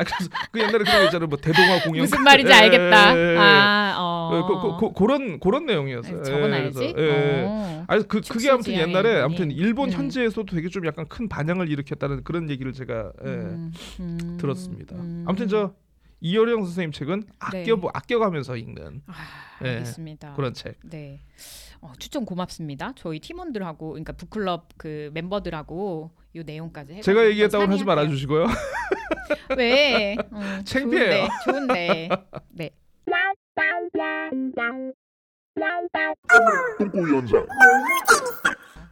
아 0.00 0.04
그래서 0.04 0.30
그 0.50 0.60
옛날에 0.60 0.78
그런 0.78 0.98
거 0.98 1.04
있잖아요. 1.04 1.28
뭐 1.28 1.38
대동아 1.38 1.82
공영 1.82 2.02
무슨 2.02 2.22
말인지 2.22 2.50
예, 2.50 2.56
알겠다. 2.56 3.16
예, 3.16 3.32
예. 3.34 3.36
아, 3.38 3.94
어. 3.98 4.30
어, 4.32 4.46
그, 4.46 4.54
그, 4.60 4.78
그, 4.78 4.92
그런 4.98 5.40
그런 5.40 5.66
내용이었어요. 5.66 6.22
적어놔야지. 6.22 6.94
예, 6.96 7.02
예. 7.02 7.44
어. 7.46 7.84
아니 7.86 8.02
그 8.08 8.20
그게 8.22 8.48
아무튼 8.48 8.72
축소지향의 8.72 8.88
옛날에 8.88 9.08
일본이. 9.10 9.24
아무튼 9.24 9.50
일본 9.50 9.88
음. 9.90 9.92
현지에서도 9.92 10.54
되게 10.54 10.68
좀 10.68 10.86
약간 10.86 11.06
큰 11.08 11.28
반향을 11.28 11.70
일으켰다는 11.70 12.24
그런 12.24 12.48
얘기를 12.48 12.72
제가 12.72 13.12
예, 13.24 13.28
음. 13.28 13.72
음. 14.00 14.38
들었습니다. 14.40 14.96
음. 14.96 15.24
아무튼 15.28 15.48
저 15.48 15.74
이효령 16.20 16.64
선생님 16.64 16.92
책은 16.92 17.24
아껴 17.38 17.76
네. 17.76 17.88
아껴가면서 17.92 18.56
읽는 18.56 19.02
아, 19.06 19.12
예, 19.64 19.68
알겠습니다. 19.70 20.34
그런 20.34 20.54
책. 20.54 20.78
네. 20.84 21.20
어, 21.82 21.92
추천 21.98 22.24
고맙습니다. 22.24 22.92
저희 22.96 23.20
팀원들하고 23.20 23.90
그러니까 23.90 24.12
북클럽 24.14 24.68
그 24.76 25.10
멤버들하고 25.12 26.10
요 26.36 26.42
내용까지 26.44 27.00
제가 27.02 27.26
얘기했다고 27.26 27.66
하지 27.70 27.84
말아. 27.84 28.06
주시고요. 28.08 28.46
왜? 29.56 30.16
어, 30.30 30.40
창피해요. 30.64 31.28
좋은데. 31.44 32.08
좋은데. 32.08 32.08
네. 32.50 32.70
똥꼬 36.78 37.16
연장 37.16 37.46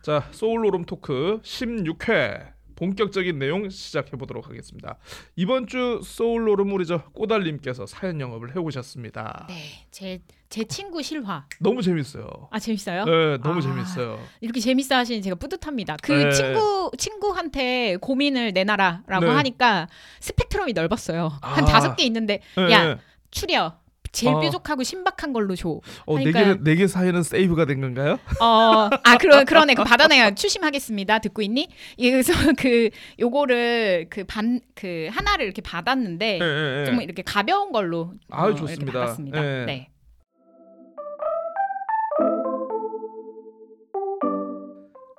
자, 0.02 0.28
소울로름 0.32 0.84
토크 0.84 1.40
16회 1.42 2.57
본격적인 2.78 3.40
내용 3.40 3.68
시작해 3.70 4.16
보도록 4.16 4.48
하겠습니다. 4.48 4.98
이번 5.34 5.66
주 5.66 6.00
소울로름 6.02 6.72
우리 6.72 6.86
저 6.86 7.02
꼬달님께서 7.10 7.86
사연 7.86 8.20
영업을 8.20 8.54
해 8.54 8.60
오셨습니다. 8.60 9.46
네. 9.48 9.86
제, 9.90 10.20
제 10.48 10.62
친구 10.62 11.02
실화. 11.02 11.44
너무 11.58 11.82
재밌어요. 11.82 12.28
아, 12.52 12.58
재밌어요? 12.60 13.04
네, 13.04 13.38
너무 13.38 13.58
아. 13.58 13.60
재밌어요. 13.60 14.20
이렇게 14.40 14.60
재밌어 14.60 14.94
하시니 14.94 15.22
제가 15.22 15.34
뿌듯합니다. 15.34 15.96
그 16.00 16.12
네. 16.12 16.30
친구 16.30 16.92
친구한테 16.96 17.96
고민을 17.96 18.52
내놔라라고 18.52 19.26
네. 19.26 19.30
하니까 19.32 19.88
스펙트럼이 20.20 20.72
넓었어요. 20.72 21.32
한 21.42 21.64
아. 21.64 21.66
다섯 21.66 21.96
개 21.96 22.04
있는데 22.04 22.40
네, 22.56 22.70
야. 22.70 22.94
네. 22.94 23.00
추려. 23.32 23.76
제일 24.12 24.34
어. 24.34 24.40
뾰족하고 24.40 24.82
신박한 24.82 25.32
걸로 25.32 25.54
줘. 25.56 25.80
어, 26.06 26.18
네 26.18 26.24
그러니까- 26.24 26.54
개, 26.54 26.70
네개 26.70 26.86
사연은 26.86 27.22
세이브가 27.22 27.64
된 27.66 27.80
건가요? 27.80 28.18
어, 28.40 28.88
아, 29.04 29.16
그러, 29.18 29.44
그러네. 29.44 29.74
그 29.74 29.84
받아내요. 29.84 30.34
추심하겠습니다. 30.34 31.18
듣고 31.20 31.42
있니? 31.42 31.68
예, 31.98 32.10
그래서 32.10 32.32
그, 32.58 32.90
요거를 33.18 34.06
그 34.10 34.24
반, 34.24 34.60
그 34.74 35.08
하나를 35.10 35.44
이렇게 35.44 35.62
받았는데, 35.62 36.38
예, 36.40 36.44
예, 36.44 36.80
예. 36.80 36.84
좀 36.86 37.00
이렇게 37.02 37.22
가벼운 37.22 37.72
걸로. 37.72 38.12
아유, 38.30 38.52
어, 38.52 38.54
좋습니다. 38.54 38.92
받았습니다. 39.00 39.44
예. 39.44 39.64
네. 39.66 39.88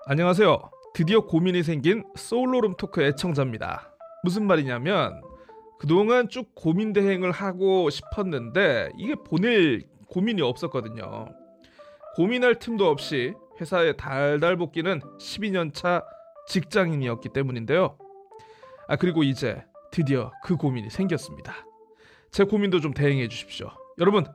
안녕하세요. 0.07 0.57
드디어 0.93 1.21
고민이 1.25 1.63
생긴 1.63 2.03
소울로름 2.15 2.75
토크 2.77 3.01
애청자입니다. 3.03 3.91
무슨 4.23 4.47
말이냐면 4.47 5.21
그동안 5.79 6.27
쭉 6.27 6.51
고민 6.53 6.91
대행을 6.93 7.31
하고 7.31 7.89
싶었는데 7.89 8.91
이게 8.97 9.15
보낼 9.15 9.83
고민이 10.07 10.41
없었거든요. 10.41 11.27
고민할 12.15 12.55
틈도 12.55 12.87
없이 12.89 13.33
회사에 13.61 13.93
달달 13.93 14.57
볶이는 14.57 14.99
12년 15.19 15.73
차 15.73 16.03
직장인이었기 16.47 17.29
때문인데요. 17.29 17.97
아 18.87 18.95
그리고 18.97 19.23
이제 19.23 19.63
드디어 19.91 20.31
그 20.43 20.57
고민이 20.57 20.89
생겼습니다. 20.89 21.53
제 22.31 22.43
고민도 22.43 22.81
좀 22.81 22.93
대행해 22.93 23.27
주십시오. 23.27 23.69
여러분, 23.99 24.25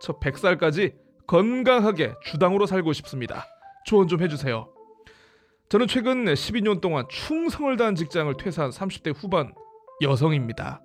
저 0.00 0.18
100살까지 0.18 0.94
건강하게 1.26 2.14
주당으로 2.22 2.66
살고 2.66 2.92
싶습니다. 2.94 3.46
조언 3.86 4.08
좀 4.08 4.22
해주세요. 4.22 4.72
저는 5.68 5.86
최근 5.86 6.24
12년 6.24 6.80
동안 6.80 7.06
충성을 7.10 7.76
다한 7.76 7.94
직장을 7.94 8.32
퇴사한 8.36 8.70
30대 8.70 9.14
후반 9.14 9.52
여성입니다. 10.02 10.83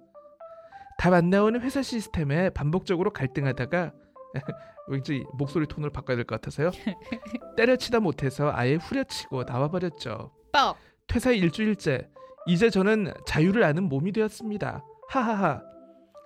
답 0.99 1.13
안 1.13 1.29
나오는 1.29 1.59
회사 1.62 1.81
시스템에 1.81 2.49
반복적으로 2.49 3.12
갈등하다가 3.12 3.93
왠지 4.89 5.23
목소리 5.33 5.65
톤을 5.65 5.89
바꿔야 5.91 6.15
될 6.17 6.25
것 6.25 6.35
같아서요. 6.35 6.71
때려치다 7.57 7.99
못해서 7.99 8.51
아예 8.53 8.75
후려치고 8.75 9.43
나와버렸죠. 9.43 10.31
뻑. 10.51 10.75
퇴사 11.07 11.31
일주일째 11.31 12.09
이제 12.47 12.69
저는 12.69 13.13
자유를 13.25 13.63
아는 13.63 13.83
몸이 13.83 14.12
되었습니다. 14.12 14.83
하하하. 15.09 15.62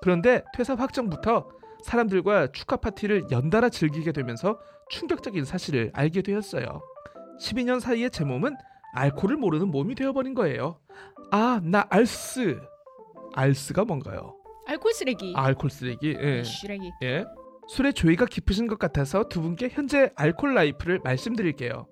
그런데 0.01 0.43
퇴사 0.55 0.75
확정부터 0.75 1.49
사람들과 1.83 2.51
축하 2.51 2.77
파티를 2.77 3.27
연달아 3.31 3.69
즐기게 3.69 4.12
되면서 4.12 4.59
충격적인 4.89 5.45
사실을 5.45 5.91
알게 5.93 6.21
되었어요. 6.21 6.81
12년 7.41 7.79
사이에 7.79 8.09
제 8.09 8.23
몸은 8.23 8.55
알코올을 8.95 9.38
모르는 9.38 9.69
몸이 9.69 9.95
되어버린 9.95 10.33
거예요. 10.33 10.79
아, 11.31 11.59
나 11.63 11.86
알스. 11.89 12.59
알스가 13.36 13.86
뭔가요? 13.86 14.36
알콜 14.73 14.91
쓰레기. 14.93 15.33
아, 15.36 15.43
알코올 15.45 15.69
쓰레기. 15.69 16.17
예. 16.19 16.43
쓰레기. 16.43 16.91
예. 17.03 17.25
술에 17.69 17.91
조예가 17.91 18.25
깊으신 18.25 18.67
것 18.67 18.79
같아서 18.79 19.23
두 19.29 19.41
분께 19.41 19.69
현재 19.71 20.12
알콜 20.15 20.53
라이프를 20.55 20.99
말씀드릴게요. 21.03 21.88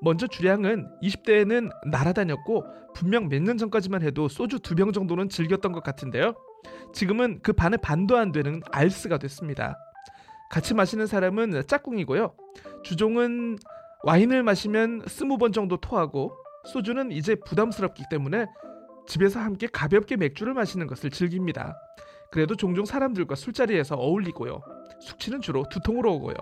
먼저 0.00 0.26
주량은 0.26 0.88
20대에는 1.02 1.70
날아다녔고 1.86 2.64
분명 2.94 3.28
몇 3.28 3.42
년 3.42 3.58
전까지만 3.58 4.02
해도 4.02 4.28
소주 4.28 4.58
두 4.60 4.74
병 4.74 4.92
정도는 4.92 5.28
즐겼던 5.28 5.72
것 5.72 5.82
같은데요. 5.82 6.34
지금은 6.92 7.40
그 7.42 7.52
반의 7.52 7.78
반도 7.82 8.16
안 8.16 8.30
되는 8.32 8.60
알스가 8.70 9.18
됐습니다. 9.18 9.76
같이 10.50 10.74
마시는 10.74 11.06
사람은 11.06 11.66
짝꿍이고요. 11.66 12.34
주종은 12.84 13.58
와인을 14.04 14.42
마시면 14.42 15.02
스무 15.08 15.38
번 15.38 15.52
정도 15.52 15.76
토하고 15.76 16.32
소주는 16.72 17.10
이제 17.10 17.34
부담스럽기 17.46 18.04
때문에 18.10 18.46
집에서 19.08 19.40
함께 19.40 19.66
가볍게 19.66 20.16
맥주를 20.16 20.54
마시는 20.54 20.86
것을 20.86 21.10
즐깁니다. 21.10 21.76
그래도 22.32 22.56
종종 22.56 22.86
사람들과 22.86 23.34
술자리에서 23.34 23.94
어울리고요. 23.94 24.62
숙취는 25.00 25.42
주로 25.42 25.64
두통으로 25.68 26.14
오고요. 26.14 26.34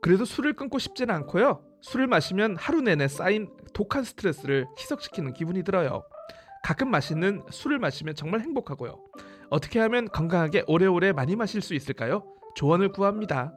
그래도 0.00 0.24
술을 0.24 0.54
끊고 0.54 0.78
싶지는 0.78 1.14
않고요. 1.16 1.62
술을 1.82 2.06
마시면 2.06 2.56
하루 2.56 2.80
내내 2.80 3.06
쌓인 3.06 3.50
독한 3.74 4.04
스트레스를 4.04 4.66
희석시키는 4.78 5.34
기분이 5.34 5.64
들어요. 5.64 6.02
가끔 6.62 6.90
마시는 6.90 7.42
술을 7.50 7.78
마시면 7.78 8.14
정말 8.14 8.40
행복하고요. 8.40 8.98
어떻게 9.50 9.80
하면 9.80 10.08
건강하게 10.08 10.64
오래오래 10.66 11.12
많이 11.12 11.36
마실 11.36 11.60
수 11.60 11.74
있을까요? 11.74 12.24
조언을 12.54 12.92
구합니다. 12.92 13.52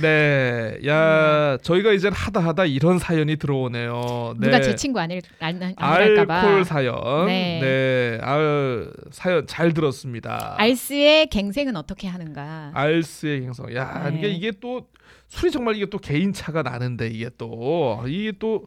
네, 0.00 0.78
야 0.86 1.58
저희가 1.62 1.92
이제 1.92 2.10
하다 2.12 2.40
하다 2.40 2.64
이런 2.66 2.98
사연이 2.98 3.36
들어오네요. 3.36 4.34
네. 4.38 4.46
누가 4.46 4.60
제 4.60 4.74
친구 4.74 5.00
아닐 5.00 5.20
안, 5.40 5.60
아닐까봐. 5.76 6.40
알콜 6.40 6.64
사연. 6.64 7.26
네. 7.26 7.58
네. 7.60 8.18
아유, 8.22 8.90
사연 9.10 9.46
잘 9.46 9.72
들었습니다. 9.74 10.54
알스의 10.58 11.26
갱생은 11.28 11.76
어떻게 11.76 12.08
하는가? 12.08 12.70
알스의 12.74 13.42
행성. 13.42 13.74
야, 13.74 14.08
네. 14.10 14.18
이게 14.18 14.28
이게 14.28 14.52
또 14.60 14.86
술이 15.28 15.50
정말 15.50 15.76
이게 15.76 15.86
또 15.86 15.98
개인 15.98 16.32
차가 16.32 16.62
나는데 16.62 17.08
이게 17.08 17.30
또 17.36 18.02
이게 18.06 18.32
또 18.38 18.66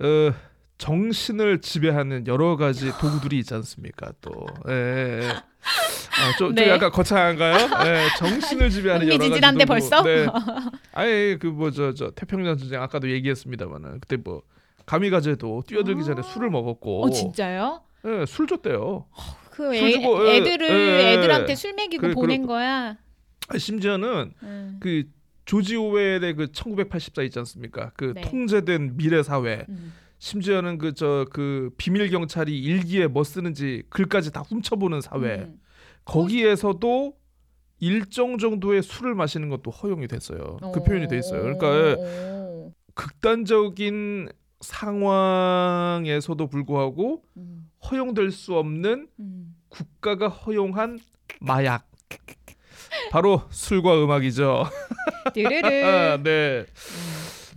어, 0.00 0.32
정신을 0.78 1.60
지배하는 1.60 2.26
여러 2.26 2.56
가지 2.56 2.90
도구들이 2.98 3.38
있지 3.38 3.54
않습니까? 3.54 4.12
또. 4.20 4.46
예. 4.68 4.72
예, 4.72 5.28
예. 6.18 6.22
아, 6.22 6.36
좀, 6.38 6.54
네. 6.54 6.64
좀 6.64 6.74
약간 6.74 6.90
거창한가요? 6.90 7.54
예, 7.86 8.06
정신을 8.18 8.70
지배하는 8.70 9.06
여러 9.08 9.18
가지 9.30 9.40
도구. 9.40 9.64
벌써? 9.66 10.02
네. 10.02 10.26
아예 10.92 11.36
그 11.38 11.48
뭐 11.48 11.70
저 11.70 11.92
저 11.94 12.10
태평양 12.10 12.56
전쟁 12.56 12.82
아까도 12.82 13.10
얘기했습니다만은 13.10 14.00
그때 14.00 14.16
뭐 14.16 14.42
가미가제도 14.86 15.62
뛰어들기 15.66 16.04
전에 16.04 16.20
아. 16.20 16.22
술을 16.22 16.50
먹었고 16.50 17.04
어 17.04 17.10
진짜요? 17.10 17.82
예, 18.06 18.24
술 18.26 18.46
줬대요. 18.46 19.06
그술 19.50 19.74
애, 19.74 19.92
주고, 19.92 20.26
예, 20.26 20.36
애들을 20.38 20.68
예. 20.68 21.12
애들한테 21.12 21.54
술 21.54 21.74
먹이고 21.74 22.08
그- 22.08 22.14
보낸 22.14 22.46
거야. 22.46 22.96
아, 23.48 23.58
심지어는 23.58 24.32
음. 24.42 24.76
그 24.80 25.04
조지 25.44 25.76
오웰의 25.76 26.34
그 26.34 26.52
1984 26.52 27.22
있지 27.24 27.38
않습니까? 27.40 27.90
그 27.96 28.12
네. 28.14 28.20
통제된 28.22 28.96
미래 28.96 29.22
사회. 29.22 29.64
음. 29.68 29.92
심지어는 30.18 30.78
그 30.78 30.94
저그 30.94 31.70
비밀 31.76 32.08
경찰이 32.10 32.56
일기에 32.58 33.06
뭐 33.06 33.24
쓰는지 33.24 33.82
글까지 33.90 34.32
다 34.32 34.40
훔쳐보는 34.42 35.00
사회. 35.00 35.38
음. 35.40 35.58
거기에서도 36.04 37.14
일정 37.80 38.38
정도의 38.38 38.82
술을 38.82 39.14
마시는 39.14 39.48
것도 39.48 39.70
허용이 39.70 40.06
됐어요. 40.06 40.58
그 40.60 40.80
오. 40.80 40.84
표현이 40.84 41.08
돼 41.08 41.18
있어요. 41.18 41.42
그러니까. 41.42 41.96
극단적인 42.94 44.28
상황에서도 44.60 46.46
불구하고 46.48 47.22
음. 47.36 47.70
허용될 47.90 48.30
수 48.30 48.56
없는 48.56 49.08
음. 49.18 49.56
국가가 49.68 50.28
허용한 50.28 50.98
마약. 51.40 51.88
바로 53.10 53.42
술과 53.50 54.04
음악이죠. 54.04 54.64
네. 55.34 56.60
음. 56.60 56.66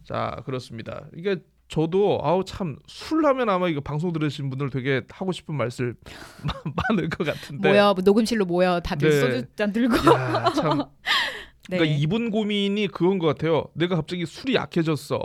자 0.05 0.41
그렇습니다. 0.45 1.07
이게 1.15 1.37
저도 1.73 2.19
아우 2.21 2.45
참 2.45 2.75
술하면 2.85 3.49
아마 3.49 3.67
이거 3.67 3.81
방송 3.81 4.13
들으신 4.13 4.51
분들 4.51 4.69
되게 4.69 5.01
하고 5.09 5.31
싶은 5.31 5.55
말씀 5.55 5.95
많을 6.89 7.09
것 7.09 7.25
같은데. 7.25 7.67
모여 7.67 7.95
뭐 7.95 8.03
녹음실로 8.05 8.45
모여 8.45 8.79
다들 8.79 9.09
네. 9.09 9.19
소주 9.19 9.45
잔 9.55 9.73
들고. 9.73 9.95
야, 10.13 10.51
참. 10.53 10.83
네. 11.69 11.77
그러니까 11.77 11.97
이분 11.97 12.29
고민이 12.29 12.89
그건 12.89 13.17
것 13.17 13.25
같아요. 13.25 13.65
내가 13.73 13.95
갑자기 13.95 14.23
술이 14.23 14.53
약해졌어. 14.53 15.19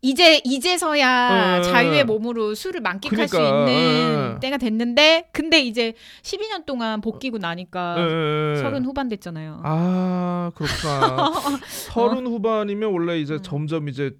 이제 0.00 0.40
이제서야 0.42 1.60
어. 1.60 1.62
자유의 1.62 2.02
몸으로 2.06 2.56
술을 2.56 2.80
만끽할 2.80 3.28
수 3.28 3.36
그러니까, 3.36 3.70
있는 3.70 4.34
어. 4.34 4.40
때가 4.40 4.56
됐는데 4.56 5.28
근데 5.30 5.60
이제 5.60 5.94
12년 6.22 6.66
동안 6.66 7.00
복귀고 7.00 7.38
나니까 7.38 7.94
예, 7.98 8.54
예. 8.56 8.56
서른 8.56 8.84
후반 8.84 9.08
됐잖아요. 9.08 9.60
아 9.62 10.50
그렇구나. 10.56 11.30
서른 11.92 12.26
후반이면 12.26 12.90
원래 12.90 13.20
이제 13.20 13.34
음. 13.34 13.42
점점 13.42 13.88
이제 13.88 14.16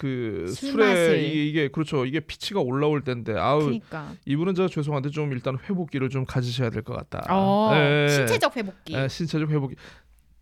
그술 0.00 0.70
술에. 0.72 1.22
이게, 1.22 1.44
이게 1.46 1.68
그렇죠. 1.68 2.06
이게 2.06 2.20
피치가 2.20 2.60
올라올 2.60 3.02
때인데 3.04 3.36
아우 3.36 3.60
그러니까. 3.60 4.12
이분은 4.24 4.54
저 4.54 4.66
죄송한데 4.66 5.10
좀 5.10 5.30
일단 5.32 5.58
회복기를 5.58 6.08
좀 6.08 6.24
가지셔야 6.24 6.70
될 6.70 6.82
것 6.82 6.94
같다. 6.96 7.26
어, 7.28 7.70
예. 7.74 8.08
신체적 8.08 8.56
회복기. 8.56 8.94
예, 8.94 9.06
신체적 9.08 9.50
회복기. 9.50 9.76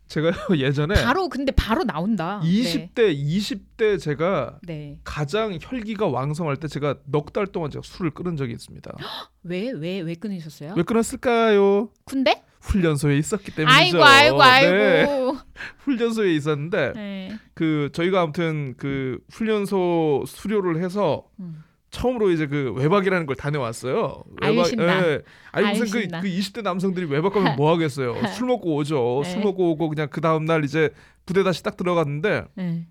제가 0.07 0.31
예전에 0.57 0.95
바로 1.03 1.29
근데 1.29 1.51
바로 1.51 1.83
나온다. 1.83 2.39
20대 2.43 3.15
20대 3.15 3.99
제가 3.99 4.57
네. 4.63 4.73
네. 4.73 4.99
가장 5.03 5.55
혈기가 5.61 6.07
왕성할 6.07 6.57
때 6.57 6.67
제가 6.67 6.95
넉 7.05 7.31
달 7.33 7.45
동안 7.45 7.69
제가 7.69 7.83
술을 7.85 8.11
끊은 8.11 8.35
적이 8.37 8.53
있습니다. 8.53 8.91
왜 9.43 9.71
왜 9.71 10.01
왜 10.01 10.15
끊으셨어요? 10.15 10.73
왜 10.75 10.83
끊었을까요? 10.83 11.89
군대? 12.05 12.41
훈련소에 12.61 13.17
있었기 13.17 13.55
때문이죠. 13.55 14.03
아이고 14.03 14.03
아이고 14.03 14.37
네, 14.37 15.05
아이고. 15.05 15.37
훈련소에 15.79 16.33
있었는데 16.33 16.93
네. 16.95 17.39
그 17.53 17.89
저희가 17.93 18.21
아무튼 18.21 18.75
그 18.77 19.19
훈련소 19.31 20.25
수료를 20.27 20.83
해서 20.83 21.25
음. 21.39 21.63
처음으로 21.91 22.29
이제 22.31 22.45
그 22.45 22.71
외박이라는 22.73 23.25
걸 23.25 23.35
다녀왔어요. 23.35 24.23
알신다. 24.41 25.07
예. 25.07 25.21
아니 25.51 25.69
무슨 25.79 26.01
그. 26.01 26.07
그 26.21 26.27
20대 26.27 26.61
남성들이 26.61 27.07
외박 27.07 27.33
가면 27.33 27.55
뭐 27.55 27.71
하겠어요. 27.73 28.15
술 28.35 28.47
먹고 28.47 28.75
오죠. 28.75 29.21
네. 29.23 29.31
술 29.31 29.41
먹고 29.41 29.71
오고 29.71 29.89
그냥 29.89 30.07
그 30.11 30.21
다음 30.21 30.45
날 30.45 30.63
이제 30.63 30.91
부대 31.25 31.43
다시 31.43 31.63
딱 31.63 31.77
들어갔는데 31.77 32.45
네. 32.55 32.87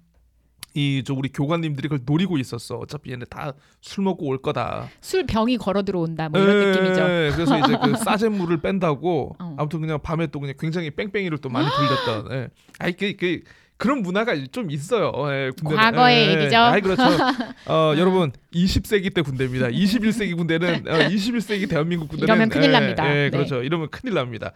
이저 0.74 1.14
우리 1.14 1.30
교관님들이 1.30 1.88
그걸 1.88 2.04
노리고 2.06 2.38
있었어. 2.38 2.76
어차피 2.76 3.10
얘네 3.12 3.24
다 3.30 3.52
술 3.80 4.04
먹고 4.04 4.26
올 4.26 4.38
거다. 4.42 4.88
술 5.00 5.24
병이 5.24 5.56
걸어 5.58 5.82
들어온다 5.82 6.28
뭐 6.28 6.40
이런 6.40 6.62
예, 6.62 6.66
느낌이죠. 6.70 7.36
그래서 7.36 7.58
이제 7.58 7.76
그 7.82 7.96
싸제물을 7.96 8.60
뺀다고 8.60 9.36
어. 9.40 9.56
아무튼 9.58 9.80
그냥 9.80 10.00
밤에 10.02 10.26
또 10.26 10.40
그냥 10.40 10.54
굉장히 10.58 10.90
뺑뺑이를 10.90 11.38
또 11.38 11.48
많이 11.48 11.68
돌렸던. 11.68 12.32
예. 12.32 12.48
아이 12.78 12.92
그, 12.92 13.14
그 13.18 13.40
그런 13.76 14.02
문화가 14.02 14.34
좀 14.50 14.72
있어요. 14.72 15.12
예, 15.30 15.52
군대는. 15.62 15.76
과거의 15.76 16.30
얘기죠. 16.36 16.56
아이 16.58 16.80
그렇죠. 16.80 17.02
어, 17.70 17.94
여러분 17.96 18.32
20세기 18.52 19.14
때 19.14 19.22
군대입니다. 19.22 19.68
21세기 19.68 20.36
군대는 20.36 20.84
어, 20.88 20.94
21세기 21.08 21.70
대한민국 21.70 22.08
군대는 22.08 22.26
이러면 22.26 22.48
큰일 22.48 22.64
예, 22.64 22.72
납니다. 22.72 23.08
예, 23.08 23.14
네. 23.24 23.30
그렇죠. 23.30 23.62
이러면 23.62 23.88
큰일 23.90 24.14
납니다. 24.14 24.52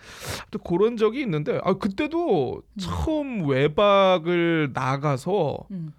또 0.51 0.59
그런 0.59 0.96
적이 0.96 1.20
있는데 1.20 1.61
아 1.62 1.75
그때도 1.75 2.62
음. 2.64 2.79
처음 2.81 3.48
외박을 3.48 4.70
나가서 4.75 5.59
음. 5.70 5.92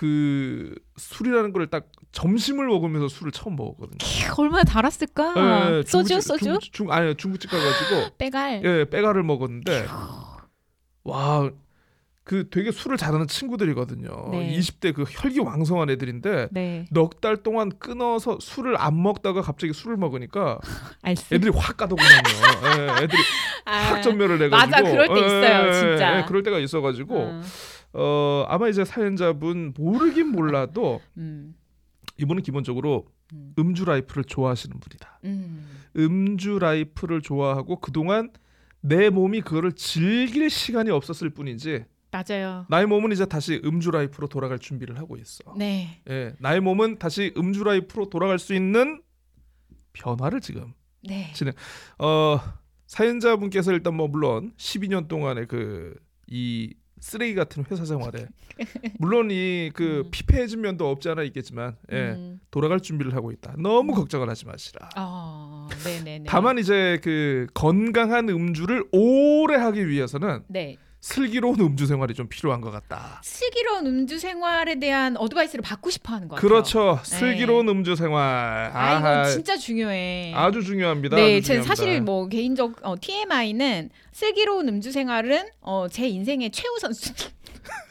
그 0.00 0.74
술이라는 0.96 1.52
걸 1.52 1.66
딱 1.68 1.84
점심을 2.12 2.66
먹으면서 2.66 3.06
술을 3.08 3.32
처음 3.32 3.54
먹었거든요. 3.56 3.98
캬, 3.98 4.38
얼마나 4.40 4.64
달았을까? 4.64 5.34
예, 5.78 5.82
소주 5.86 6.20
소주? 6.22 6.58
중 6.72 6.90
아니 6.90 7.14
중국집 7.14 7.50
가가지고 7.50 8.16
빼갈. 8.18 8.62
예 8.64 8.84
빼가를 8.88 9.22
먹었는데 9.22 9.86
와. 11.04 11.50
그 12.24 12.48
되게 12.48 12.70
술을 12.70 12.96
잘하는 12.96 13.26
친구들이거든요. 13.26 14.28
네. 14.30 14.56
20대 14.56 14.94
그 14.94 15.02
혈기 15.08 15.40
왕성한 15.40 15.90
애들인데 15.90 16.48
네. 16.52 16.84
넉달 16.90 17.38
동안 17.38 17.70
끊어서 17.78 18.38
술을 18.40 18.76
안 18.80 19.02
먹다가 19.02 19.42
갑자기 19.42 19.72
술을 19.72 19.96
먹으니까. 19.96 20.58
애들이 21.32 21.50
확 21.54 21.76
가더구만요. 21.76 22.22
예, 22.78 23.02
애들이 23.04 23.22
아, 23.66 23.72
확 23.78 24.02
전멸을 24.02 24.40
해가지고 24.42 24.56
맞아, 24.56 24.82
그럴 24.82 25.08
때 25.08 25.14
예, 25.14 25.18
있어요, 25.26 25.68
예, 25.68 25.72
진짜. 25.72 26.18
예, 26.20 26.24
그럴 26.26 26.42
때가 26.44 26.58
있어가지고 26.60 27.16
음. 27.16 27.42
어 27.92 28.44
아마 28.48 28.68
이제 28.68 28.84
사연자분 28.84 29.74
모르긴 29.76 30.28
몰라도 30.28 31.00
음. 31.16 31.54
이분은 32.18 32.42
기본적으로 32.42 33.08
음. 33.32 33.54
음주 33.58 33.84
라이프를 33.84 34.24
좋아하시는 34.24 34.78
분이다. 34.78 35.20
음. 35.24 35.66
음주 35.96 36.58
라이프를 36.58 37.20
좋아하고 37.22 37.80
그동안 37.80 38.30
내 38.80 39.10
몸이 39.10 39.42
그거를 39.42 39.72
즐길 39.72 40.50
시간이 40.50 40.90
없었을 40.90 41.30
뿐이지 41.30 41.84
맞아요. 42.12 42.66
나의 42.68 42.86
몸은 42.86 43.12
이제 43.12 43.24
다시 43.24 43.60
음주 43.64 43.90
라이프로 43.92 44.26
돌아갈 44.26 44.58
준비를 44.58 44.98
하고 44.98 45.16
있어. 45.16 45.54
네. 45.56 46.00
예, 46.08 46.34
나의 46.40 46.60
몸은 46.60 46.98
다시 46.98 47.32
음주 47.36 47.62
라이프로 47.62 48.08
돌아갈 48.10 48.38
수 48.38 48.54
있는 48.54 49.00
변화를 49.92 50.40
지금 50.40 50.72
네. 51.02 51.32
어 51.98 52.40
사연자분께서 52.86 53.72
일단 53.72 53.94
뭐 53.94 54.08
물론 54.08 54.52
12년 54.56 55.06
동안의 55.08 55.46
그 55.46 55.94
이 56.30 56.72
쓰레기 57.00 57.34
같은 57.34 57.64
회사 57.70 57.84
생활에 57.84 58.26
물론 58.98 59.30
이그 59.30 60.02
음. 60.06 60.10
피폐해진 60.10 60.60
면도 60.60 60.88
없지 60.90 61.08
않아 61.08 61.22
있겠지만 61.24 61.76
예, 61.92 61.96
음. 62.10 62.40
돌아갈 62.50 62.80
준비를 62.80 63.14
하고 63.14 63.32
있다. 63.32 63.54
너무 63.58 63.94
걱정을 63.94 64.28
하지 64.28 64.46
마시라. 64.46 64.90
어, 64.96 65.68
네, 65.84 66.04
네, 66.04 66.18
네. 66.18 66.24
다만 66.26 66.58
이제 66.58 67.00
그 67.02 67.46
건강한 67.54 68.28
음주를 68.28 68.84
오래 68.92 69.56
하기 69.56 69.88
위해서는 69.88 70.44
네. 70.48 70.76
슬기로운 71.00 71.58
음주 71.60 71.86
생활이 71.86 72.14
좀 72.14 72.28
필요한 72.28 72.60
것 72.60 72.70
같다. 72.70 73.20
슬기로운 73.24 73.86
음주 73.86 74.18
생활에 74.18 74.78
대한 74.78 75.16
어드바이스를 75.16 75.62
받고 75.62 75.88
싶어 75.90 76.14
하는 76.14 76.28
것 76.28 76.36
같아요. 76.36 76.48
그렇죠. 76.48 77.00
슬기로운 77.04 77.68
음주 77.68 77.96
생활. 77.96 78.22
아, 78.74 78.96
아하, 78.96 79.24
진짜 79.24 79.56
중요해. 79.56 80.32
아주 80.34 80.62
중요합니다. 80.62 81.16
네, 81.16 81.38
아주 81.38 81.46
중요합니다. 81.46 81.74
사실 81.74 82.00
뭐 82.02 82.28
개인적 82.28 82.80
어, 82.82 82.96
TMI는 83.00 83.90
슬기로운 84.12 84.68
음주 84.68 84.92
생활은 84.92 85.48
어, 85.62 85.86
제 85.90 86.06
인생의 86.06 86.50
최우선 86.50 86.92
순위. 86.92 87.30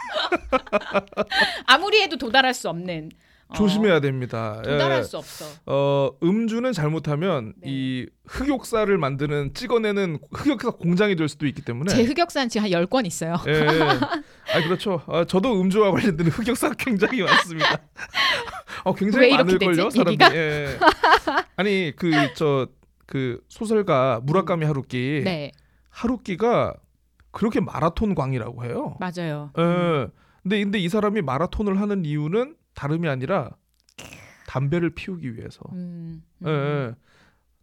아무리 1.65 2.01
해도 2.01 2.15
도달할 2.17 2.53
수 2.53 2.69
없는. 2.69 3.11
어, 3.49 3.53
조심해야 3.55 3.99
됩니다. 3.99 4.61
도달할 4.63 4.99
예. 4.99 5.03
수 5.03 5.17
없어. 5.17 5.45
어, 5.65 6.11
음주는 6.21 6.71
잘못하면 6.71 7.53
네. 7.57 7.69
이 7.71 8.05
흑역사를 8.27 8.95
만드는 8.95 9.55
찍어내는 9.55 10.19
흑역사 10.31 10.71
공장이 10.71 11.15
될 11.15 11.27
수도 11.27 11.47
있기 11.47 11.63
때문에 11.63 11.91
제 11.91 12.03
흑역사는 12.03 12.49
지금 12.49 12.65
한 12.65 12.71
10권 12.85 13.07
있어요. 13.07 13.37
예. 13.47 13.51
예. 13.53 13.79
아 14.53 14.63
그렇죠. 14.63 15.01
아, 15.07 15.25
저도 15.25 15.59
음주와 15.61 15.91
관련된 15.91 16.27
흑역사가 16.27 16.75
굉장히 16.77 17.23
많습니다. 17.23 17.79
어, 18.85 18.93
굉장히 18.93 19.31
많을 19.31 19.57
걸요? 19.57 19.89
사람들이. 19.89 20.11
얘기가? 20.11 20.35
예. 20.35 20.77
아니 21.55 21.91
그저그 21.95 23.41
소설가 23.49 24.21
무라카미 24.23 24.65
하루키 24.65 25.21
네, 25.25 25.51
하루키가 25.89 26.75
그렇게 27.31 27.59
마라톤 27.59 28.13
광이라고 28.13 28.63
해요. 28.63 28.95
맞아요. 28.99 29.51
예. 29.57 30.07
근데 30.43 30.63
근데 30.63 30.77
이 30.79 30.87
사람이 30.87 31.21
마라톤을 31.23 31.81
하는 31.81 32.05
이유는 32.05 32.55
다름이 32.73 33.07
아니라 33.07 33.51
담배를 34.47 34.91
피우기 34.91 35.35
위해서. 35.35 35.61
음, 35.73 36.23
음. 36.43 36.47
예, 36.47 36.51
예. 36.51 36.95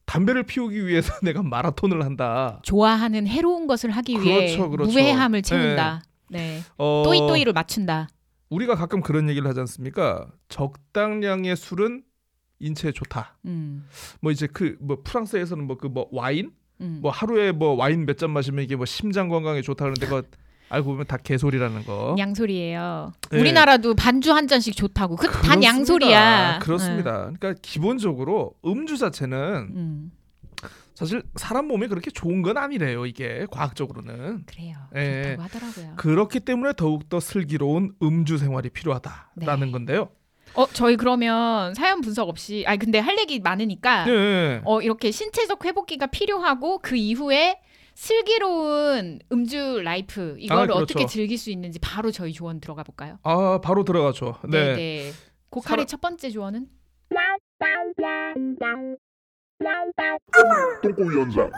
담배를 0.05 0.45
피우기 0.45 0.87
위해서 0.87 1.13
내가 1.23 1.43
마라톤을 1.43 2.05
한다. 2.05 2.61
좋아하는 2.63 3.27
해로운 3.27 3.67
것을 3.67 3.91
하기 3.91 4.21
위해 4.21 4.47
그렇죠, 4.55 4.71
그렇죠. 4.71 4.91
무해함을 4.93 5.43
채운다. 5.43 6.03
네. 6.31 6.61
어, 6.79 7.03
또이또이를 7.05 7.53
맞춘다. 7.53 8.09
우리가 8.51 8.77
가끔 8.77 9.01
그런 9.01 9.29
얘기를 9.29 9.49
하지 9.49 9.59
않습니까? 9.61 10.29
적당량의 10.49 11.57
술은 11.57 12.05
인체에 12.61 12.93
좋다. 12.93 13.37
음, 13.47 13.89
뭐 14.21 14.31
이제 14.31 14.47
그 14.47 14.77
뭐 14.81 14.99
프랑스에서는 15.03 15.67
뭐 15.67 15.77
그뭐 15.77 16.09
와인 16.13 16.53
음. 16.81 17.01
뭐 17.03 17.11
하루에 17.11 17.51
뭐 17.53 17.75
와인 17.75 18.07
몇 18.07 18.17
잔 18.19 18.31
마시면 18.31 18.63
이게 18.65 18.77
뭐 18.77 18.87
심장 18.87 19.29
건강에 19.29 19.61
좋다 19.63 19.85
그러는데 19.85 20.07
그거 20.07 20.23
알고 20.69 20.91
보면 20.91 21.07
다 21.07 21.17
개소리라는 21.17 21.85
거. 21.85 22.17
양소리예요. 22.19 23.13
네. 23.31 23.41
우리나라도 23.41 23.95
반주 23.95 24.33
한 24.33 24.49
잔씩 24.49 24.77
좋다고. 24.77 25.17
그 25.17 25.29
단. 25.29 25.63
양소리야. 25.63 26.59
그렇습니다. 26.61 27.31
그러니까 27.39 27.55
기본적으로 27.63 28.55
음주 28.65 28.97
자체는 28.97 29.71
네. 29.73 29.81
음, 29.81 30.13
사실 30.95 31.23
사람 31.37 31.69
몸에 31.69 31.87
그렇게 31.87 32.11
좋은 32.11 32.43
건 32.43 32.57
아니래요. 32.57 33.07
이게 33.07 33.47
과학적으로는. 33.51 34.45
그래요. 34.47 34.77
예. 34.97 35.37
그렇다고 35.37 35.43
하더라고요. 35.43 35.93
그렇기 35.97 36.41
때문에 36.41 36.73
더욱 36.77 37.09
더 37.09 37.21
슬기로운 37.21 37.93
음주 38.03 38.39
생활이 38.39 38.71
필요하다라는 38.71 39.67
네. 39.67 39.73
건데요. 39.73 40.09
어, 40.55 40.67
저희 40.73 40.97
그러면 40.97 41.75
사연 41.75 42.01
분석 42.01 42.29
없이 42.31 42.65
아니 42.67 42.79
근데 42.79 42.99
할 42.99 43.19
얘기 43.19 43.41
많으니까 43.41 44.07
네. 44.07 44.63
어, 44.65 44.81
이렇게 44.81 45.11
신체적 45.11 45.65
회복기가 45.65 46.07
필요하고 46.07 46.79
그 46.79 46.97
이후에 46.97 47.61
슬기로운 47.97 49.19
음주 49.33 49.81
라이프 49.83 50.37
이거를 50.39 50.63
아, 50.63 50.67
그렇죠. 50.67 50.83
어떻게 50.83 51.07
즐길 51.07 51.39
수 51.39 51.51
있는지 51.51 51.79
바로 51.79 52.11
저희 52.13 52.33
조언 52.33 52.61
들어가 52.61 52.83
볼까요? 52.83 53.19
아 53.23 53.59
바로 53.63 53.85
들어가죠. 53.85 54.37
네, 54.49 54.51
네. 54.51 54.77
네. 54.77 55.13
고칼의 55.49 55.79
사람- 55.79 55.87
첫 55.87 56.01
번째 56.03 56.31
조언은 56.31 56.69
똥꼬 60.83 61.21
연장 61.21 61.51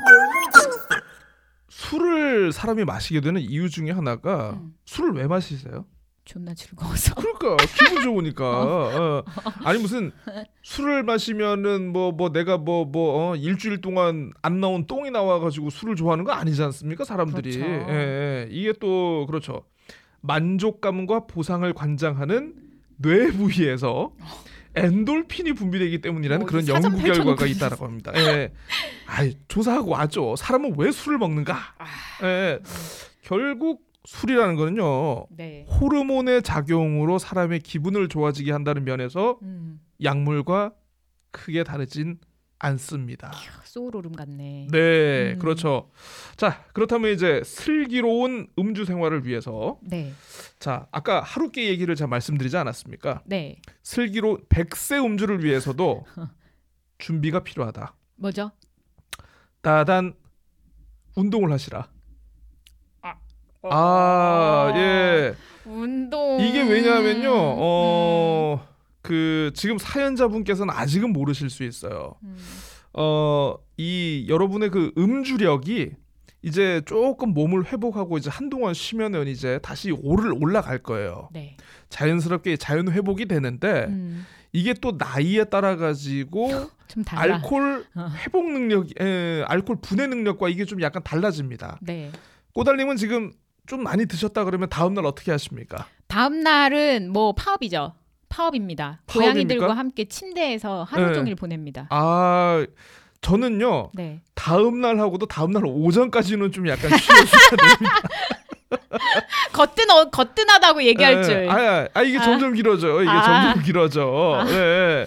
술을 1.69 2.53
사람이 2.53 2.85
마시게 2.85 3.21
되는 3.21 3.41
이유 3.41 3.69
중에 3.69 3.91
하나가 3.91 4.51
음. 4.53 4.75
술을 4.87 5.13
왜 5.15 5.27
마시세요? 5.27 5.87
존나 6.29 6.53
즐거워서. 6.53 7.15
그러니까 7.15 7.57
기분 7.65 8.03
좋으니까. 8.03 8.45
어. 8.45 9.25
아니 9.65 9.79
무슨 9.81 10.13
술을 10.63 11.03
마시면은 11.03 11.91
뭐뭐 11.91 12.33
내가 12.33 12.59
뭐뭐 12.59 13.33
어, 13.33 13.37
일주일 13.37 13.81
동안 13.81 14.33
안 14.43 14.61
나온 14.61 14.87
똥이 14.87 15.11
나와가지고 15.11 15.71
술을 15.71 15.97
좋아하는 15.97 16.25
거 16.25 16.33
아니지 16.33 16.63
않습니까 16.63 17.05
사람들이. 17.05 17.59
그렇죠. 17.59 17.91
예, 17.91 17.95
예. 17.95 18.49
이게 18.51 18.75
또 18.79 19.25
그렇죠. 19.27 19.65
만족감과 20.21 21.27
보상을 21.27 21.73
관장하는 21.73 22.55
뇌 22.99 23.31
부위에서 23.31 24.13
엔돌핀이 24.75 25.55
분비되기 25.55 26.03
때문이라는 26.03 26.45
어, 26.45 26.47
그런 26.47 26.69
연구 26.69 26.99
결과가 26.99 27.47
있다라고 27.47 27.87
합니다. 27.87 28.13
예. 28.17 28.53
아이, 29.07 29.35
조사하고 29.49 29.93
왔죠. 29.93 30.37
사람은 30.37 30.75
왜 30.77 30.93
술을 30.93 31.17
먹는가? 31.17 31.57
아. 31.79 32.27
예. 32.27 32.59
결국 33.23 33.88
술이라는 34.09 34.57
거는요. 34.57 35.27
네. 35.29 35.67
호르몬의 35.69 36.43
작용으로 36.43 37.19
사람의 37.19 37.61
기분을 37.61 38.09
좋아지게 38.09 38.53
한다는 38.53 38.85
면에서 38.85 39.39
음. 39.43 39.83
약물과 40.03 40.73
크게 41.31 41.63
다르진 41.63 42.19
않습니다. 42.59 43.31
소울오름 43.65 44.13
같네. 44.13 44.69
네, 44.71 45.35
음. 45.35 45.39
그렇죠. 45.39 45.91
자, 46.39 46.65
그렇다면 46.73 47.13
이제 47.13 47.43
슬기로운 47.45 48.49
음주 48.59 48.87
생활을 48.87 49.27
위해서 49.27 49.79
네. 49.83 50.15
자, 50.59 50.87
아까 50.91 51.21
하루께 51.21 51.69
얘기를 51.69 51.95
제가 51.95 52.09
말씀드리지 52.09 52.57
않았습니까? 52.57 53.23
네. 53.27 53.61
슬기로 53.83 54.39
백세 54.49 54.99
음주를 54.99 55.45
위해서도 55.45 56.07
준비가 56.97 57.45
필요하다. 57.45 57.95
뭐죠? 58.17 58.53
따단 59.61 60.15
운동을 61.15 61.53
하시라. 61.53 61.91
어. 63.71 63.75
아, 63.75 64.73
예. 64.77 65.35
운동. 65.65 66.41
이게 66.41 66.63
왜냐하면요. 66.63 67.29
음. 67.29 67.57
어, 67.59 68.67
그 69.03 69.51
지금 69.55 69.79
사연자분께서는 69.79 70.73
아직은 70.75 71.13
모르실 71.13 71.51
수 71.51 71.65
있어요. 71.65 72.15
음. 72.23 72.37
어, 72.95 73.55
이 73.77 74.27
여러분의 74.29 74.71
그 74.71 74.93
음주력이 74.97 75.93
이제 76.43 76.81
조금 76.87 77.35
몸을 77.35 77.67
회복하고 77.67 78.17
이제 78.19 78.31
한동안 78.31 78.73
쉬면은 78.75 79.27
이제 79.27 79.59
다시 79.63 79.91
오를 79.91 80.33
올라갈 80.33 80.79
거예요. 80.79 81.29
네. 81.33 81.57
자연스럽게 81.91 82.57
자연 82.57 82.91
회복이 82.91 83.27
되는데 83.27 83.87
음. 83.89 84.25
이게 84.53 84.73
또 84.73 84.93
나이에 84.97 85.45
따라 85.45 85.77
가지고 85.77 86.49
좀 86.89 87.05
달라. 87.05 87.37
알코올 87.37 87.85
어. 87.97 88.09
회복 88.25 88.51
능력, 88.51 88.87
에, 89.01 89.43
알코올 89.47 89.79
분해 89.83 90.07
능력과 90.07 90.49
이게 90.49 90.65
좀 90.65 90.81
약간 90.81 91.03
달라집니다. 91.03 91.79
네. 91.83 92.11
꼬달님은 92.55 92.97
지금 92.97 93.33
좀 93.69 93.83
많이 93.83 94.07
드셨다 94.07 94.45
그러면 94.45 94.69
다음 94.71 94.95
날 94.95 95.05
어떻게 95.07 95.31
하십니까? 95.31 95.87
다음 96.09 96.41
날은 96.41 97.11
뭐 97.13 97.33
파업이죠. 97.35 97.93
파업입니다. 98.31 99.01
고양이들과 99.07 99.67
파업입니까? 99.67 99.79
함께 99.79 100.05
침대에서 100.07 100.85
하루 100.85 101.09
네. 101.09 101.15
종일 101.15 101.35
보냅니다. 101.35 101.87
아, 101.91 102.67
저는요. 103.21 103.91
네. 103.95 104.23
다음 104.35 104.81
날 104.81 104.99
하고도 104.99 105.27
다음 105.27 105.51
날 105.53 105.65
오전까지는 105.67 106.51
좀 106.51 106.67
약간 106.67 106.91
쉬어주셔야 106.91 107.51
됩니다. 107.51 108.01
거뜬 109.53 109.91
어, 109.91 110.11
거뜬하다고 110.11 110.83
얘기할 110.85 111.19
예, 111.19 111.23
줄. 111.23 111.49
아, 111.51 111.89
아, 111.93 112.03
이게 112.03 112.19
아. 112.19 112.23
점점 112.23 112.55
길어져. 112.55 113.03
이게 113.03 113.11
아. 113.11 113.23
점점 113.23 113.63
길어져. 113.65 114.45
예. 114.49 115.07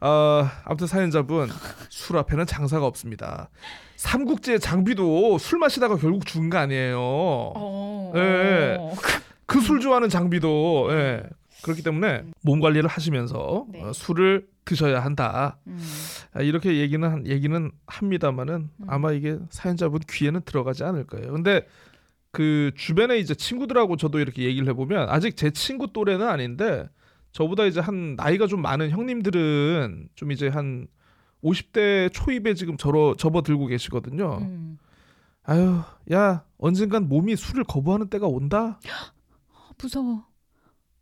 아, 0.00 0.60
아무튼 0.64 0.86
사연자분 0.86 1.48
술 1.88 2.16
앞에는 2.18 2.46
장사가 2.46 2.86
없습니다. 2.86 3.48
삼국지의 3.96 4.60
장비도 4.60 5.38
술 5.38 5.58
마시다가 5.58 5.96
결국 5.96 6.24
죽은 6.24 6.50
거 6.50 6.58
아니에요. 6.58 6.98
어. 7.00 8.12
예. 8.14 8.76
어. 8.78 8.94
그술 9.46 9.80
좋아하는 9.80 10.08
장비도 10.08 10.88
예. 10.90 11.22
그렇기 11.62 11.82
때문에 11.82 12.22
몸 12.42 12.60
관리를 12.60 12.88
하시면서 12.88 13.66
네. 13.72 13.82
어, 13.82 13.92
술을 13.92 14.46
드셔야 14.64 15.00
한다. 15.00 15.58
음. 15.66 15.80
아, 16.34 16.42
이렇게 16.42 16.76
얘기는 16.78 17.06
한- 17.10 17.26
얘기는 17.26 17.70
합니다만은 17.86 18.54
음. 18.54 18.86
아마 18.86 19.10
이게 19.12 19.38
사연자분 19.50 20.00
귀에는 20.08 20.42
들어가지 20.44 20.84
않을 20.84 21.04
거예요. 21.06 21.32
근데 21.32 21.66
그 22.30 22.70
주변에 22.76 23.18
이제 23.18 23.34
친구들하고 23.34 23.96
저도 23.96 24.20
이렇게 24.20 24.44
얘기를 24.44 24.68
해보면 24.68 25.08
아직 25.08 25.36
제 25.36 25.50
친구 25.50 25.92
또래는 25.92 26.28
아닌데 26.28 26.88
저보다 27.38 27.66
이제 27.66 27.78
한 27.78 28.16
나이가 28.16 28.48
좀 28.48 28.62
많은 28.62 28.90
형님들은 28.90 30.08
좀 30.16 30.32
이제 30.32 30.48
한 30.48 30.88
50대 31.44 32.12
초입에 32.12 32.54
지금 32.54 32.76
저러 32.76 33.14
접어들고 33.16 33.66
계시거든요. 33.66 34.38
음. 34.40 34.76
아유, 35.44 35.80
야 36.12 36.44
언젠간 36.58 37.08
몸이 37.08 37.36
술을 37.36 37.62
거부하는 37.62 38.08
때가 38.08 38.26
온다. 38.26 38.80
어, 39.52 39.70
무서워. 39.80 40.26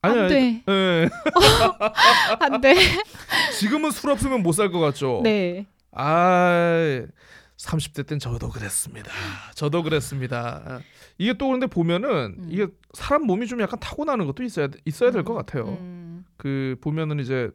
아니, 0.03 0.21
안 0.21 0.29
돼. 0.29 0.63
예. 0.69 1.09
안 2.39 2.61
돼. 2.61 2.75
지금은 3.59 3.91
술 3.91 4.11
없으면 4.11 4.43
못 4.43 4.53
살 4.53 4.71
것 4.71 4.79
같죠. 4.79 5.23
네. 5.25 5.67
아, 5.93 7.01
30대 7.57 8.07
땐 8.07 8.19
저도 8.19 8.51
그랬습니다. 8.51 9.11
저도 9.55 9.83
그랬습니다. 9.83 10.81
이게 11.17 11.33
또 11.33 11.47
그런데 11.47 11.67
보면은 11.67 12.37
음. 12.39 12.47
이게 12.51 12.67
사람 12.93 13.23
몸이 13.23 13.47
좀 13.47 13.63
약간 13.63 13.81
타고나는 13.81 14.27
것도 14.27 14.43
있어야 14.43 14.69
있어야 14.85 15.11
될것 15.11 15.35
같아요. 15.35 15.79
음. 15.81 16.06
그 16.47 16.77
보면은 16.81 17.19
이제 17.19 17.51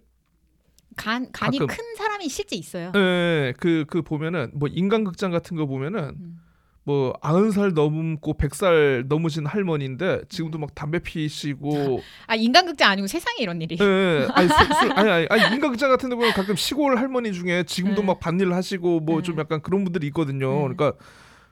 간 0.98 1.32
간이 1.32 1.60
가끔. 1.60 1.74
큰 1.74 1.96
사람이 1.96 2.28
실제 2.28 2.58
있어요. 2.58 2.92
예, 2.94 3.54
그, 3.58 3.86
그 3.88 4.02
보면은 4.02 4.52
뭐 4.54 4.68
인간극장 4.70 5.32
같은 5.32 5.56
거 5.56 5.66
보면은 5.66 6.16
음. 6.20 6.42
뭐 6.84 7.14
아흔 7.22 7.52
살 7.52 7.72
넘고 7.74 8.34
백 8.34 8.54
살 8.54 9.06
넘으신 9.08 9.46
할머니인데 9.46 10.24
지금도 10.28 10.58
막 10.58 10.76
담배 10.76 11.00
피시고 11.00 12.02
아 12.28 12.36
인간극장 12.36 12.92
아니고 12.92 13.08
세상에 13.08 13.38
이런 13.39 13.62
일이. 13.62 13.78
예, 13.80 13.86
예. 13.86 14.28
아니, 14.34 14.50
술, 14.50 14.58
술, 14.58 14.92
아니, 14.92 15.10
아니, 15.10 15.28
아니 15.30 15.42
인간극장 15.56 15.89
같은 15.89 16.10
데 16.10 16.16
보면 16.18 16.34
가끔 16.34 16.58
시골 16.58 16.98
할머니 16.98 17.32
중에 17.32 17.64
지금도 17.64 18.02
네. 18.02 18.08
막 18.08 18.20
밭일 18.20 18.52
하시고 18.52 19.00
뭐좀 19.00 19.38
네. 19.38 19.42
약간 19.44 19.62
그런 19.62 19.86
분들이 19.86 20.08
있거든요. 20.08 20.52
네. 20.52 20.60
그러니까 20.76 20.94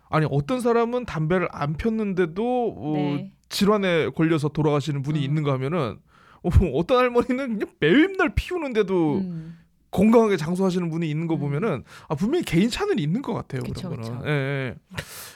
아니 0.09 0.27
어떤 0.29 0.59
사람은 0.59 1.05
담배를 1.05 1.47
안 1.53 1.75
폈는데도 1.77 2.75
어, 2.77 2.93
네. 2.95 3.31
질환에 3.47 4.09
걸려서 4.09 4.49
돌아가시는 4.49 5.01
분이 5.03 5.19
음. 5.19 5.23
있는가 5.23 5.53
하면은 5.53 5.99
어, 6.43 6.49
어떤 6.73 6.97
할머니는 6.97 7.59
그냥 7.59 7.73
매일날 7.79 8.33
피우는데도 8.35 9.17
음. 9.17 9.59
건강하게 9.91 10.37
장수하시는 10.37 10.89
분이 10.89 11.09
있는 11.09 11.27
거 11.27 11.35
음. 11.35 11.39
보면은 11.39 11.83
아, 12.07 12.15
분명히 12.15 12.43
개인 12.45 12.69
차는 12.69 12.99
있는 12.99 13.21
것 13.21 13.33
같아요. 13.33 13.61
그쵸, 13.63 13.89
그런 13.89 14.01
거는. 14.01 14.27
예, 14.27 14.29
예. 14.29 14.75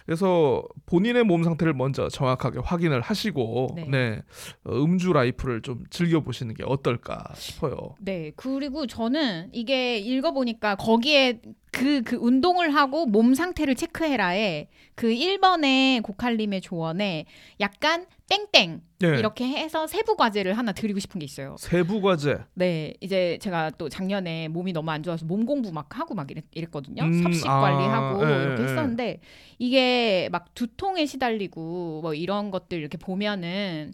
그래서 0.05 0.63
본인의 0.85 1.23
몸 1.23 1.43
상태를 1.43 1.73
먼저 1.73 2.07
정확하게 2.09 2.59
확인을 2.59 3.01
하시고 3.01 3.69
네. 3.75 3.87
네. 3.89 4.21
어, 4.63 4.73
음주 4.73 5.13
라이프를 5.13 5.61
좀 5.61 5.83
즐겨 5.89 6.19
보시는 6.19 6.53
게 6.53 6.63
어떨까 6.65 7.23
싶어요. 7.35 7.95
네, 7.99 8.31
그리고 8.35 8.85
저는 8.85 9.49
이게 9.53 9.97
읽어보니까 9.97 10.75
거기에 10.75 11.41
그, 11.71 12.03
그 12.03 12.15
운동을 12.17 12.75
하고 12.75 13.07
몸 13.07 13.33
상태를 13.33 13.73
체크해라에 13.73 14.67
그 14.93 15.07
1번의 15.07 16.03
고칼림의 16.03 16.61
조언에 16.61 17.25
약간 17.59 18.05
땡땡 18.29 18.81
네. 19.11 19.19
이렇게 19.19 19.45
해서 19.45 19.85
세부 19.87 20.15
과제를 20.15 20.57
하나 20.57 20.71
드리고 20.71 20.99
싶은 20.99 21.19
게 21.19 21.25
있어요. 21.25 21.55
세부 21.59 22.01
과제. 22.01 22.39
네, 22.53 22.93
이제 23.01 23.37
제가 23.41 23.71
또 23.71 23.89
작년에 23.89 24.47
몸이 24.47 24.73
너무 24.73 24.91
안 24.91 25.03
좋아서 25.03 25.25
몸 25.25 25.45
공부 25.45 25.71
막 25.71 25.99
하고 25.99 26.15
막 26.15 26.29
이랬, 26.31 26.45
이랬거든요. 26.53 27.03
음, 27.03 27.23
섭식 27.23 27.47
아, 27.47 27.61
관리하고 27.61 28.23
예, 28.23 28.43
이렇게 28.43 28.63
예. 28.63 28.67
했었는데 28.67 29.19
이게 29.59 30.29
막 30.31 30.53
두통에 30.55 31.05
시달리고 31.05 32.01
뭐 32.01 32.13
이런 32.13 32.51
것들 32.51 32.79
이렇게 32.79 32.97
보면은 32.97 33.93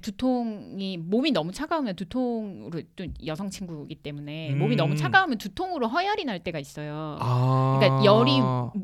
두통이 0.00 0.98
몸이 0.98 1.30
너무 1.32 1.52
차가우면 1.52 1.96
두통으로 1.96 2.82
또 2.96 3.04
여성 3.26 3.50
친구이기 3.50 3.96
때문에 3.96 4.54
몸이 4.54 4.74
음. 4.74 4.76
너무 4.76 4.96
차가우면 4.96 5.38
두통으로 5.38 5.88
허열이 5.88 6.24
날 6.24 6.40
때가 6.40 6.58
있어요. 6.58 7.16
아. 7.20 7.78
그러니까 7.78 8.04
열이 8.04 8.32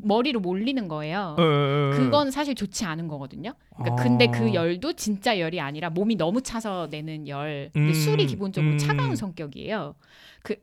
머리로 0.03 0.39
몰리는 0.39 0.87
거예요. 0.87 1.35
예, 1.39 1.43
예, 1.43 1.91
예. 1.93 1.97
그건 1.97 2.31
사실 2.31 2.55
좋지 2.55 2.85
않은 2.85 3.07
거거든요. 3.07 3.53
그러니까 3.75 4.01
아. 4.01 4.03
근데 4.03 4.27
그 4.27 4.53
열도 4.53 4.93
진짜 4.93 5.39
열이 5.39 5.59
아니라 5.65 5.89
몸이 5.89 6.15
너무 6.15 6.41
차서 6.41 6.87
내는 6.91 7.27
열. 7.27 7.71
음, 7.75 7.93
술이 7.93 8.25
기본적으로 8.27 8.73
음. 8.73 8.77
차가운 8.77 9.15
성격이에요. 9.15 9.95
그 10.43 10.55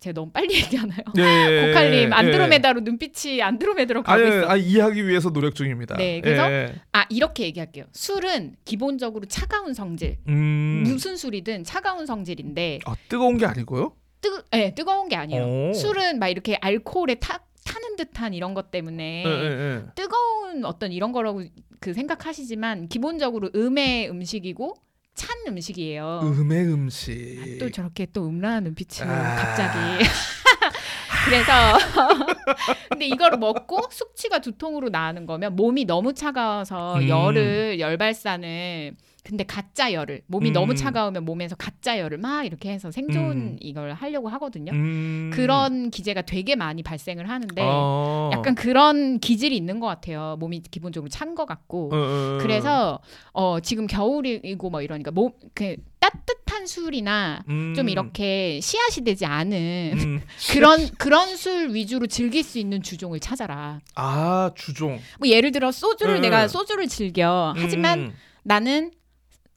제가 0.00 0.14
너무 0.14 0.30
빨리 0.30 0.54
얘기하나요? 0.62 1.00
예, 1.18 1.22
예, 1.22 1.66
고칼림 1.68 2.10
예. 2.10 2.12
안드로메다로 2.12 2.80
눈빛이 2.80 3.42
안드로메다로 3.42 4.02
가고 4.02 4.22
있어. 4.22 4.46
아니 4.46 4.62
이해하기 4.62 5.06
위해서 5.08 5.30
노력 5.30 5.54
중입니다. 5.54 5.96
네, 5.96 6.20
그래서 6.20 6.50
예. 6.50 6.74
아 6.92 7.04
이렇게 7.10 7.44
얘기할게요. 7.44 7.86
술은 7.92 8.56
기본적으로 8.64 9.26
차가운 9.26 9.74
성질. 9.74 10.18
음. 10.28 10.84
무슨 10.86 11.16
술이든 11.16 11.64
차가운 11.64 12.06
성질인데 12.06 12.80
아, 12.84 12.94
뜨거운 13.08 13.38
게 13.38 13.46
아니고요? 13.46 13.92
뜨, 14.20 14.42
네, 14.50 14.74
뜨거운 14.74 15.08
게 15.08 15.16
아니에요. 15.16 15.70
오. 15.70 15.72
술은 15.72 16.18
막 16.18 16.28
이렇게 16.28 16.56
알코올에 16.60 17.16
타, 17.16 17.40
타는 17.68 17.96
듯한 17.96 18.32
이런 18.32 18.54
것 18.54 18.70
때문에 18.70 19.24
예, 19.26 19.30
예, 19.30 19.44
예. 19.44 19.84
뜨거운 19.94 20.64
어떤 20.64 20.90
이런 20.90 21.12
거라고 21.12 21.42
그 21.80 21.92
생각하시지만 21.92 22.88
기본적으로 22.88 23.50
음의 23.54 24.08
음식이고 24.08 24.74
찬 25.14 25.36
음식이에요. 25.46 26.20
음의 26.22 26.72
음식. 26.72 27.40
아, 27.40 27.58
또 27.60 27.70
저렇게 27.70 28.06
또 28.12 28.26
음란한 28.26 28.64
눈빛으로 28.64 29.10
아. 29.10 29.36
갑자기. 29.36 30.04
그래서 31.26 31.52
근데 32.88 33.06
이거를 33.06 33.38
먹고 33.38 33.88
숙취가 33.90 34.38
두통으로 34.38 34.88
나는 34.88 35.26
거면 35.26 35.56
몸이 35.56 35.84
너무 35.84 36.14
차가워서 36.14 37.00
음. 37.00 37.08
열을 37.08 37.80
열 37.80 37.98
발산을 37.98 38.94
근데 39.24 39.44
가짜 39.44 39.92
열을 39.92 40.22
몸이 40.26 40.50
음. 40.50 40.52
너무 40.52 40.74
차가우면 40.74 41.24
몸에서 41.24 41.54
가짜 41.56 41.98
열을 41.98 42.18
막 42.18 42.44
이렇게 42.44 42.70
해서 42.70 42.90
생존 42.90 43.22
음. 43.32 43.56
이걸 43.60 43.92
하려고 43.92 44.28
하거든요. 44.28 44.72
음. 44.72 45.30
그런 45.34 45.90
기제가 45.90 46.22
되게 46.22 46.56
많이 46.56 46.82
발생을 46.82 47.28
하는데 47.28 47.62
아. 47.62 48.30
약간 48.32 48.54
그런 48.54 49.18
기질이 49.18 49.56
있는 49.56 49.80
것 49.80 49.86
같아요. 49.86 50.36
몸이 50.38 50.62
기본적으로 50.70 51.08
찬 51.08 51.28
것 51.34 51.46
같고. 51.46 51.90
어, 51.92 51.96
어, 51.96 52.00
어. 52.00 52.38
그래서 52.40 52.98
어 53.32 53.60
지금 53.60 53.86
겨울이고 53.86 54.70
뭐 54.70 54.82
이러니까 54.82 55.10
몸그 55.10 55.76
따뜻한 56.00 56.66
술이나 56.66 57.44
음. 57.48 57.74
좀 57.76 57.88
이렇게 57.88 58.60
씨앗이 58.60 59.04
되지 59.04 59.26
않은 59.26 59.92
음. 59.94 60.20
그런 60.52 60.88
그런 60.96 61.36
술 61.36 61.74
위주로 61.74 62.06
즐길 62.06 62.42
수 62.42 62.58
있는 62.58 62.82
주종을 62.82 63.20
찾아라. 63.20 63.80
아 63.94 64.50
주종. 64.54 64.98
뭐 65.18 65.28
예를 65.28 65.52
들어 65.52 65.70
소주를 65.70 66.14
네. 66.14 66.20
내가 66.22 66.48
소주를 66.48 66.88
즐겨. 66.88 67.52
하지만 67.56 67.98
음. 67.98 68.14
나는 68.42 68.90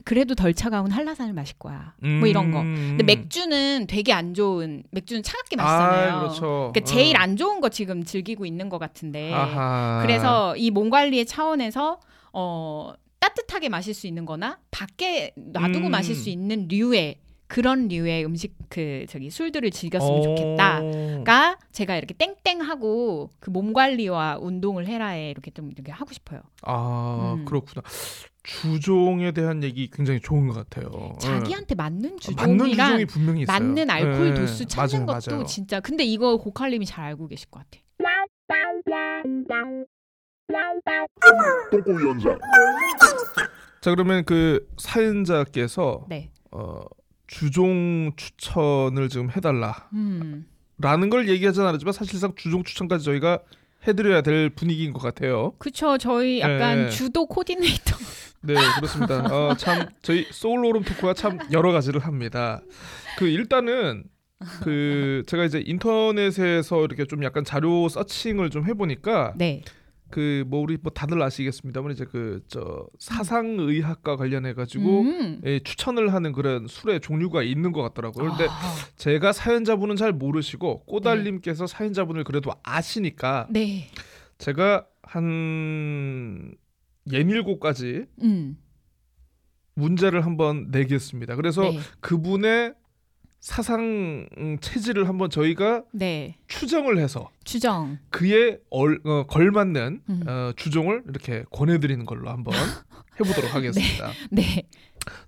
그래도 0.06 0.36
덜 0.36 0.54
차가운 0.54 0.92
한라산을 0.92 1.34
마실 1.34 1.58
거야. 1.58 1.94
뭐 2.02 2.28
이런 2.28 2.52
거. 2.52 2.62
근데 2.62 3.04
맥주는 3.04 3.86
되게 3.88 4.14
안 4.14 4.34
좋은 4.34 4.84
맥주는 4.92 5.22
차갑게 5.24 5.56
마시잖아요. 5.56 6.12
아, 6.14 6.20
그렇죠. 6.20 6.42
그러니까 6.74 6.80
제일 6.82 7.16
어. 7.18 7.20
안 7.20 7.36
좋은 7.38 7.62
거 7.62 7.70
지금 7.70 8.04
즐기고 8.04 8.46
있는 8.46 8.70
것 8.70 8.78
같은데. 8.78 9.34
아하. 9.34 10.00
그래서 10.02 10.56
이 10.58 10.72
몸 10.72 10.90
관리의 10.90 11.26
차원에서 11.26 12.00
어 12.34 12.94
따뜻하게 13.20 13.70
마실 13.70 13.94
수 13.94 14.08
있는 14.08 14.26
거나 14.26 14.58
밖에 14.72 15.32
놔두고 15.36 15.88
음. 15.88 15.92
마실 15.92 16.16
수 16.16 16.30
있는 16.30 16.68
류의 16.68 17.18
그런 17.48 17.90
류의 17.90 18.26
음식 18.26 18.56
그 18.70 19.06
저기 19.10 19.30
술들을 19.30 19.70
즐겼으면 19.72 20.20
어. 20.20 20.22
좋겠다가 20.24 21.58
제가 21.74 21.98
이렇게 21.98 22.14
땡땡하고 22.14 23.30
그 23.40 23.52
몸 23.52 23.74
관리와 23.74 24.38
운동을 24.42 24.88
해라에 24.88 25.30
이렇게 25.30 25.52
좀 25.52 25.70
이렇게 25.72 25.92
하고 25.92 26.14
싶어요. 26.14 26.40
아 26.64 27.36
음. 27.38 27.46
그렇구나. 27.46 27.82
주종에 28.44 29.32
대한 29.32 29.64
얘기 29.64 29.90
굉장히 29.90 30.20
좋은 30.20 30.48
것 30.48 30.54
같아요. 30.54 31.14
자기한테 31.20 31.76
맞는 31.76 32.04
예. 32.04 32.10
맞는 32.10 32.20
주종이 32.20 32.58
주종이랑 32.58 33.08
분명히 33.08 33.42
있어요. 33.44 33.60
맞는 33.60 33.90
알코올 33.90 34.28
예, 34.30 34.34
도수 34.34 34.66
찾는 34.66 35.06
맞아요, 35.06 35.20
것도 35.20 35.32
맞아요. 35.32 35.46
진짜 35.46 35.80
근데 35.80 36.04
이거 36.04 36.38
고칼님이 36.38 36.86
잘 36.86 37.06
알고 37.06 37.28
계실 37.28 37.50
것 37.50 37.60
같아. 37.60 37.82
똥꼬 41.72 41.92
연상 42.10 42.40
자 43.80 43.92
그러면 43.92 44.26
그 44.26 44.68
사연자께서 44.78 46.06
네. 46.10 46.32
어, 46.52 46.82
주종 47.28 48.12
추천을 48.16 49.10
지금 49.10 49.30
해달라. 49.32 49.90
음. 49.94 50.48
라는 50.78 51.10
걸 51.10 51.30
얘기하진 51.30 51.64
않았지만 51.64 51.94
사실상 51.94 52.34
주종 52.36 52.64
추천까지 52.64 53.06
저희가 53.06 53.40
해드려야 53.88 54.22
될 54.22 54.50
분위기인 54.50 54.94
것 54.94 55.02
같아요. 55.02 55.54
그쵸 55.58 55.98
저희 55.98 56.40
약간 56.40 56.86
네. 56.86 56.90
주도 56.90 57.26
코디네이터. 57.26 57.98
네 58.44 58.56
그렇습니다. 58.76 59.26
어, 59.34 59.56
참 59.56 59.88
저희 60.02 60.26
소울로름 60.32 60.84
토크가 60.84 61.14
참 61.14 61.38
여러 61.52 61.72
가지를 61.72 62.02
합니다. 62.02 62.62
그 63.18 63.28
일단은 63.28 64.04
그 64.64 65.24
제가 65.28 65.46
이제 65.46 65.62
인터넷에서 65.64 66.84
이렇게 66.84 67.06
좀 67.06 67.24
약간 67.24 67.44
자료 67.44 67.88
서칭을 67.90 68.50
좀 68.50 68.66
해보니까 68.66 69.34
네. 69.38 69.62
그 70.10 70.44
뭐 70.48 70.60
우리 70.62 70.78
뭐 70.82 70.92
다들 70.92 71.22
아시겠습니다만 71.22 71.92
이제 71.94 72.04
그 72.06 72.42
저 72.48 72.86
사상 73.00 73.58
의학과 73.60 74.18
관련해 74.18 74.54
가지고 74.54 75.02
음. 75.02 75.42
예, 75.46 75.60
추천을 75.60 76.12
하는 76.14 76.34
그런 76.34 76.68
술의 76.68 77.00
종류가 77.00 77.44
있는 77.44 77.72
것 77.72 77.82
같더라고요. 77.84 78.32
근데 78.32 78.48
아, 78.50 78.76
제가 78.98 79.32
사연자분은 79.32 79.96
잘 79.96 80.12
모르시고 80.12 80.84
꼬달님께서 80.86 81.66
사연자분을 81.68 82.24
그래도 82.26 82.52
아시니까 82.64 83.48
네. 83.52 83.88
제가 84.38 84.86
한 85.04 86.56
가지 87.60 88.06
음. 88.22 88.58
문제를 89.76 90.26
한번 90.26 90.70
내겠습니다. 90.72 91.36
그래서 91.36 91.64
네. 91.64 91.80
그분의 92.02 92.74
사상 93.40 94.28
음, 94.38 94.58
체질을 94.60 95.08
한번 95.08 95.32
저희가 95.32 95.84
네. 95.94 96.38
추정을 96.48 97.00
해서 97.00 97.32
주정. 97.44 97.98
그에 98.12 98.60
얼, 98.70 99.02
어, 99.04 99.26
걸맞는 99.26 100.02
음. 100.08 100.24
어, 100.28 100.52
주종을 100.56 101.04
이렇게 101.10 101.44
권해드리는 101.52 102.06
걸로 102.06 102.30
한번 102.30 102.54
해보도록 103.20 103.56
하겠습니다. 103.56 104.12
네. 104.30 104.68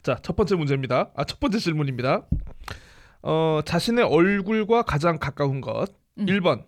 자, 0.03 0.19
첫 0.21 0.35
번째 0.35 0.55
문제입니다. 0.55 1.11
아, 1.15 1.23
첫 1.23 1.39
번째 1.39 1.57
질문입니다. 1.57 2.27
어, 3.23 3.61
자신의 3.65 4.05
얼굴과 4.05 4.83
가장 4.83 5.17
가까운 5.17 5.59
것. 5.59 5.87
음. 6.19 6.25
1번. 6.27 6.65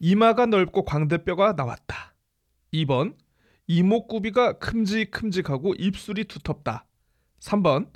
이마가 0.00 0.46
넓고 0.46 0.84
광대뼈가 0.84 1.52
나왔다. 1.52 2.14
2번. 2.72 3.14
이목구비가 3.66 4.58
큼직큼직하고 4.58 5.74
입술이 5.74 6.24
두텁다. 6.24 6.86
3번. 7.40 7.90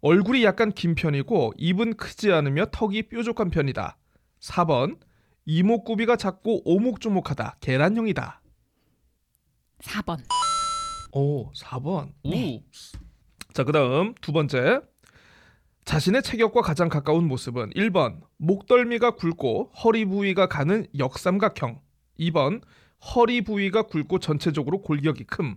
얼굴이 0.00 0.44
약간 0.44 0.72
긴 0.72 0.94
편이고 0.94 1.54
입은 1.56 1.96
크지 1.96 2.32
않으며 2.32 2.66
턱이 2.70 3.04
뾰족한 3.04 3.50
편이다. 3.50 3.96
4번. 4.40 4.98
이목구비가 5.46 6.16
작고 6.16 6.62
오목조목하다. 6.64 7.58
계란형이다. 7.60 8.40
4번. 9.80 10.18
오, 11.12 11.50
4번. 11.52 12.12
네. 12.24 12.56
우. 12.56 13.52
자, 13.52 13.64
그다음 13.64 14.14
두 14.20 14.32
번째. 14.32 14.80
자신의 15.84 16.22
체격과 16.22 16.62
가장 16.62 16.88
가까운 16.88 17.28
모습은 17.28 17.70
1번 17.70 18.20
목덜미가 18.38 19.12
굵고 19.12 19.70
허리 19.84 20.04
부위가 20.04 20.48
가는 20.48 20.86
역삼각형. 20.98 21.80
2번 22.18 22.60
허리 23.00 23.42
부위가 23.42 23.82
굵고 23.82 24.18
전체적으로 24.18 24.82
골격이 24.82 25.24
큼. 25.24 25.56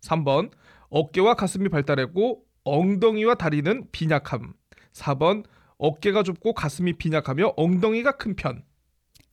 3번 0.00 0.50
어깨와 0.90 1.34
가슴이 1.34 1.68
발달했고 1.68 2.44
엉덩이와 2.64 3.34
다리는 3.34 3.86
빈약함. 3.92 4.54
4번 4.92 5.44
어깨가 5.78 6.22
좁고 6.22 6.54
가슴이 6.54 6.94
빈약하며 6.94 7.54
엉덩이가 7.56 8.12
큰 8.16 8.34
편. 8.36 8.64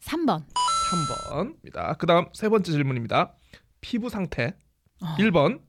3번. 0.01 0.45
3번입니다. 0.91 1.97
그다음 1.97 2.25
세 2.33 2.49
번째 2.49 2.71
질문입니다. 2.71 3.35
피부 3.81 4.09
상태. 4.09 4.55
어. 5.01 5.15
1번 5.17 5.61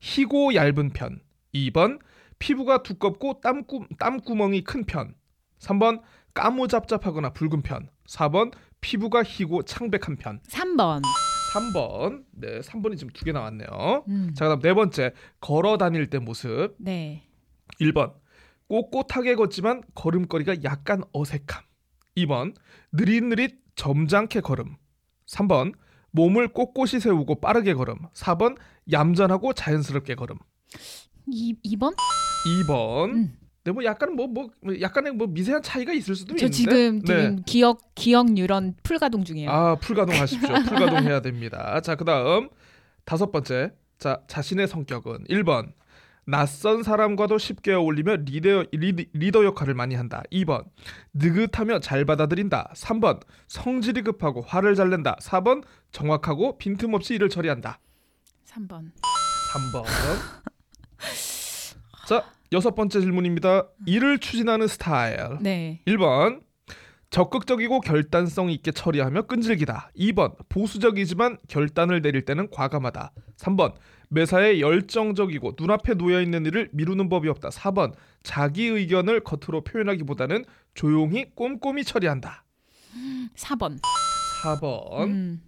희고 0.00 0.54
얇은 0.54 0.90
편. 0.90 1.20
2번 1.54 2.00
피부가 2.38 2.82
두껍고 2.82 3.40
땀구, 3.40 3.86
땀구멍이 3.98 4.64
큰 4.64 4.84
편. 4.84 5.14
3번 5.60 6.02
까무잡잡하거나 6.34 7.32
붉은 7.32 7.62
편. 7.62 7.88
4번 8.08 8.52
피부가 8.88 9.22
희고 9.22 9.62
창백한 9.62 10.16
편. 10.18 10.40
3번. 10.42 11.00
3번. 11.54 12.24
네, 12.32 12.60
3번이 12.60 12.98
지금 12.98 13.10
두 13.14 13.24
개 13.24 13.32
나왔네요. 13.32 14.04
음. 14.08 14.34
자, 14.36 14.44
그다음 14.44 14.60
네 14.60 14.74
번째. 14.74 15.12
걸어 15.40 15.78
다닐 15.78 16.10
때 16.10 16.18
모습. 16.18 16.74
네. 16.78 17.22
1번. 17.80 18.12
꼿꼿하게 18.68 19.36
걷지만 19.36 19.82
걸음걸이가 19.94 20.56
약간 20.64 21.02
어색함. 21.14 21.62
2번. 22.18 22.54
느릿느릿 22.92 23.56
점잖게 23.76 24.40
걸음. 24.42 24.76
3번. 25.28 25.72
몸을 26.10 26.48
꼿꼿이 26.48 27.00
세우고 27.00 27.40
빠르게 27.40 27.72
걸음. 27.72 27.96
4번. 28.12 28.56
얌전하고 28.92 29.54
자연스럽게 29.54 30.14
걸음. 30.16 30.36
2, 31.26 31.56
2번? 31.64 31.94
2번. 32.66 33.14
음. 33.14 33.38
네, 33.64 33.72
뭐 33.72 33.82
약간 33.84 34.14
뭐, 34.14 34.26
뭐 34.26 34.50
약간의 34.80 35.14
뭐 35.14 35.26
미세한 35.26 35.62
차이가 35.62 35.92
있을 35.94 36.14
수도 36.14 36.36
저 36.36 36.46
있는데. 36.46 36.54
지금 36.54 36.98
네. 37.00 37.06
지금 37.06 37.42
기억 37.46 37.94
기억 37.94 38.30
뉴런 38.30 38.74
풀가동 38.82 39.24
중이에요. 39.24 39.50
아, 39.50 39.74
풀가동 39.76 40.14
하십시오. 40.14 40.48
풀가동 40.68 41.04
해야 41.04 41.20
됩니다. 41.20 41.80
자, 41.80 41.94
그다음 41.94 42.50
다섯 43.06 43.32
번째. 43.32 43.72
자, 43.98 44.20
자신의 44.28 44.68
성격은 44.68 45.24
1번. 45.24 45.72
낯선 46.26 46.82
사람과도 46.82 47.38
쉽게 47.38 47.74
어울리며 47.74 48.16
리더, 48.16 48.64
리드, 48.72 49.04
리더 49.12 49.44
역할을 49.44 49.74
많이 49.74 49.94
한다. 49.94 50.22
2번. 50.32 50.64
느긋하며 51.14 51.80
잘 51.80 52.04
받아들인다. 52.04 52.72
3번. 52.74 53.20
성질이 53.48 54.02
급하고 54.02 54.40
화를 54.42 54.74
잘 54.74 54.90
낸다. 54.90 55.16
4번. 55.20 55.62
정확하고 55.90 56.58
빈틈없이 56.58 57.14
일을 57.14 57.28
처리한다. 57.28 57.78
3번. 58.46 58.90
3번. 59.52 59.84
자, 62.08 62.24
여섯 62.54 62.74
번째 62.74 63.00
질문입니다. 63.00 63.68
일을 63.86 64.18
추진하는 64.18 64.66
스타일. 64.68 65.18
네. 65.40 65.80
1번 65.86 66.40
적극적이고 67.10 67.80
결단성 67.80 68.50
있게 68.50 68.70
처리하며 68.72 69.22
끈질기다. 69.22 69.90
2번 69.98 70.34
보수적이지만 70.48 71.38
결단을 71.48 72.00
내릴 72.00 72.24
때는 72.24 72.48
과감하다. 72.50 73.12
3번 73.36 73.74
매사에 74.08 74.60
열정적이고 74.60 75.54
눈앞에 75.58 75.94
놓여 75.94 76.20
있는 76.22 76.46
일을 76.46 76.70
미루는 76.72 77.08
법이 77.08 77.28
없다. 77.28 77.48
4번 77.50 77.92
자기 78.22 78.66
의견을 78.66 79.20
겉으로 79.20 79.64
표현하기보다는 79.64 80.44
조용히 80.74 81.26
꼼꼼히 81.34 81.82
처리한다. 81.84 82.44
4번. 83.36 83.78
4번. 84.42 85.04
음. 85.08 85.42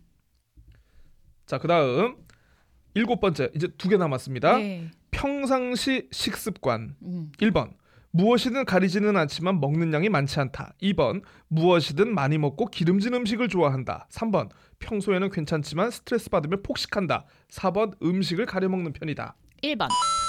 자, 1.46 1.58
그다음 1.58 2.16
일곱 2.94 3.20
번째 3.20 3.50
이제 3.54 3.68
두 3.78 3.88
개 3.88 3.96
남았습니다. 3.96 4.56
네. 4.56 4.90
평상시 5.26 6.08
식습관. 6.12 6.94
음. 7.02 7.32
1번 7.40 7.72
무엇이든 8.10 8.66
가리지는 8.66 9.16
않지만 9.16 9.60
먹는 9.60 9.92
양이 9.94 10.10
많지 10.10 10.38
않다. 10.40 10.74
2번 10.82 11.22
무엇이든 11.48 12.14
많이 12.14 12.36
먹고 12.36 12.66
기름진 12.66 13.14
음식을 13.14 13.48
좋아한다. 13.48 14.08
3번 14.10 14.50
평소에는 14.78 15.30
괜찮지만 15.30 15.90
스트레스 15.90 16.28
받으면 16.28 16.62
폭식한다. 16.62 17.24
4번 17.50 17.94
음식을 18.02 18.44
가려 18.44 18.68
먹는 18.68 18.92
편이다. 18.92 19.34
1번. 19.62 19.88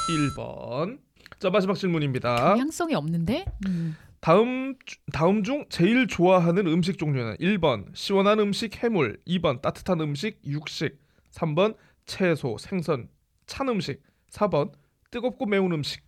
1번. 0.10 1.00
자 1.40 1.50
마지막 1.50 1.76
질문입니다. 1.76 2.54
경향성이 2.56 2.96
없는데? 2.96 3.44
음. 3.68 3.96
다음 4.22 4.76
주- 4.86 4.98
다음 5.12 5.44
중 5.44 5.66
제일 5.70 6.08
좋아하는 6.08 6.66
음식 6.66 6.98
종류는 6.98 7.36
1번 7.38 7.86
시원한 7.94 8.40
음식 8.40 8.82
해물, 8.82 9.20
2번 9.28 9.62
따뜻한 9.62 10.00
음식 10.00 10.40
육식, 10.46 10.98
3번 11.32 11.76
채소, 12.06 12.58
생선, 12.58 13.10
찬 13.46 13.68
음식, 13.70 14.02
4번 14.32 14.72
뜨겁고 15.12 15.46
매운 15.46 15.72
음식. 15.74 16.02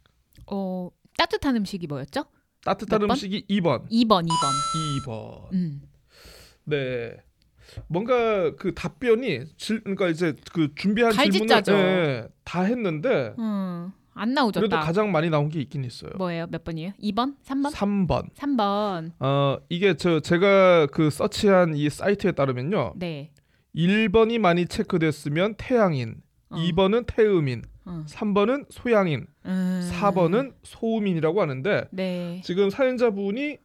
어, 0.47 0.89
따뜻한 1.17 1.55
음식이 1.57 1.87
뭐였죠? 1.87 2.25
따뜻한? 2.63 3.03
음식이 3.03 3.45
2번. 3.49 3.89
2번, 3.89 4.27
2번. 4.27 5.05
2번. 5.05 5.53
음. 5.53 5.81
네. 6.65 7.15
뭔가 7.87 8.55
그 8.55 8.73
답변이 8.73 9.41
질, 9.57 9.81
그러니까 9.81 10.09
이제 10.09 10.33
그 10.53 10.73
준비한. 10.75 11.11
질문을 11.11 11.63
예, 11.69 12.27
다 12.43 12.63
했는데 12.63 13.33
음. 13.37 13.91
안 14.13 14.33
나오죠. 14.33 14.59
그래도 14.59 14.75
딱. 14.75 14.81
가장 14.83 15.11
많이 15.11 15.29
나온 15.29 15.49
게 15.49 15.61
있긴 15.61 15.83
있어요. 15.85 16.11
뭐예요? 16.17 16.47
몇 16.49 16.63
번이에요? 16.63 16.91
2번? 17.01 17.35
3번? 17.45 17.71
3번. 17.71 18.33
3번. 18.33 19.11
어, 19.19 19.59
이게 19.69 19.93
저 19.95 20.19
제가 20.19 20.87
그 20.87 21.09
서치한 21.09 21.75
이 21.75 21.89
사이트에 21.89 22.31
따르면요. 22.33 22.93
네. 22.97 23.31
1번이 23.75 24.39
많이 24.39 24.65
체크됐으면 24.65 25.55
태양인, 25.57 26.21
어. 26.49 26.57
2번은 26.57 27.05
태음인, 27.05 27.61
어. 27.89 28.05
3번은 28.07 28.67
소양인, 28.69 29.25
음. 29.45 29.91
4번은 29.91 30.53
소음인이라고 30.63 31.41
하는데 31.41 31.87
네. 31.91 32.41
지금 32.43 32.69
사연자분이 32.69 33.57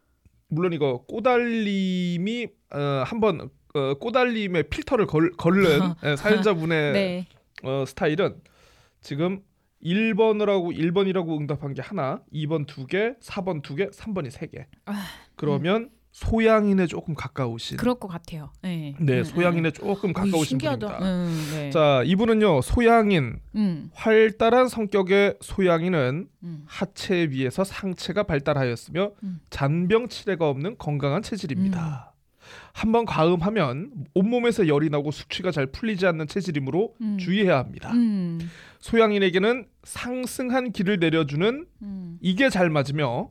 물론 0.48 0.72
이거 0.72 1.04
꼬달림이 1.06 2.48
어, 2.72 2.78
한번 3.06 3.50
어, 3.74 3.94
꼬달림의 3.94 4.70
필터를 4.70 5.06
걸, 5.06 5.32
걸른 5.32 5.80
예, 6.04 6.16
사연자분의 6.16 6.92
네. 6.92 7.26
어, 7.62 7.84
스타일은 7.86 8.40
지금 9.00 9.42
1번을 9.84 10.46
하고 10.46 10.70
1번이라고 10.72 11.38
응답한 11.38 11.74
게 11.74 11.82
하나, 11.82 12.22
2번 12.32 12.66
두 12.66 12.86
개, 12.86 13.14
4번 13.20 13.62
두 13.62 13.74
개, 13.74 13.88
3번이 13.88 14.30
세 14.30 14.46
개. 14.46 14.66
아, 14.86 15.04
그러면 15.36 15.90
소양인에 16.14 16.86
조금 16.86 17.14
가까우신 17.14 17.76
그럴 17.76 17.96
것 17.96 18.06
같아요. 18.06 18.52
네. 18.62 18.94
네, 19.00 19.18
음, 19.18 19.24
소양인에 19.24 19.70
음. 19.70 19.72
조금 19.72 20.10
어이, 20.10 20.12
가까우신 20.14 20.44
신기하다. 20.44 20.98
분입니다. 20.98 21.04
음, 21.04 21.48
네. 21.50 21.70
자, 21.70 22.02
이분은요. 22.06 22.60
소양인, 22.60 23.40
음. 23.56 23.90
활달한 23.92 24.68
성격의 24.68 25.38
소양인은 25.40 26.28
음. 26.44 26.62
하체에 26.66 27.26
비해서 27.26 27.64
상체가 27.64 28.22
발달하였으며 28.22 29.10
음. 29.24 29.40
잔병 29.50 30.06
치레가 30.06 30.48
없는 30.48 30.76
건강한 30.78 31.20
체질입니다. 31.20 32.14
한번 32.72 33.06
과음하면 33.06 33.90
온몸에서 34.14 34.68
열이 34.68 34.90
나고 34.90 35.10
숙취가 35.10 35.50
잘 35.50 35.66
풀리지 35.66 36.06
않는 36.06 36.28
체질이므로 36.28 36.94
음. 37.00 37.18
주의해야 37.18 37.58
합니다. 37.58 37.90
음. 37.92 38.38
소양인에게는 38.78 39.66
상승한 39.82 40.70
기를 40.70 41.00
내려주는 41.00 41.66
음. 41.82 42.18
이게 42.20 42.50
잘 42.50 42.70
맞으며 42.70 43.30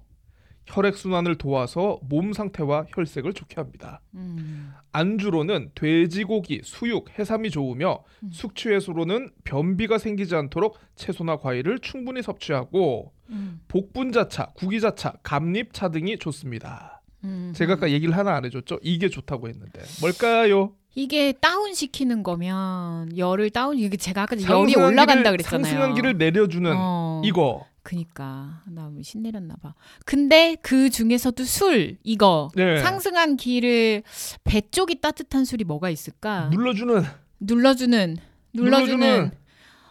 혈액 0.66 0.96
순환을 0.96 1.36
도와서 1.36 2.00
몸 2.04 2.34
상태와 2.34 2.86
혈색을 2.90 3.34
좋게 3.34 3.56
합니다. 3.56 4.02
음. 4.16 4.74
안주로는 4.92 5.72
돼지고기, 5.76 6.62
수육, 6.64 7.18
해삼이 7.18 7.50
좋으며 7.50 8.04
음. 8.24 8.30
숙취 8.32 8.70
해소로는 8.70 9.32
변비가 9.44 9.98
생기지 9.98 10.36
않도록 10.36 10.78
채소나 10.96 11.38
과일을 11.38 11.80
충분히 11.80 12.22
섭취하고 12.22 13.12
음. 13.30 13.62
복분자차, 13.68 14.52
구기자차, 14.56 15.14
감립차 15.24 15.90
등이 15.90 16.18
좋습니다. 16.20 17.02
음. 17.24 17.54
제가 17.56 17.74
아까 17.74 17.92
얘기를 17.92 18.16
하나 18.16 18.36
안 18.36 18.46
해줬죠? 18.46 18.80
이게 18.82 19.10
좋다고 19.10 19.48
했는데 19.50 19.82
뭘까요? 20.02 20.74
이게 20.96 21.32
다운 21.32 21.74
시키는 21.74 22.22
거면 22.22 23.18
열을 23.18 23.50
다운 23.50 23.78
이게 23.80 23.98
제가 23.98 24.24
아까 24.24 24.36
열이 24.40 24.76
올라간다 24.76 25.32
그랬잖아요. 25.32 25.64
상승한 25.64 25.96
길을 25.96 26.18
내려주는 26.18 26.72
어, 26.76 27.22
이거. 27.26 27.66
그니까 27.94 28.64
나 28.66 28.92
신내렸나 29.04 29.56
봐. 29.62 29.76
근데 30.04 30.58
그 30.64 30.90
중에서도 30.90 31.44
술 31.44 31.98
이거 32.04 32.50
네. 32.56 32.78
상승한 32.78 33.38
기를 33.38 34.02
배 34.44 34.62
쪽이 34.62 35.00
따뜻한 35.00 35.46
술이 35.46 35.64
뭐가 35.64 35.92
있을까? 35.92 36.50
눌러주는 36.50 37.04
눌러주는 37.40 38.18
눌러주는, 38.54 39.00
눌러주는. 39.00 39.32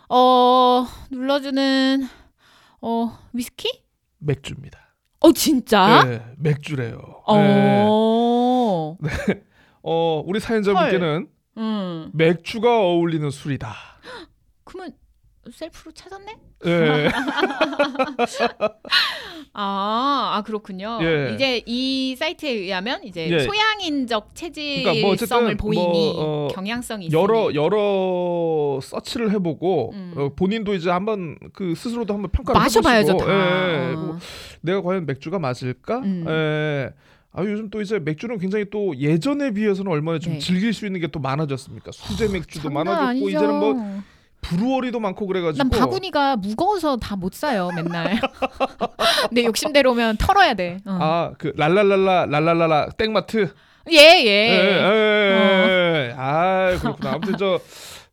어 0.08 0.86
눌러주는 1.12 2.08
어 2.80 3.18
위스키? 3.32 3.68
맥주입니다. 4.18 4.80
어 5.20 5.32
진짜? 5.32 6.02
네, 6.02 6.24
맥주래요. 6.38 6.96
네. 7.28 7.86
어. 7.88 8.96
어, 9.84 10.22
우리 10.26 10.40
사연자분께는 10.40 11.28
음. 11.58 12.10
맥주가 12.14 12.80
어울리는 12.80 13.30
술이다. 13.30 13.72
그러면 14.64 14.92
셀프로 15.50 15.90
찾았네? 15.92 16.36
예. 16.66 17.10
아, 19.54 20.32
아 20.34 20.42
그렇군요. 20.46 20.98
예. 21.02 21.32
이제 21.34 21.62
이 21.66 22.14
사이트에 22.16 22.50
의하면 22.50 23.02
이제 23.04 23.28
예. 23.28 23.40
소양인적 23.40 24.34
체질성을 24.34 24.82
그러니까 24.84 25.06
뭐 25.06 25.12
어쨌든 25.12 25.56
보이니 25.56 26.12
뭐, 26.14 26.46
어, 26.46 26.48
경향성이 26.48 27.06
있으니 27.06 27.20
여러 27.20 27.52
여러 27.54 28.78
서치를 28.80 29.30
해보고 29.32 29.90
음. 29.94 30.14
어, 30.16 30.28
본인도 30.34 30.74
이제 30.74 30.90
한번 30.90 31.36
그 31.52 31.74
스스로도 31.74 32.14
한번 32.14 32.30
평가를 32.30 32.60
마셔봐야죠 32.60 33.12
해보시고. 33.12 33.30
예, 33.32 33.92
뭐 33.96 34.18
내가 34.60 34.80
과연 34.82 35.06
맥주가 35.06 35.38
맞을까? 35.40 35.98
음. 35.98 36.24
예. 36.28 36.92
아 37.34 37.42
요즘 37.44 37.70
또 37.70 37.80
이제 37.80 37.98
맥주는 37.98 38.36
굉장히 38.38 38.66
또 38.70 38.94
예전에 38.98 39.52
비해서는 39.52 39.90
얼마나 39.90 40.18
좀 40.18 40.34
네. 40.34 40.38
즐길 40.38 40.72
수 40.74 40.84
있는 40.86 41.00
게 41.00 41.06
또 41.08 41.18
많아졌습니까? 41.18 41.90
수제 41.92 42.28
맥주도 42.28 42.68
장난 42.68 42.84
많아졌고 42.84 43.08
아니죠. 43.08 43.28
이제는 43.28 43.58
뭐 43.58 44.02
브루어리도 44.42 45.00
많고 45.00 45.26
그래가지고 45.26 45.62
난 45.62 45.70
바구니가 45.70 46.36
무거워서 46.36 46.96
다 46.96 47.16
못 47.16 47.32
사요 47.34 47.70
맨날. 47.74 48.20
내 49.32 49.44
욕심대로면 49.44 50.16
털어야 50.18 50.54
돼. 50.54 50.78
어. 50.84 50.98
아그 51.00 51.52
랄랄랄라 51.56 52.26
랄랄랄라 52.26 52.88
땡마트 52.98 53.52
예 53.90 53.96
예, 53.96 54.26
예. 54.26 54.28
예, 54.28 56.08
예. 56.10 56.14
아 56.16 56.76
그렇구나 56.80 57.12
아무튼 57.12 57.36
저 57.38 57.60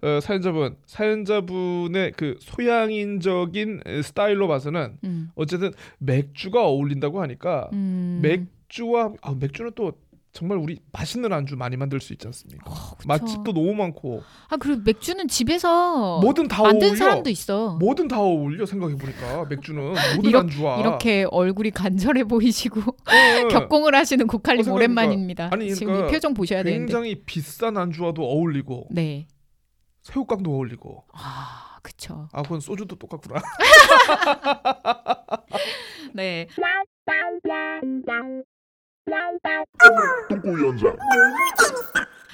어, 0.02 0.20
사연자분 0.22 0.78
사연자분의 0.86 2.14
그 2.16 2.38
소양인적인 2.40 3.82
스타일로 4.04 4.48
봐서는 4.48 4.98
음. 5.04 5.32
어쨌든 5.36 5.72
맥주가 5.98 6.64
어울린다고 6.66 7.22
하니까 7.22 7.70
음. 7.74 8.20
맥주와 8.22 9.12
아, 9.22 9.36
맥주는 9.40 9.72
또 9.76 9.94
정말 10.32 10.60
우리 10.60 10.78
맛있는 10.92 11.34
안주 11.34 11.58
많이 11.58 11.76
만들 11.76 12.00
수 12.00 12.14
있지 12.14 12.28
않습니까? 12.28 12.70
어. 12.70 12.74
맛집도 13.08 13.52
너무 13.52 13.74
많고 13.74 14.22
아 14.50 14.58
그리고 14.58 14.80
맥주는 14.86 15.28
집에서 15.28 16.20
뭐든 16.20 16.48
다 16.48 16.62
만든 16.62 16.90
어울려. 16.90 16.96
사람도 16.98 17.32
있어. 17.32 17.78
뭐든 17.80 18.08
다 18.08 18.22
어울려 18.22 18.64
생각해 18.68 18.96
보니까 18.96 19.46
맥주는 19.46 19.82
모든 20.18 20.30
이렇- 20.30 20.40
안주와 20.42 20.80
이렇게 20.82 21.26
얼굴이 21.32 21.72
간절해 21.72 22.26
보이시고 22.26 22.80
어, 22.80 22.84
어. 22.86 22.94
격공을 23.50 23.96
하시는 23.96 24.28
고칼님 24.28 24.70
어, 24.70 24.74
오랜만입니다. 24.76 25.50
아니, 25.52 25.74
지금 25.74 25.94
그러니까 25.94 26.10
이 26.10 26.12
표정 26.14 26.36
보셔야 26.36 26.62
되는데. 26.64 26.86
굉장히 26.86 27.24
비싼 27.26 27.76
안주와도 27.78 28.24
어울리고 28.24 28.88
네. 28.92 29.26
새우깡도 30.04 30.52
어울리고 30.52 31.06
아 31.14 31.80
그쵸. 31.82 32.28
아 32.34 32.44
그건 32.44 32.60
소주도 32.60 32.96
똑같구나. 32.98 33.42
네. 36.14 36.48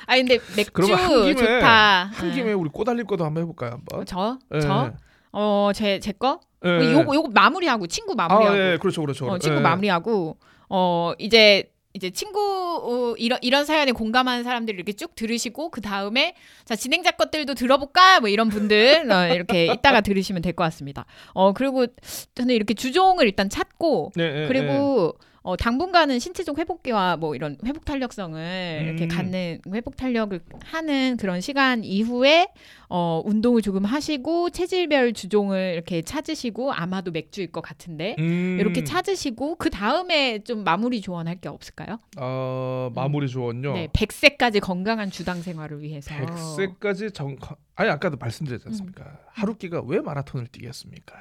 아 0.07 0.15
근데 0.17 0.39
맥주 0.55 0.71
그러면 0.71 0.99
한 0.99 1.09
김에 1.23 1.33
좋다. 1.35 2.03
한 2.13 2.31
김에 2.31 2.53
우리 2.53 2.69
꼬달릴 2.69 3.05
것도 3.05 3.25
한번 3.25 3.43
해볼까요 3.43 3.71
한번? 3.71 4.05
저? 4.05 4.37
예. 4.53 4.59
저? 4.59 4.91
어 5.31 5.71
제 5.73 5.99
제 5.99 6.11
거? 6.11 6.39
예. 6.63 6.91
요거 6.93 7.13
요거 7.15 7.29
마무리하고 7.33 7.87
친구 7.87 8.15
마무리하고. 8.15 8.55
아, 8.55 8.57
예, 8.57 8.77
그렇죠, 8.79 9.01
그렇죠. 9.01 9.25
어, 9.27 9.37
친구 9.39 9.57
예. 9.57 9.61
마무리하고 9.61 10.37
어 10.69 11.13
이제 11.17 11.71
이제 11.93 12.09
친구 12.11 12.39
어, 12.39 13.15
이런 13.17 13.39
이런 13.41 13.65
사연에 13.65 13.91
공감하는 13.93 14.43
사람들 14.43 14.75
이렇게 14.75 14.93
쭉 14.93 15.15
들으시고 15.15 15.71
그 15.71 15.81
다음에 15.81 16.35
자 16.65 16.75
진행자 16.75 17.11
것들도 17.11 17.53
들어볼까 17.55 18.19
뭐 18.19 18.29
이런 18.29 18.49
분들 18.49 19.09
어, 19.11 19.33
이렇게 19.33 19.65
이따가 19.73 20.01
들으시면 20.01 20.41
될 20.41 20.53
것 20.53 20.63
같습니다. 20.65 21.05
어 21.33 21.53
그리고 21.53 21.87
저는 22.35 22.53
이렇게 22.53 22.73
주종을 22.75 23.25
일단 23.25 23.49
찾고 23.49 24.11
네, 24.15 24.43
예, 24.43 24.47
그리고 24.47 25.15
어, 25.45 25.55
당분간은 25.55 26.17
신체적 26.17 26.57
회복기와 26.57 27.17
뭐 27.17 27.35
이런 27.35 27.55
회복 27.63 27.85
탄력성을 27.85 28.79
이렇게 28.81 29.05
음. 29.05 29.07
갖는 29.07 29.61
회복 29.73 29.95
탄력을 29.95 30.39
하는 30.63 31.17
그런 31.17 31.39
시간 31.39 31.83
이후에 31.83 32.47
어, 32.89 33.21
운동을 33.23 33.61
조금 33.61 33.85
하시고 33.85 34.49
체질별 34.49 35.13
주종을 35.13 35.73
이렇게 35.75 36.01
찾으시고 36.01 36.73
아마도 36.73 37.11
맥주일 37.11 37.51
것 37.51 37.61
같은데 37.61 38.15
예. 38.17 38.23
음, 38.23 38.57
이렇게 38.59 38.83
찾으시고 38.83 39.57
그 39.57 39.69
다음에 39.69 40.39
좀 40.39 40.63
마무리 40.63 40.99
조언할 40.99 41.35
게 41.35 41.47
없을까요? 41.47 41.99
어, 42.17 42.89
마무리 42.95 43.29
조언요. 43.29 43.73
네, 43.73 43.87
100세까지 43.93 44.61
건강한 44.61 45.11
주당 45.11 45.43
생활을 45.43 45.83
위해서. 45.83 46.15
100세까지 46.15 47.13
정 47.13 47.35
아니 47.75 47.91
아까도 47.91 48.17
말씀드렸지 48.17 48.67
않습니까? 48.69 49.03
음. 49.03 49.15
하루 49.27 49.55
끼가 49.55 49.83
왜 49.85 50.01
마라톤을 50.01 50.47
뛰겠습니까? 50.47 51.15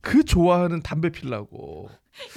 그 0.00 0.24
좋아하는 0.24 0.80
담배 0.82 1.10
피려고. 1.10 1.88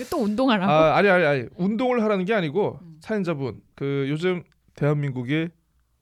또 0.09 0.17
운동하라고. 0.23 0.71
아, 0.71 0.95
아니 0.97 1.09
아니 1.09 1.25
아니. 1.25 1.45
운동을 1.55 2.03
하라는 2.03 2.25
게 2.25 2.33
아니고 2.33 2.79
음. 2.81 2.97
사연자분 3.01 3.61
그 3.75 4.05
요즘 4.09 4.43
대한민국이 4.75 5.47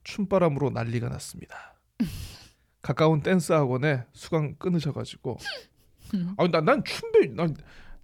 춤바람으로 0.03 0.69
난리가 0.71 1.09
났습니다. 1.09 1.75
가까운 2.81 3.21
댄스 3.21 3.51
학원에 3.53 4.03
수강 4.13 4.55
끊으셔 4.55 4.91
가지고 4.93 5.37
음. 6.13 6.33
아, 6.37 6.47
난난 6.47 6.83
춤 6.85 7.11
배우 7.11 7.33
난 7.35 7.55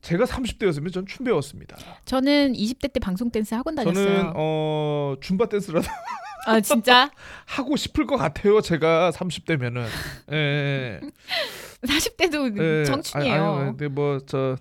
제가 0.01 0.26
30대였으면 0.26 0.93
전 0.93 1.06
춤 1.08 1.26
배웠습니다. 1.26 1.78
저는 2.06 2.53
20대 2.53 2.91
때 2.93 2.99
방송 2.99 3.32
댄스 3.32 3.56
학원 3.56 3.76
다녔어요. 3.76 4.06
저는 4.06 4.32
어 4.36 5.16
줌바 5.22 5.49
댄스라도 5.49 5.88
아 6.45 6.60
진짜 6.62 7.10
하고 7.47 7.76
싶을 7.76 8.06
것 8.06 8.16
같아요. 8.18 8.62
제가 8.62 9.12
30대면은. 9.12 9.86
예. 10.32 10.99
40대도 11.86 12.62
예. 12.62 12.86
청춘이에요. 12.86 13.34
아니, 13.34 13.62
아니, 13.62 13.70
근데 13.72 13.88
뭐저 13.88 14.58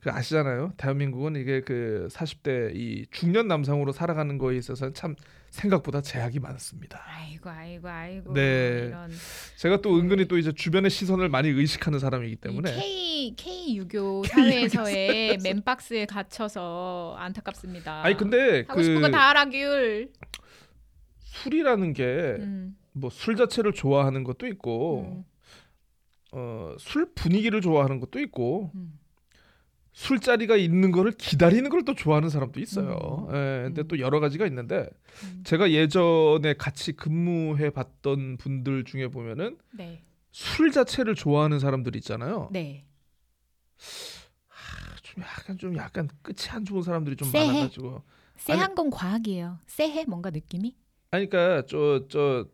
그 0.00 0.10
아시잖아요. 0.10 0.72
대한민국은 0.78 1.36
이게 1.36 1.60
그 1.60 2.08
40대 2.10 2.74
이 2.74 3.06
중년 3.10 3.48
남성으로 3.48 3.92
살아가는 3.92 4.38
거에 4.38 4.56
있어서는 4.56 4.94
참 4.94 5.14
생각보다 5.50 6.00
제약이 6.00 6.38
많습니다. 6.40 7.02
아이고 7.06 7.50
아이고 7.50 7.88
아이고 7.88 8.32
네. 8.32 8.86
이런 8.88 9.10
제가 9.56 9.82
또 9.82 9.98
은근히 9.98 10.26
또 10.26 10.38
이제 10.38 10.52
주변의 10.52 10.90
시선을 10.90 11.28
많이 11.28 11.48
의식하는 11.48 11.98
사람이기 11.98 12.32
이 12.32 12.36
때문에 12.36 12.74
K 12.80 13.34
K 13.36 13.76
유교 13.76 14.24
사회에서의 14.24 15.38
맨박스에 15.42 16.06
갇혀서 16.06 17.16
안타깝습니다. 17.18 18.02
아니 18.02 18.16
근데 18.16 18.64
하고 18.68 18.82
싶은 18.82 18.96
그 18.96 19.00
거다 19.02 19.28
하라 19.28 19.50
귤. 19.50 20.12
술이라는 21.24 21.92
게 21.92 22.36
뭐술 22.92 23.34
음, 23.34 23.36
자체를 23.36 23.72
좋아하는 23.72 24.24
것도 24.24 24.46
있고 24.46 25.02
음, 25.02 25.24
어, 26.32 26.74
술 26.78 27.12
분위기를 27.14 27.60
좋아하는 27.60 27.98
것도 28.00 28.20
있고 28.20 28.70
음. 28.74 28.98
술자리가 29.92 30.56
있는 30.56 30.92
거를 30.92 31.12
기다리는 31.12 31.68
걸 31.68 31.82
또 31.84 31.94
좋아하는 31.94 32.28
사람도 32.28 32.60
있어요. 32.60 33.26
음. 33.30 33.34
예, 33.34 33.62
근데 33.64 33.82
음. 33.82 33.88
또 33.88 33.98
여러 33.98 34.20
가지가 34.20 34.46
있는데 34.46 34.88
음. 35.24 35.42
제가 35.44 35.70
예전에 35.72 36.54
같이 36.54 36.92
근무해 36.92 37.70
봤던 37.70 38.36
분들 38.36 38.84
중에 38.84 39.08
보면은 39.08 39.58
네, 39.72 40.02
술 40.30 40.70
자체를 40.70 41.14
좋아하는 41.16 41.58
사람들 41.58 41.96
있잖아요. 41.96 42.48
네. 42.52 42.84
좀 45.02 45.24
약간 45.24 45.58
좀 45.58 45.76
약간 45.76 46.08
끝이 46.22 46.48
안 46.50 46.64
좋은 46.64 46.82
사람들이 46.82 47.16
좀 47.16 47.28
쎄해. 47.28 47.46
많아가지고. 47.48 48.02
쎄한 48.36 48.74
건 48.74 48.90
과학이에요. 48.90 49.58
쎄해 49.66 50.04
뭔가 50.06 50.30
느낌이? 50.30 50.76
아니 51.10 51.28
그러니까 51.28 51.66
저 51.66 52.06
저 52.08 52.46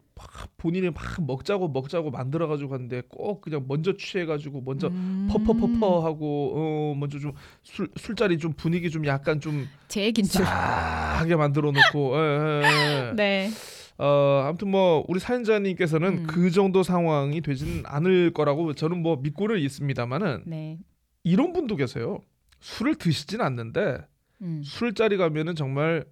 본인이 0.57 0.91
막 0.91 1.03
먹자고 1.27 1.69
먹자고 1.69 2.11
만들어 2.11 2.49
가지고 2.49 2.71
갔는데 2.71 3.03
꼭 3.09 3.41
그냥 3.43 3.65
먼저 3.69 3.97
취해 3.97 4.25
가지고 4.25 4.63
먼저 4.63 4.89
음. 4.89 5.29
퍼퍼퍼퍼 5.31 6.05
하고 6.05 6.53
어 6.57 6.95
먼저 6.97 7.19
좀 7.19 7.33
술 7.63 7.89
술자리 7.97 8.39
좀 8.39 8.53
분위기 8.53 8.91
좀 8.91 9.05
약간 9.07 9.41
좀제 9.41 10.05
얘긴 10.05 10.25
줄. 10.25 10.45
싸하게 10.45 11.37
만들어 11.37 11.73
놓고 11.73 12.17
예, 12.17 12.63
예, 12.63 13.09
예. 13.09 13.13
네. 13.17 13.51
어 13.99 14.45
아무튼 14.47 14.71
뭐 14.71 15.05
우리 15.09 15.21
사연자님께서는 15.21 16.09
음. 16.19 16.27
그 16.27 16.51
정도 16.51 16.83
상황이 16.83 17.41
되지는 17.41 17.83
않을 17.87 18.33
거라고 18.33 18.73
저는 18.75 19.03
뭐 19.03 19.17
믿고는 19.17 19.59
있습니다만은 19.59 20.45
네. 20.47 20.79
이런 21.25 21.53
분도 21.53 21.77
계세요. 21.77 22.21
술을 22.61 22.95
드시진 22.95 23.41
않는데 23.41 23.99
음. 24.43 24.63
술자리 24.65 25.17
가면은 25.17 25.55
정말 25.55 26.05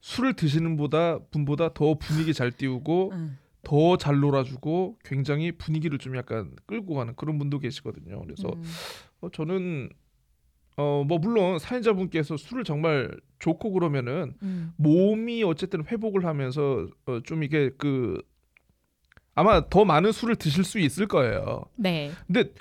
술을 0.00 0.34
드시는 0.34 0.76
보다 0.76 1.18
분보다 1.30 1.72
더 1.74 1.94
분위기 1.94 2.32
잘 2.34 2.50
띄우고 2.52 3.10
음. 3.12 3.38
더 3.62 3.96
잘 3.96 4.20
놀아주고 4.20 4.98
굉장히 5.04 5.52
분위기를 5.52 5.98
좀 5.98 6.16
약간 6.16 6.52
끌고 6.66 6.94
가는 6.94 7.14
그런 7.14 7.38
분도 7.38 7.58
계시거든요. 7.58 8.20
그래서 8.22 8.48
음. 8.48 8.62
어, 9.20 9.28
저는 9.30 9.90
어 10.76 11.04
뭐 11.06 11.18
물론 11.18 11.58
사연자분께서 11.58 12.36
술을 12.36 12.64
정말 12.64 13.10
좋고 13.38 13.72
그러면은 13.72 14.34
음. 14.42 14.72
몸이 14.76 15.42
어쨌든 15.42 15.84
회복을 15.84 16.24
하면서 16.24 16.88
어, 17.06 17.20
좀 17.24 17.42
이게 17.42 17.70
그 17.76 18.22
아마 19.34 19.68
더 19.68 19.84
많은 19.84 20.12
술을 20.12 20.36
드실 20.36 20.64
수 20.64 20.78
있을 20.78 21.06
거예요. 21.06 21.64
네. 21.76 22.10
근데 22.26 22.52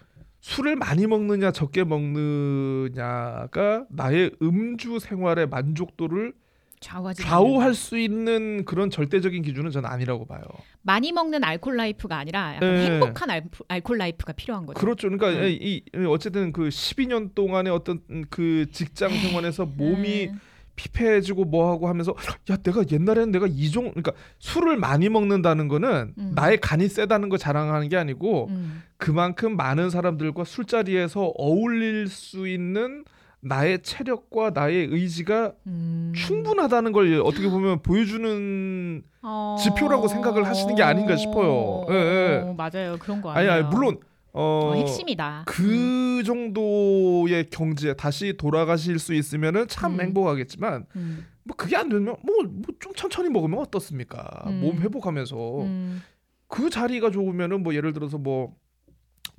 술을 0.41 0.75
많이 0.75 1.07
먹느냐 1.07 1.51
적게 1.51 1.83
먹느냐가 1.83 3.85
나의 3.89 4.31
음주 4.41 4.99
생활의 4.99 5.47
만족도를 5.47 6.33
좌우하지. 6.79 7.23
좌우할 7.23 7.73
수 7.73 7.97
있는 7.97 8.63
그런 8.65 8.89
절대적인 8.89 9.41
기준은 9.43 9.71
저는 9.71 9.89
아니라고 9.89 10.25
봐요. 10.25 10.41
많이 10.81 11.11
먹는 11.11 11.43
알콜 11.43 11.75
라이프가 11.75 12.17
아니라 12.17 12.55
약간 12.55 12.75
네. 12.75 12.85
행복한 12.85 13.29
알, 13.29 13.43
알콜 13.67 13.97
라이프가 13.97 14.33
필요한 14.33 14.65
거죠. 14.65 14.79
그렇죠. 14.79 15.09
그러니까 15.09 15.41
음. 15.41 15.47
이, 15.47 15.83
이 15.93 16.05
어쨌든 16.05 16.53
그 16.53 16.69
12년 16.69 17.35
동안의 17.35 17.71
어떤 17.73 18.01
그 18.29 18.65
직장 18.71 19.11
생활에서 19.11 19.65
몸이 19.65 20.27
음. 20.27 20.39
피폐해지고 20.79 21.43
뭐하고 21.43 21.89
하면서 21.89 22.15
야 22.49 22.55
내가 22.55 22.85
옛날에는 22.89 23.31
내가 23.31 23.47
이종 23.47 23.89
그러니까 23.89 24.13
술을 24.39 24.77
많이 24.77 25.09
먹는다는 25.09 25.67
거는 25.67 26.13
음. 26.17 26.31
나의 26.35 26.61
간이 26.61 26.87
세다는 26.87 27.27
걸 27.27 27.37
자랑하는 27.37 27.89
게 27.89 27.97
아니고 27.97 28.47
음. 28.47 28.83
그만큼 28.95 29.57
많은 29.57 29.89
사람들과 29.89 30.45
술자리에서 30.45 31.33
어울릴 31.37 32.07
수 32.07 32.47
있는 32.47 33.03
나의 33.41 33.81
체력과 33.81 34.51
나의 34.51 34.87
의지가 34.91 35.53
음. 35.67 36.11
충분하다는 36.15 36.91
걸 36.91 37.21
어떻게 37.23 37.49
보면 37.49 37.81
보여주는 37.81 39.01
어... 39.21 39.55
지표라고 39.59 40.07
생각을 40.07 40.45
하시는 40.45 40.75
게 40.75 40.83
아닌가 40.83 41.15
싶어요. 41.15 41.85
예, 41.89 41.93
예. 41.93 42.43
어, 42.45 42.53
맞아요. 42.53 42.97
그런 42.99 43.21
거 43.21 43.31
아니 43.31 43.47
아니에요. 43.47 43.65
아니 43.65 43.75
물론 43.75 43.97
어, 44.31 44.71
어, 44.71 44.75
핵심이다. 44.75 45.39
음. 45.39 45.43
그 45.45 46.23
정도의 46.23 47.49
경지에 47.49 47.93
다시 47.93 48.35
돌아가실 48.37 48.99
수 48.99 49.13
있으면은 49.13 49.67
참 49.67 49.95
음. 49.95 50.01
행복하겠지만 50.01 50.85
음. 50.95 51.25
뭐 51.43 51.55
그게 51.55 51.75
안 51.75 51.89
되면 51.89 52.15
뭐좀 52.21 52.93
천천히 52.95 53.29
먹으면 53.29 53.59
어떻습니까? 53.59 54.43
음. 54.47 54.61
몸 54.61 54.79
회복하면서 54.79 55.61
음. 55.61 56.03
그 56.47 56.69
자리가 56.69 57.11
좋으면은 57.11 57.63
뭐 57.63 57.73
예를 57.73 57.93
들어서 57.93 58.17
뭐 58.17 58.55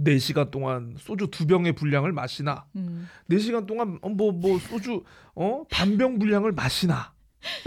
4시간 0.00 0.50
동안 0.50 0.96
소주 0.98 1.28
두 1.30 1.46
병의 1.46 1.74
분량을 1.74 2.12
마시나 2.12 2.64
음. 2.76 3.08
4시간 3.30 3.66
동안 3.66 3.98
뭐뭐 4.02 4.58
소주 4.58 5.04
어 5.34 5.64
반병 5.70 6.18
분량을 6.18 6.52
마시나 6.52 7.12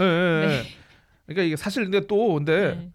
예, 0.00 0.04
예, 0.04 0.42
예. 0.42 0.46
네. 0.46 0.62
그러니까 1.26 1.42
이게 1.44 1.56
사실 1.56 1.84
근데 1.84 2.06
또 2.06 2.34
근데 2.34 2.74
네. 2.74 2.92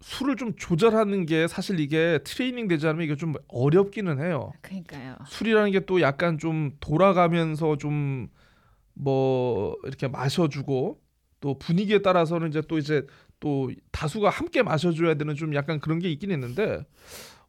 술을 0.00 0.36
좀 0.36 0.54
조절하는 0.56 1.24
게 1.24 1.48
사실 1.48 1.80
이게 1.80 2.18
트레이닝 2.24 2.68
되지 2.68 2.86
않으면 2.86 3.04
이게 3.04 3.16
좀 3.16 3.32
어렵기는 3.48 4.18
해요. 4.22 4.52
그러니까요. 4.60 5.16
술이라는 5.26 5.70
게 5.72 5.80
또 5.86 6.00
약간 6.02 6.38
좀 6.38 6.72
돌아가면서 6.80 7.76
좀 7.78 8.28
뭐 8.94 9.76
이렇게 9.84 10.08
마셔주고 10.08 11.00
또 11.40 11.58
분위기에 11.58 11.98
따라서는 12.00 12.48
이제 12.48 12.62
또 12.68 12.78
이제 12.78 13.06
또 13.40 13.70
다수가 13.90 14.30
함께 14.30 14.62
마셔줘야 14.62 15.14
되는 15.14 15.34
좀 15.34 15.54
약간 15.54 15.80
그런 15.80 15.98
게 15.98 16.10
있긴 16.10 16.30
있는데 16.30 16.84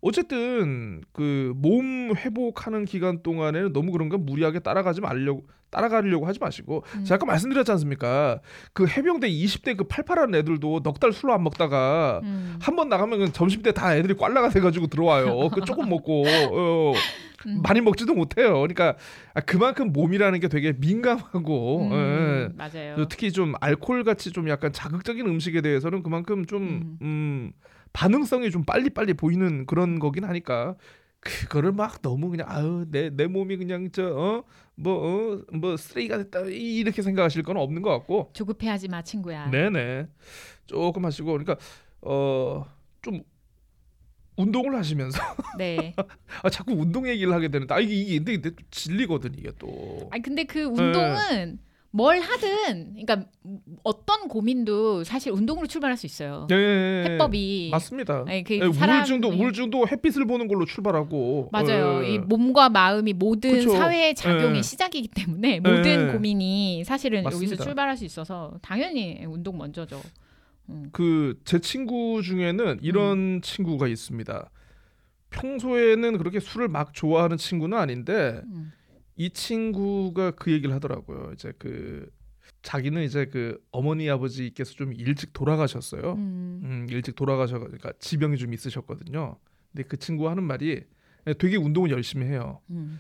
어쨌든 0.09 1.01
그 1.13 1.53
몸 1.55 2.13
회복하는 2.15 2.85
기간 2.85 3.23
동안에는 3.23 3.73
너무 3.73 3.91
그런 3.91 4.07
거 4.09 4.17
무리하게 4.19 4.59
따라가지 4.59 5.01
말려고 5.01 5.47
따라가려고 5.71 6.27
하지 6.27 6.39
마시고 6.39 6.83
음. 6.95 7.03
제가 7.03 7.15
아까 7.15 7.25
말씀드렸지 7.25 7.71
않습니까? 7.71 8.39
그 8.73 8.85
해병대 8.87 9.27
20대 9.29 9.75
그 9.75 9.85
팔팔한 9.85 10.35
애들도 10.35 10.81
넉 10.83 10.99
달 10.99 11.11
술로 11.11 11.33
안 11.33 11.43
먹다가 11.43 12.21
음. 12.23 12.55
한번 12.61 12.87
나가면 12.87 13.19
그 13.19 13.31
점심 13.33 13.61
때 13.63 13.71
다 13.71 13.95
애들이 13.97 14.13
꽐라가 14.13 14.49
돼가지고 14.49 14.87
들어와요. 14.87 15.49
그 15.49 15.61
조금 15.61 15.89
먹고 15.89 16.23
어, 16.51 16.93
음. 17.47 17.61
많이 17.63 17.81
먹지도 17.81 18.13
못해요. 18.13 18.53
그러니까 18.61 18.95
아, 19.33 19.41
그만큼 19.41 19.91
몸이라는 19.91 20.39
게 20.39 20.47
되게 20.49 20.71
민감하고 20.77 21.89
음, 21.91 21.91
예. 22.51 22.55
맞아요. 22.55 23.07
특히 23.09 23.31
좀 23.31 23.53
알코올 23.59 24.03
같이 24.03 24.31
좀 24.31 24.47
약간 24.49 24.71
자극적인 24.71 25.25
음식에 25.25 25.61
대해서는 25.61 26.03
그만큼 26.03 26.45
좀 26.45 26.97
음. 27.01 27.51
음, 27.95 27.97
반응성이 27.97 28.51
좀 28.51 28.63
빨리 28.63 28.89
빨리 28.89 29.13
보이는 29.13 29.65
그런 29.65 29.99
거긴 29.99 30.25
하니까 30.25 30.75
그거를 31.19 31.71
막 31.71 32.01
너무 32.01 32.29
그냥 32.29 32.47
아유 32.49 32.85
내 32.89 33.09
내 33.09 33.25
몸이 33.27 33.57
그냥 33.57 33.89
저어뭐어 33.91 35.41
뭐 35.53 35.77
쓰레기가 35.77 36.17
됐다 36.17 36.41
이렇게 36.41 37.01
생각하실 37.01 37.43
건 37.43 37.57
없는 37.57 37.81
것 37.81 37.89
같고 37.91 38.29
조급해하지 38.33 38.89
마 38.89 39.01
친구야. 39.01 39.49
네네 39.49 40.07
조금 40.67 41.05
하시고 41.05 41.31
그러니까 41.31 41.55
어 42.01 42.65
좀 43.01 43.21
운동을 44.37 44.75
하시면서 44.75 45.19
네. 45.57 45.95
아 46.43 46.49
자꾸 46.49 46.73
운동 46.73 47.07
얘기를 47.07 47.31
하게 47.33 47.47
되는데 47.47 47.73
아 47.73 47.79
이게 47.79 47.93
이게 47.95 48.17
근데, 48.17 48.33
근데 48.33 48.49
또 48.49 48.63
질리거든 48.69 49.33
이게 49.37 49.51
또 49.57 50.09
아니 50.11 50.21
근데 50.21 50.43
네. 50.43 50.47
그 50.47 50.63
운동은 50.63 51.59
뭘 51.95 52.19
하든 52.19 52.91
그러니까 52.91 53.23
어떤 53.83 54.27
고민도 54.27 55.05
사실 55.05 55.31
운동으로 55.31 55.65
출발할 55.65 55.95
수 55.95 56.05
있어요. 56.05 56.45
예, 56.51 56.55
예, 56.55 57.03
예. 57.07 57.11
해법이 57.13 57.69
맞습니다. 57.71 58.25
아니, 58.27 58.43
그 58.43 58.55
예, 58.55 58.59
우울증도 58.65 59.29
사람이- 59.29 59.39
우울증도 59.39 59.87
햇빛을 59.87 60.25
보는 60.27 60.49
걸로 60.49 60.65
출발하고 60.65 61.49
맞아요. 61.53 62.03
예. 62.03 62.15
이 62.15 62.19
몸과 62.19 62.67
마음이 62.67 63.13
모든 63.13 63.51
그쵸. 63.53 63.69
사회의 63.71 64.13
작용의 64.13 64.57
예. 64.57 64.61
시작이기 64.61 65.07
때문에 65.07 65.61
모든 65.61 66.09
예. 66.09 66.11
고민이 66.11 66.83
사실은 66.83 67.23
맞습니다. 67.23 67.49
여기서 67.51 67.63
출발할 67.63 67.95
수 67.95 68.03
있어서 68.03 68.59
당연히 68.61 69.23
운동 69.25 69.57
먼저죠. 69.57 70.01
음. 70.67 70.89
그제 70.91 71.59
친구 71.59 72.21
중에는 72.21 72.79
이런 72.81 73.41
친구가 73.41 73.87
있습니다. 73.87 74.49
평소에는 75.29 76.17
그렇게 76.17 76.41
술을 76.41 76.67
막 76.67 76.93
좋아하는 76.93 77.37
친구는 77.37 77.77
아닌데 77.77 78.41
음. 78.47 78.73
이 79.18 79.30
친구가 79.30 80.32
그 80.32 80.51
얘기를 80.51 80.74
하더라고요. 80.76 81.32
이제 81.34 81.53
그 81.57 82.09
자기는 82.61 83.01
이제 83.03 83.26
그 83.26 83.59
어머니 83.72 84.09
아버지께서 84.09 84.74
좀 84.74 84.93
일찍 84.93 85.34
돌아가셨어요. 85.34 86.13
음. 86.13 86.61
음, 86.63 86.88
일찍 86.89 87.16
돌아가셔 87.16 87.59
그러니까 87.59 87.91
지병이 87.99 88.38
좀 88.38 88.53
있으셨거든요. 88.53 89.38
근데 89.72 89.88
그 89.88 89.97
친구가 89.97 90.32
하는 90.32 90.43
말이 90.43 90.84
되게 91.38 91.57
운동을 91.57 91.91
열심히 91.91 92.26
해요. 92.28 92.59
음. 92.70 92.99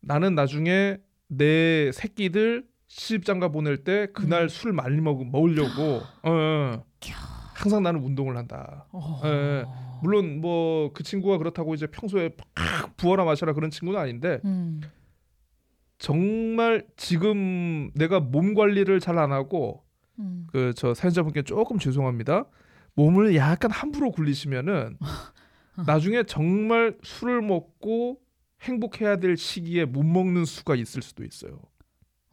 나는 0.00 0.34
나중에 0.34 0.98
내 1.28 1.90
새끼들 1.92 2.64
시집장가 2.86 3.48
보낼 3.48 3.78
때 3.84 4.06
그날 4.14 4.44
음. 4.44 4.48
술 4.48 4.72
많이 4.72 4.98
먹 5.00 5.22
먹으려고 5.26 6.00
어, 6.22 6.30
어. 6.30 6.84
항상 7.54 7.82
나는 7.82 8.02
운동을 8.02 8.36
한다. 8.36 8.86
어. 8.92 9.20
예. 9.24 9.64
물론 10.02 10.40
뭐 10.40 10.90
그 10.94 11.02
친구가 11.02 11.38
그렇다고 11.38 11.74
이제 11.74 11.86
평소에 11.88 12.30
팍 12.54 12.96
부어라 12.96 13.24
마셔라 13.24 13.52
그런 13.52 13.70
친구는 13.70 14.00
아닌데 14.00 14.40
음. 14.44 14.80
정말 15.98 16.86
지금 16.96 17.90
내가 17.94 18.20
몸 18.20 18.54
관리를 18.54 19.00
잘 19.00 19.18
안 19.18 19.32
하고 19.32 19.82
음. 20.18 20.46
그저 20.48 20.94
사연자분께 20.94 21.42
조금 21.42 21.78
죄송합니다. 21.78 22.46
몸을 22.94 23.34
약간 23.36 23.70
함부로 23.70 24.10
굴리시면은 24.10 24.96
나중에 25.86 26.24
정말 26.24 26.96
술을 27.02 27.42
먹고 27.42 28.20
행복해야 28.62 29.16
될 29.16 29.36
시기에 29.36 29.84
못 29.84 30.02
먹는 30.04 30.44
수가 30.44 30.74
있을 30.74 31.02
수도 31.02 31.24
있어요. 31.24 31.60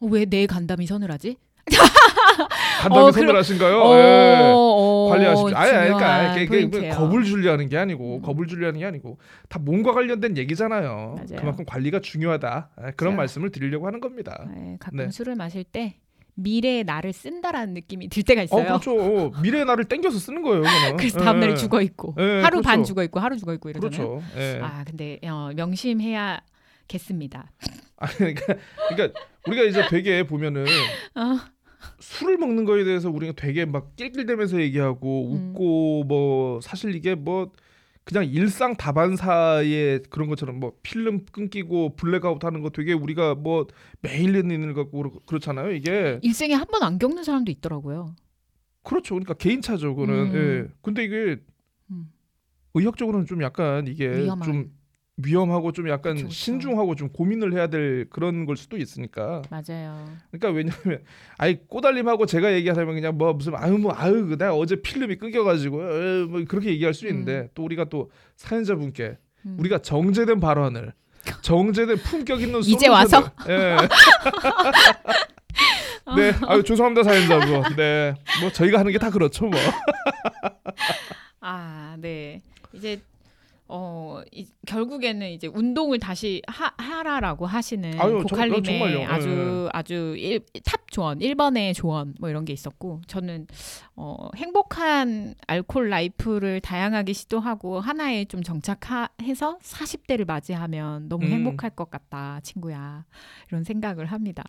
왜 0.00 0.24
내 0.26 0.46
간담이 0.46 0.86
서늘하지? 0.86 1.36
간담이 2.82 3.06
어, 3.06 3.12
서늘하신가요? 3.12 3.80
어, 3.80 3.96
예. 3.98 4.40
어, 4.52 5.08
관리하십시오. 5.10 5.56
아니, 5.56 5.70
그러니까 5.72 6.36
이게. 6.36 6.88
겁을 6.90 7.24
주려는 7.24 7.68
게 7.68 7.76
아니고 7.76 8.16
음. 8.16 8.22
겁을 8.22 8.46
주려는 8.46 8.78
게 8.78 8.86
아니고 8.86 9.18
다 9.48 9.58
몸과 9.58 9.92
관련된 9.92 10.36
얘기잖아요. 10.36 11.14
맞아요. 11.16 11.36
그만큼 11.38 11.64
관리가 11.66 12.00
중요하다. 12.00 12.70
예, 12.86 12.92
그런 12.96 13.12
맞아요. 13.14 13.16
말씀을 13.18 13.50
드리려고 13.50 13.86
하는 13.86 14.00
겁니다. 14.00 14.46
네, 14.54 14.76
가끔 14.78 14.98
네. 14.98 15.10
술을 15.10 15.34
마실 15.34 15.64
때 15.64 15.96
미래의 16.34 16.84
나를 16.84 17.12
쓴다라는 17.12 17.74
느낌이 17.74 18.08
들 18.08 18.22
때가 18.22 18.42
어, 18.42 18.44
있어요. 18.44 18.64
그렇죠. 18.64 19.32
미래의 19.42 19.64
나를 19.64 19.86
땡겨서 19.86 20.18
쓰는 20.18 20.42
거예요. 20.42 20.62
그래서 20.96 21.18
다음 21.18 21.40
날에 21.40 21.52
예. 21.52 21.56
죽어 21.56 21.80
있고 21.80 22.14
예, 22.18 22.42
하루 22.42 22.60
반 22.60 22.76
그렇죠. 22.76 22.88
죽어 22.88 23.02
있고 23.04 23.20
하루 23.20 23.36
죽어 23.38 23.54
있고 23.54 23.70
이러잖아요. 23.70 24.20
그렇죠. 24.20 24.24
예. 24.36 24.60
아 24.62 24.84
근데 24.84 25.18
어, 25.24 25.50
명심해야겠습니다. 25.56 27.50
아, 27.98 28.06
그러니까, 28.06 28.54
그러니까 28.90 29.20
우리가 29.46 29.62
이제 29.64 29.86
되게 29.88 30.22
보면은 30.24 30.66
어, 31.16 31.38
술을 32.00 32.38
먹는 32.38 32.64
거에 32.64 32.84
대해서 32.84 33.10
우리가 33.10 33.32
되게 33.36 33.64
막 33.64 33.94
낄낄대면서 33.96 34.60
얘기하고 34.60 35.32
음. 35.32 35.50
웃고 35.50 36.04
뭐 36.04 36.60
사실 36.60 36.94
이게 36.94 37.14
뭐 37.14 37.52
그냥 38.04 38.24
일상 38.24 38.76
다반사의 38.76 40.02
그런 40.10 40.28
것처럼 40.28 40.60
뭐 40.60 40.72
필름 40.82 41.24
끊기고 41.32 41.96
블랙아웃 41.96 42.44
하는 42.44 42.62
거 42.62 42.70
되게 42.70 42.92
우리가 42.92 43.34
뭐 43.34 43.66
매일 44.00 44.36
있는 44.36 44.62
일 44.62 44.74
같고 44.74 44.98
그렇- 45.02 45.20
그렇잖아요. 45.26 45.72
이게 45.72 46.20
일생에 46.22 46.54
한 46.54 46.66
번 46.68 46.82
안 46.82 46.98
겪는 46.98 47.24
사람도 47.24 47.50
있더라고요. 47.50 48.14
그렇죠. 48.84 49.14
그러니까 49.14 49.34
개인차죠. 49.34 49.96
그거는. 49.96 50.14
음. 50.14 50.34
예. 50.70 50.74
근데 50.82 51.04
이게 51.04 51.38
음. 51.90 52.12
의학적으로는 52.74 53.26
좀 53.26 53.42
약간 53.42 53.86
이게 53.88 54.08
위험한. 54.08 54.42
좀 54.44 54.70
위험하고 55.18 55.72
좀 55.72 55.88
약간 55.88 56.14
그쵸, 56.16 56.26
그쵸. 56.26 56.34
신중하고 56.34 56.94
좀 56.94 57.08
고민을 57.08 57.54
해야 57.54 57.68
될 57.68 58.06
그런 58.10 58.44
걸 58.44 58.54
수도 58.56 58.76
있으니까. 58.76 59.40
맞아요. 59.50 60.06
그러니까 60.30 60.50
왜냐면 60.50 61.02
아이 61.38 61.56
고칼님하고 61.66 62.26
제가 62.26 62.52
얘기하자면 62.52 62.94
그냥 62.94 63.16
뭐 63.16 63.32
무슨 63.32 63.54
아유 63.56 63.78
뭐 63.78 63.94
아유 63.96 64.26
내가 64.36 64.54
어제 64.54 64.76
필름이 64.82 65.16
끊겨가지고 65.16 65.82
에, 65.82 66.24
뭐 66.24 66.44
그렇게 66.46 66.68
얘기할 66.70 66.92
수 66.92 67.06
있는데 67.08 67.48
또 67.54 67.64
우리가 67.64 67.86
또 67.86 68.10
사연자분께 68.36 69.16
음. 69.46 69.56
우리가 69.58 69.78
정제된 69.78 70.38
발언을 70.38 70.92
정제된 71.40 71.96
품격 71.98 72.42
있는 72.42 72.60
이제 72.60 72.86
와서? 72.88 73.30
예. 73.48 73.76
네, 76.14 76.32
아유 76.46 76.62
죄송합니다 76.62 77.02
사연자분. 77.02 77.74
네, 77.76 78.14
뭐 78.42 78.52
저희가 78.52 78.78
하는 78.80 78.92
게 78.92 78.98
다 78.98 79.10
그렇죠 79.10 79.46
뭐. 79.46 79.58
아, 81.40 81.96
네. 81.98 82.42
이제 82.72 83.00
어 83.68 84.22
이, 84.30 84.46
결국에는 84.66 85.28
이제 85.30 85.48
운동을 85.48 85.98
다시 85.98 86.40
하, 86.46 86.72
하라라고 86.78 87.46
하시는 87.46 88.00
아유, 88.00 88.18
저- 88.22 88.34
고칼님의 88.36 88.62
정말요. 88.62 89.04
아주 89.08 89.64
예. 89.66 89.68
아주 89.72 90.14
일, 90.18 90.40
탑 90.64 90.88
조언, 90.90 91.18
1번의 91.18 91.74
조언 91.74 92.14
뭐 92.20 92.30
이런 92.30 92.44
게 92.44 92.52
있었고 92.52 93.02
저는 93.08 93.46
어 93.96 94.28
행복한 94.36 95.34
알콜 95.48 95.90
라이프를 95.90 96.60
다양하게 96.60 97.12
시도하고 97.12 97.80
하나에 97.80 98.24
좀 98.26 98.42
정착해서 98.44 99.58
40대를 99.58 100.26
맞이하면 100.26 101.08
너무 101.08 101.26
음. 101.26 101.32
행복할 101.32 101.70
것 101.70 101.90
같다, 101.90 102.40
친구야. 102.44 103.04
이런 103.48 103.64
생각을 103.64 104.06
합니다. 104.06 104.44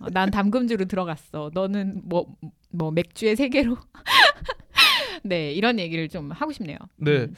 어, 0.00 0.06
난 0.10 0.30
담금주로 0.30 0.86
들어갔어. 0.86 1.50
너는 1.52 2.02
뭐뭐 2.04 2.92
맥주의 2.92 3.36
세계로 3.36 3.76
네, 5.22 5.52
이런 5.52 5.78
얘기를 5.78 6.08
좀 6.08 6.30
하고 6.30 6.52
싶네요. 6.52 6.78
네. 6.96 7.10
음. 7.10 7.34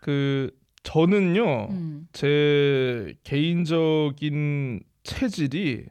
그 0.00 0.50
저는요 0.82 1.68
음. 1.70 2.08
제 2.12 3.14
개인적인 3.24 4.82
체질이 5.02 5.86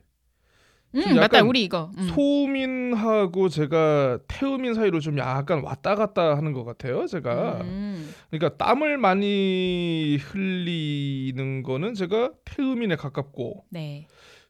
음, 0.95 1.01
좀 1.01 1.15
맞다. 1.15 1.41
우리 1.41 1.63
이거. 1.63 1.89
음. 1.97 2.03
소음인하고 2.09 3.49
제가 3.49 4.19
태음인 4.27 4.75
사이로 4.75 4.99
좀 4.99 5.17
약간 5.17 5.63
왔다 5.63 5.95
갔다 5.95 6.37
하는 6.37 6.53
것 6.53 6.63
같아요. 6.63 7.07
제가 7.07 7.61
음. 7.61 8.13
그러니까 8.29 8.55
땀을 8.63 8.99
많이 8.99 10.17
흘리는 10.21 11.63
거는 11.63 11.95
제가 11.95 12.33
태음인에 12.45 12.95
가깝고 12.95 13.65
네. 13.71 14.07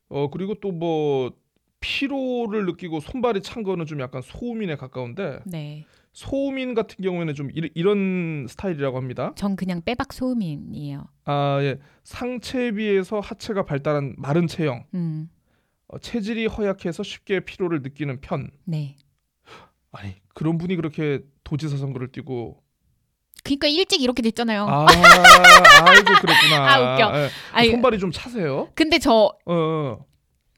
어 0.09 0.29
그리고 0.29 0.55
또 0.55 0.71
뭐 0.71 1.31
피로를 1.83 2.65
느끼고 2.65 3.01
손발이 3.01 3.41
찬 3.41 3.61
거는 3.61 3.85
좀 3.85 3.99
약간 3.99 4.21
소음인에 4.21 4.77
가까운데 4.77 5.41
네. 5.45 5.85
소음인 6.13 6.75
같은 6.75 7.03
경우에는 7.03 7.35
좀 7.35 7.49
이, 7.51 7.69
이런 7.75 8.47
스타일이라고 8.47 8.95
합니다. 8.95 9.33
전 9.35 9.57
그냥 9.57 9.81
빼박 9.83 10.13
소음인이에요. 10.13 11.05
아 11.25 11.59
예, 11.61 11.79
상체에 12.05 12.71
비해서 12.71 13.19
하체가 13.19 13.65
발달한 13.65 14.15
마른 14.17 14.47
체형, 14.47 14.85
음. 14.93 15.29
어, 15.87 15.97
체질이 15.99 16.45
허약해서 16.45 17.03
쉽게 17.03 17.41
피로를 17.41 17.81
느끼는 17.81 18.21
편. 18.21 18.49
네. 18.63 18.95
아니 19.91 20.15
그런 20.33 20.57
분이 20.57 20.77
그렇게 20.77 21.19
도지사 21.43 21.75
선거를 21.75 22.13
뛰고 22.13 22.63
그러니까 23.43 23.67
일찍 23.67 24.01
이렇게 24.01 24.21
됐잖아요. 24.21 24.65
아 24.69 24.85
아이고 25.85 26.13
그랬구나. 26.21 26.73
아, 26.73 26.93
웃겨. 26.93 27.19
예, 27.19 27.29
아니, 27.51 27.71
손발이 27.71 27.99
좀 27.99 28.11
차세요? 28.11 28.69
근데 28.73 28.99
저 28.99 29.35
어, 29.45 29.53
어. 29.53 30.05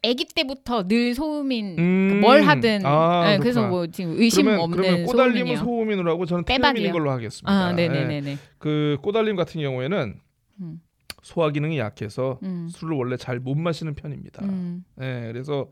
아기 0.10 0.26
때부터 0.26 0.88
늘 0.88 1.14
소음인 1.16 1.76
음, 1.80 2.20
뭘 2.22 2.42
하든 2.44 2.86
아, 2.86 3.32
네, 3.32 3.38
그래서. 3.40 3.68
뭐 3.68 3.88
지금 3.88 4.20
의심 4.20 4.46
그러면, 4.46 4.64
없는 4.64 4.78
그러면 4.78 5.06
꼬달림은. 5.06 5.58
소음인으로 5.58 6.12
하고 6.12 6.26
저는. 6.26 6.44
태음인인 6.46 6.92
걸로 6.92 7.12
하겠습니다. 7.12 7.52
아, 7.52 7.72
예. 7.72 7.74
네네네 7.76 8.22
네. 8.22 8.38
그 8.58 8.98
꼬달림 9.02 9.36
같은 9.36 9.62
경우에는 9.62 10.20
음. 10.62 10.82
소화 11.24 11.50
기능이 11.50 11.80
약해서 11.80 12.40
음. 12.44 12.68
술을 12.70 12.96
원래 12.96 13.18
잘 13.18 13.40
못 13.40 13.56
마시는 13.56 13.96
편입니다. 13.96 14.46
음. 14.46 14.84
예, 15.02 15.30
그래서 15.32 15.70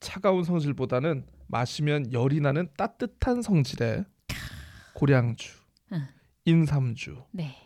차가운 0.00 0.44
성질보다는 0.44 1.24
마시면 1.48 2.12
열이 2.12 2.40
나는 2.40 2.68
따뜻한 2.76 3.42
성질의 3.42 4.04
고량주, 4.94 5.48
응. 5.92 6.02
인삼주, 6.44 7.16
네. 7.32 7.56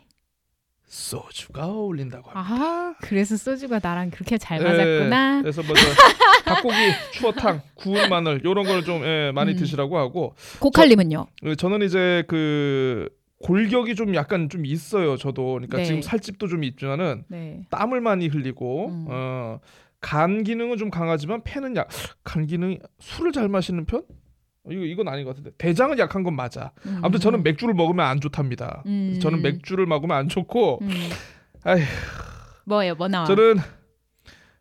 소주가 0.87 1.67
어울린다고 1.67 2.29
합니다. 2.31 2.55
아, 2.65 2.95
그래서 3.01 3.35
소주가 3.35 3.79
나랑 3.83 4.09
그렇게 4.09 4.37
잘 4.37 4.59
예, 4.59 4.63
맞았구나. 4.63 5.41
그래서 5.41 5.61
뭐저 5.61 5.81
닭고기, 6.45 6.75
추어탕, 7.13 7.61
구운 7.75 8.09
마늘 8.09 8.39
이런 8.43 8.65
걸좀 8.65 9.03
예, 9.03 9.31
많이 9.35 9.51
음. 9.51 9.57
드시라고 9.57 9.97
하고 9.97 10.33
고칼림은요? 10.59 11.27
어, 11.43 11.55
저는 11.55 11.81
이제 11.81 12.23
그 12.27 13.09
골격이 13.43 13.95
좀 13.95 14.15
약간 14.15 14.49
좀 14.49 14.65
있어요. 14.65 15.17
저도 15.17 15.53
그러니까 15.53 15.77
네. 15.77 15.83
지금 15.83 16.01
살집도 16.01 16.47
좀 16.47 16.63
있지만은 16.63 17.23
네. 17.27 17.61
땀을 17.69 17.99
많이 17.99 18.27
흘리고 18.27 18.87
음. 18.87 19.05
어, 19.09 19.59
간 19.99 20.43
기능은 20.43 20.77
좀 20.77 20.89
강하지만 20.89 21.41
폐는 21.43 21.75
약. 21.75 21.89
간 22.23 22.47
기능이 22.47 22.79
술을 22.99 23.33
잘 23.33 23.49
마시는 23.49 23.85
편? 23.85 24.03
어, 24.67 24.71
이거 24.71 24.83
이건 24.83 25.07
아닌 25.07 25.23
것 25.25 25.31
같은데 25.31 25.51
대장은 25.57 25.97
약한 25.99 26.23
건 26.23 26.35
맞아. 26.35 26.71
음. 26.85 26.99
아무튼 27.01 27.19
저는 27.19 27.43
맥주를 27.43 27.73
먹으면 27.73 28.05
안 28.05 28.19
좋답니다. 28.19 28.83
음. 28.85 29.19
저는 29.21 29.41
맥주를 29.41 29.85
먹으면 29.85 30.15
안 30.17 30.29
좋고 30.29 30.79
음. 30.81 30.89
아휴. 31.63 31.81
뭐예요? 32.65 32.95
뭐 32.95 33.07
나와? 33.07 33.25
저는 33.25 33.57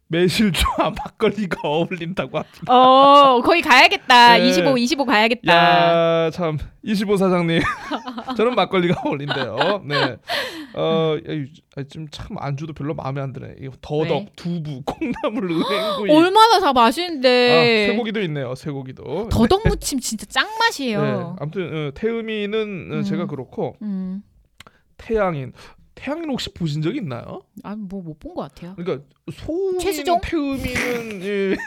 매실주와 0.08 0.90
막걸리가 0.96 1.60
어울린다고 1.68 2.38
합니다. 2.38 2.72
어, 2.72 3.40
거기 3.42 3.60
가야겠다. 3.60 4.38
네. 4.38 4.48
25, 4.48 4.78
25 4.78 5.04
가야겠다. 5.04 5.52
야 5.52 6.30
참 6.32 6.58
25 6.82 7.16
사장님 7.16 7.60
저는 8.36 8.54
막걸리가 8.54 9.02
어울린대요. 9.04 9.82
네. 9.84 10.16
어 10.74 11.16
지금 11.88 12.06
참 12.10 12.36
안주도 12.38 12.72
별로 12.72 12.94
마음에 12.94 13.20
안 13.20 13.32
드네. 13.32 13.54
더덕, 13.80 14.10
왜? 14.10 14.26
두부, 14.36 14.82
콩나물, 14.84 15.50
은행구이. 15.50 16.10
얼마나 16.14 16.60
다 16.60 16.68
아, 16.70 16.72
맛있는데. 16.72 17.88
쇠고기도 17.90 18.20
있네요. 18.22 18.54
쇠고기도. 18.54 19.28
더덕 19.30 19.66
무침 19.66 19.98
진짜 20.00 20.26
짱 20.28 20.46
네. 20.46 20.56
맛이에요. 20.58 21.36
아무튼 21.40 21.88
어, 21.88 21.90
태음이는 21.94 22.88
어, 22.92 22.94
음. 22.96 23.02
제가 23.02 23.26
그렇고 23.26 23.76
음. 23.82 24.22
태양인 24.96 25.52
태양인 25.96 26.28
혹시 26.30 26.52
보신 26.52 26.82
적 26.82 26.94
있나요? 26.94 27.42
아, 27.64 27.74
뭐못 27.74 28.18
본 28.20 28.34
것 28.34 28.42
같아요. 28.42 28.74
그러니까 28.76 29.04
소음인 29.32 29.80
최수종? 29.80 30.20
태음이는 30.22 31.22
예. 31.24 31.56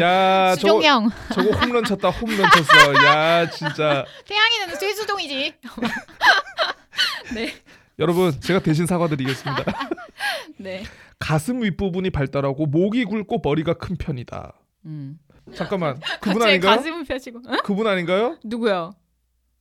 야 0.00 0.54
저거 0.56 0.74
수종 0.74 0.82
형. 0.82 1.10
저거 1.32 1.50
홈런 1.58 1.84
쳤다 1.84 2.10
홈런 2.10 2.36
쳤어. 2.50 2.94
야 3.06 3.48
진짜 3.50 4.04
태양이는 4.26 4.76
쇠수종이지. 4.76 5.54
네. 7.34 7.52
여러분 7.98 8.38
제가 8.40 8.60
대신 8.60 8.86
사과드리겠습니다. 8.86 9.64
네. 10.58 10.84
가슴 11.18 11.62
윗부분이 11.62 12.10
발달하고 12.10 12.66
목이 12.66 13.04
굵고 13.04 13.40
머리가 13.42 13.74
큰 13.74 13.96
편이다. 13.96 14.52
음. 14.86 15.18
잠깐만 15.54 15.94
그분 16.20 16.34
갑자기 16.40 16.44
아닌가요? 16.50 16.76
가슴을 16.76 17.04
펴시고. 17.04 17.40
응? 17.48 17.56
그분 17.64 17.86
아닌가요? 17.86 18.38
누구요? 18.44 18.92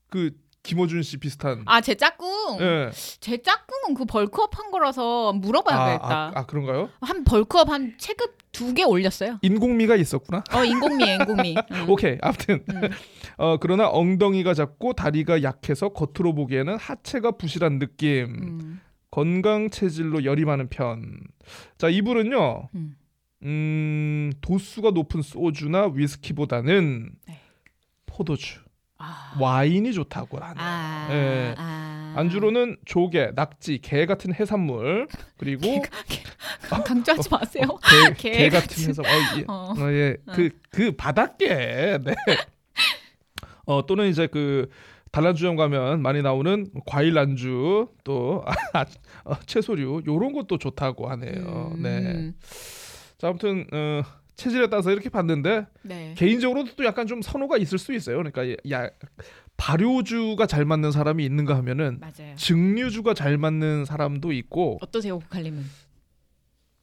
그 0.09 0.31
김호준 0.63 1.01
씨 1.03 1.17
비슷한. 1.17 1.63
아, 1.65 1.81
제 1.81 1.95
짝꿍. 1.95 2.59
예. 2.61 2.91
제 3.19 3.41
짝꿍은 3.41 3.95
그 3.95 4.05
벌크업 4.05 4.57
한 4.57 4.69
거라서 4.71 5.29
아, 5.29 5.33
물어봐야겠다. 5.33 6.07
아, 6.07 6.31
아 6.35 6.45
그런가요? 6.45 6.89
한 7.01 7.23
벌크업 7.23 7.69
한 7.69 7.95
체급 7.97 8.37
두 8.51 8.73
개 8.73 8.83
올렸어요. 8.83 9.39
인공미가 9.41 9.95
있었구나. 9.95 10.43
어, 10.53 10.63
인공미, 10.63 11.03
인공미. 11.13 11.55
응. 11.71 11.85
오케이 11.89 12.17
아무튼 12.21 12.63
음. 12.69 12.81
어 13.37 13.57
그러나 13.57 13.89
엉덩이가 13.89 14.53
작고 14.53 14.93
다리가 14.93 15.41
약해서 15.41 15.89
겉으로 15.89 16.35
보기에는 16.35 16.77
하체가 16.77 17.31
부실한 17.31 17.79
느낌. 17.79 18.25
음. 18.25 18.81
건강 19.09 19.69
체질로 19.69 20.23
열이 20.25 20.45
많은 20.45 20.69
편. 20.69 21.19
자 21.77 21.89
이분은요. 21.89 22.69
음. 22.75 22.95
음 23.43 24.31
도수가 24.41 24.91
높은 24.91 25.21
소주나 25.21 25.89
위스키보다는 25.93 27.09
네. 27.27 27.39
포도주, 28.05 28.59
아. 29.01 29.35
와인이 29.39 29.91
좋다고 29.93 30.37
하네요. 30.39 30.55
아. 30.57 31.07
예. 31.11 31.55
아. 31.57 32.13
안주로는 32.17 32.77
조개, 32.85 33.31
낙지, 33.35 33.79
게 33.79 34.05
같은 34.05 34.33
해산물 34.33 35.07
그리고 35.37 35.81
강조하지 36.85 37.29
마세요. 37.31 37.63
어, 37.69 37.79
게, 38.17 38.31
게게 38.31 38.49
같은 38.49 38.67
같은- 38.67 38.89
해산. 38.89 39.05
어, 39.05 39.09
예. 39.39 39.43
어. 39.47 39.73
어, 39.77 39.91
예. 39.91 40.17
그, 40.33 40.49
그 40.69 40.91
바닷게. 40.95 41.99
네. 42.03 42.13
어, 43.65 43.85
또는 43.85 44.09
이제 44.09 44.27
그 44.27 44.69
단란주점 45.11 45.55
가면 45.55 46.01
많이 46.01 46.21
나오는 46.21 46.67
과일 46.85 47.17
안주 47.17 47.87
또 48.03 48.43
아, 48.73 48.85
어, 49.25 49.35
채소류 49.45 50.03
요런 50.07 50.33
것도 50.33 50.57
좋다고 50.57 51.09
하네요. 51.09 51.73
네. 51.77 51.89
음. 51.99 52.33
자, 53.17 53.27
아무튼 53.27 53.67
어, 53.73 54.01
체질에 54.35 54.69
따라서 54.69 54.91
이렇게 54.91 55.09
봤는데 55.09 55.67
네. 55.83 56.13
개인적으로도 56.17 56.75
또 56.75 56.85
약간 56.85 57.05
좀 57.07 57.21
선호가 57.21 57.57
있을 57.57 57.77
수 57.77 57.93
있어요. 57.93 58.17
그러니까 58.17 58.43
야 58.71 58.89
발효주가 59.57 60.47
잘 60.47 60.65
맞는 60.65 60.91
사람이 60.91 61.23
있는가 61.25 61.55
하면은 61.57 61.99
맞아요. 61.99 62.35
증류주가 62.35 63.13
잘 63.13 63.37
맞는 63.37 63.85
사람도 63.85 64.31
있고 64.31 64.79
어떠세요, 64.81 65.19
고칼님은? 65.19 65.63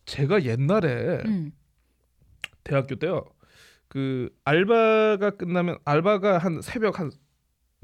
제가 0.07 0.44
옛날에 0.44 1.22
음. 1.26 1.53
대학교 2.64 2.96
때요. 2.96 3.24
그 3.88 4.28
알바가 4.44 5.30
끝나면 5.36 5.78
알바가 5.84 6.38
한 6.38 6.61
새벽 6.62 7.01
한 7.01 7.11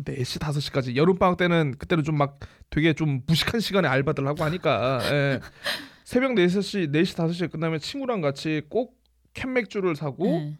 4시 0.02 0.40
5시까지 0.40 0.96
여름 0.96 1.18
방학 1.18 1.36
때는 1.36 1.76
그때는 1.78 2.02
좀 2.04 2.16
막 2.16 2.38
되게 2.70 2.92
좀 2.94 3.22
무식한 3.26 3.60
시간에 3.60 3.86
알바들 3.88 4.26
하고 4.26 4.42
하니까 4.44 4.98
예. 5.12 5.40
새벽 6.04 6.32
4시 6.32 6.90
4시 6.92 7.14
5시에 7.16 7.50
끝나면 7.50 7.78
친구랑 7.78 8.20
같이 8.20 8.62
꼭 8.68 8.98
캔 9.34 9.52
맥주를 9.52 9.96
사고 9.96 10.38
음. 10.38 10.58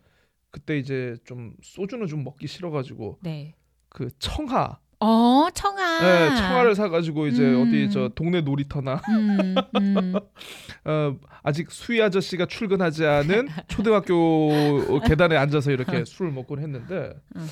그때 0.50 0.78
이제 0.78 1.16
좀 1.24 1.54
소주는 1.62 2.06
좀 2.06 2.24
먹기 2.24 2.46
싫어 2.46 2.70
가지고 2.70 3.18
네. 3.22 3.54
그 3.88 4.08
청하 4.18 4.78
어, 5.00 5.48
청아. 5.52 6.00
예, 6.02 6.36
청하를 6.36 6.74
사 6.74 6.88
가지고 6.88 7.26
이제 7.26 7.42
음. 7.42 7.62
어디 7.62 7.90
저 7.90 8.08
동네 8.14 8.40
놀이터나 8.40 9.02
음, 9.08 9.54
음. 9.76 10.14
어, 10.84 11.16
아직 11.42 11.70
수희 11.70 12.00
아저씨가 12.00 12.46
출근하지 12.46 13.04
않은 13.04 13.48
초등학교 13.68 15.00
계단에 15.00 15.36
앉아서 15.36 15.72
이렇게 15.72 16.04
술을 16.06 16.32
먹곤 16.32 16.60
했는데 16.60 17.12
응. 17.36 17.46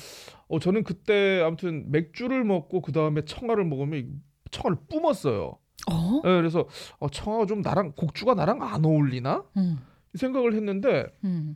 어, 0.47 0.59
저는 0.59 0.83
그때 0.83 1.41
아무튼 1.45 1.91
맥주를 1.91 2.43
먹고 2.43 2.81
그 2.81 2.91
다음에 2.91 3.23
청아를 3.23 3.65
먹으면 3.65 3.99
이 3.99 4.07
청아를 4.49 4.77
뿜었어요. 4.89 5.57
어? 5.91 6.21
예, 6.25 6.29
그래서 6.29 6.67
어, 6.99 7.09
청아가 7.09 7.45
좀 7.45 7.61
나랑 7.61 7.93
곡주가 7.95 8.33
나랑 8.33 8.63
안 8.63 8.83
어울리나 8.83 9.43
음. 9.57 9.79
이 10.13 10.17
생각을 10.17 10.53
했는데 10.53 11.05
음. 11.23 11.55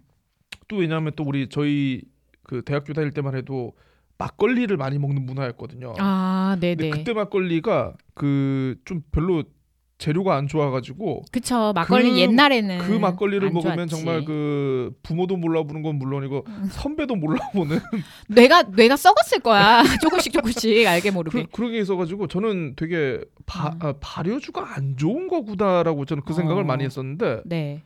또 0.68 0.78
왜냐하면 0.78 1.14
또 1.16 1.24
우리 1.24 1.48
저희 1.50 2.02
그 2.44 2.62
대학교 2.64 2.94
다닐 2.94 3.12
때만 3.12 3.36
해도 3.36 3.74
막걸리를 4.18 4.76
많이 4.78 4.98
먹는 4.98 5.26
문화였거든요. 5.26 5.94
아, 6.00 6.58
네, 6.60 6.76
근데 6.76 6.90
네. 6.90 6.98
그때 6.98 7.14
막걸리가 7.14 7.94
그 8.16 8.76
좀 8.86 9.02
별로 9.12 9.44
재료가 10.00 10.36
안 10.36 10.48
좋아가지고 10.48 11.24
그쵸. 11.32 11.72
막걸리 11.74 12.12
그- 12.12 12.18
옛날에는 12.20 12.78
그 12.80 12.92
막걸리를 12.94 13.48
안 13.48 13.54
먹으면 13.54 13.88
좋았지. 13.88 13.96
정말 13.96 14.26
그 14.26 14.92
부모도 15.02 15.38
몰라보는 15.38 15.82
건 15.82 15.96
물론이고 15.98 16.46
선배도 16.70 17.16
몰라보는 17.16 17.80
뇌가 18.30 18.64
뇌가 18.76 18.96
썩었을 18.96 19.40
거야. 19.40 19.82
조금씩 20.02 20.34
조금씩 20.34 20.86
알게 20.88 21.10
모르게. 21.12 21.44
그, 21.46 21.50
그런 21.52 21.72
게 21.72 21.80
있어가지고 21.80 22.28
저는 22.28 22.76
되게 22.76 23.20
바, 23.48 23.70
음. 23.70 23.80
아, 23.82 23.94
발효주가 24.00 24.76
안 24.76 24.98
좋은 24.98 25.28
거구나라고 25.28 26.06
저는 26.06 26.22
그 26.26 26.34
생각을 26.34 26.62
어. 26.62 26.66
많이 26.66 26.84
했었는데 26.84 27.42
네. 27.46 27.82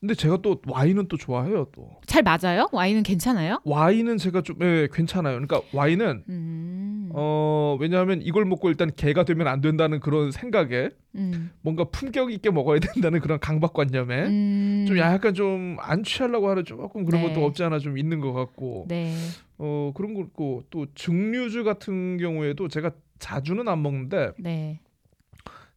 근데 0.00 0.14
제가 0.14 0.38
또 0.42 0.60
와인은 0.68 1.08
또 1.08 1.16
좋아해요 1.16 1.66
또. 1.72 1.90
잘 2.06 2.22
맞아요? 2.22 2.68
와인은 2.70 3.02
괜찮아요? 3.02 3.60
와인은 3.64 4.16
제가 4.18 4.42
좀 4.42 4.56
예, 4.62 4.86
괜찮아요. 4.92 5.40
그러니까 5.40 5.60
와인은 5.76 6.24
음. 6.28 7.10
어 7.12 7.76
왜냐하면 7.80 8.20
이걸 8.22 8.44
먹고 8.44 8.68
일단 8.68 8.92
개가 8.94 9.24
되면 9.24 9.48
안 9.48 9.60
된다는 9.60 9.98
그런 9.98 10.30
생각에 10.30 10.90
음. 11.16 11.50
뭔가 11.62 11.82
품격 11.84 12.30
있게 12.32 12.50
먹어야 12.52 12.78
된다는 12.78 13.18
그런 13.18 13.40
강박관념에 13.40 14.26
음. 14.26 14.84
좀 14.86 14.98
약간 14.98 15.34
좀 15.34 15.76
안 15.80 16.04
취하려고 16.04 16.48
하는 16.48 16.64
조금 16.64 17.04
그런 17.04 17.22
네. 17.22 17.28
것도 17.28 17.44
없지 17.44 17.64
않아 17.64 17.78
좀 17.80 17.98
있는 17.98 18.20
것 18.20 18.32
같고 18.32 18.86
네. 18.88 19.14
어 19.58 19.90
그런 19.96 20.14
거 20.14 20.20
있고 20.20 20.62
또 20.70 20.86
증류주 20.94 21.64
같은 21.64 22.18
경우에도 22.18 22.68
제가 22.68 22.92
자주는 23.18 23.66
안 23.66 23.82
먹는데 23.82 24.32
네. 24.38 24.80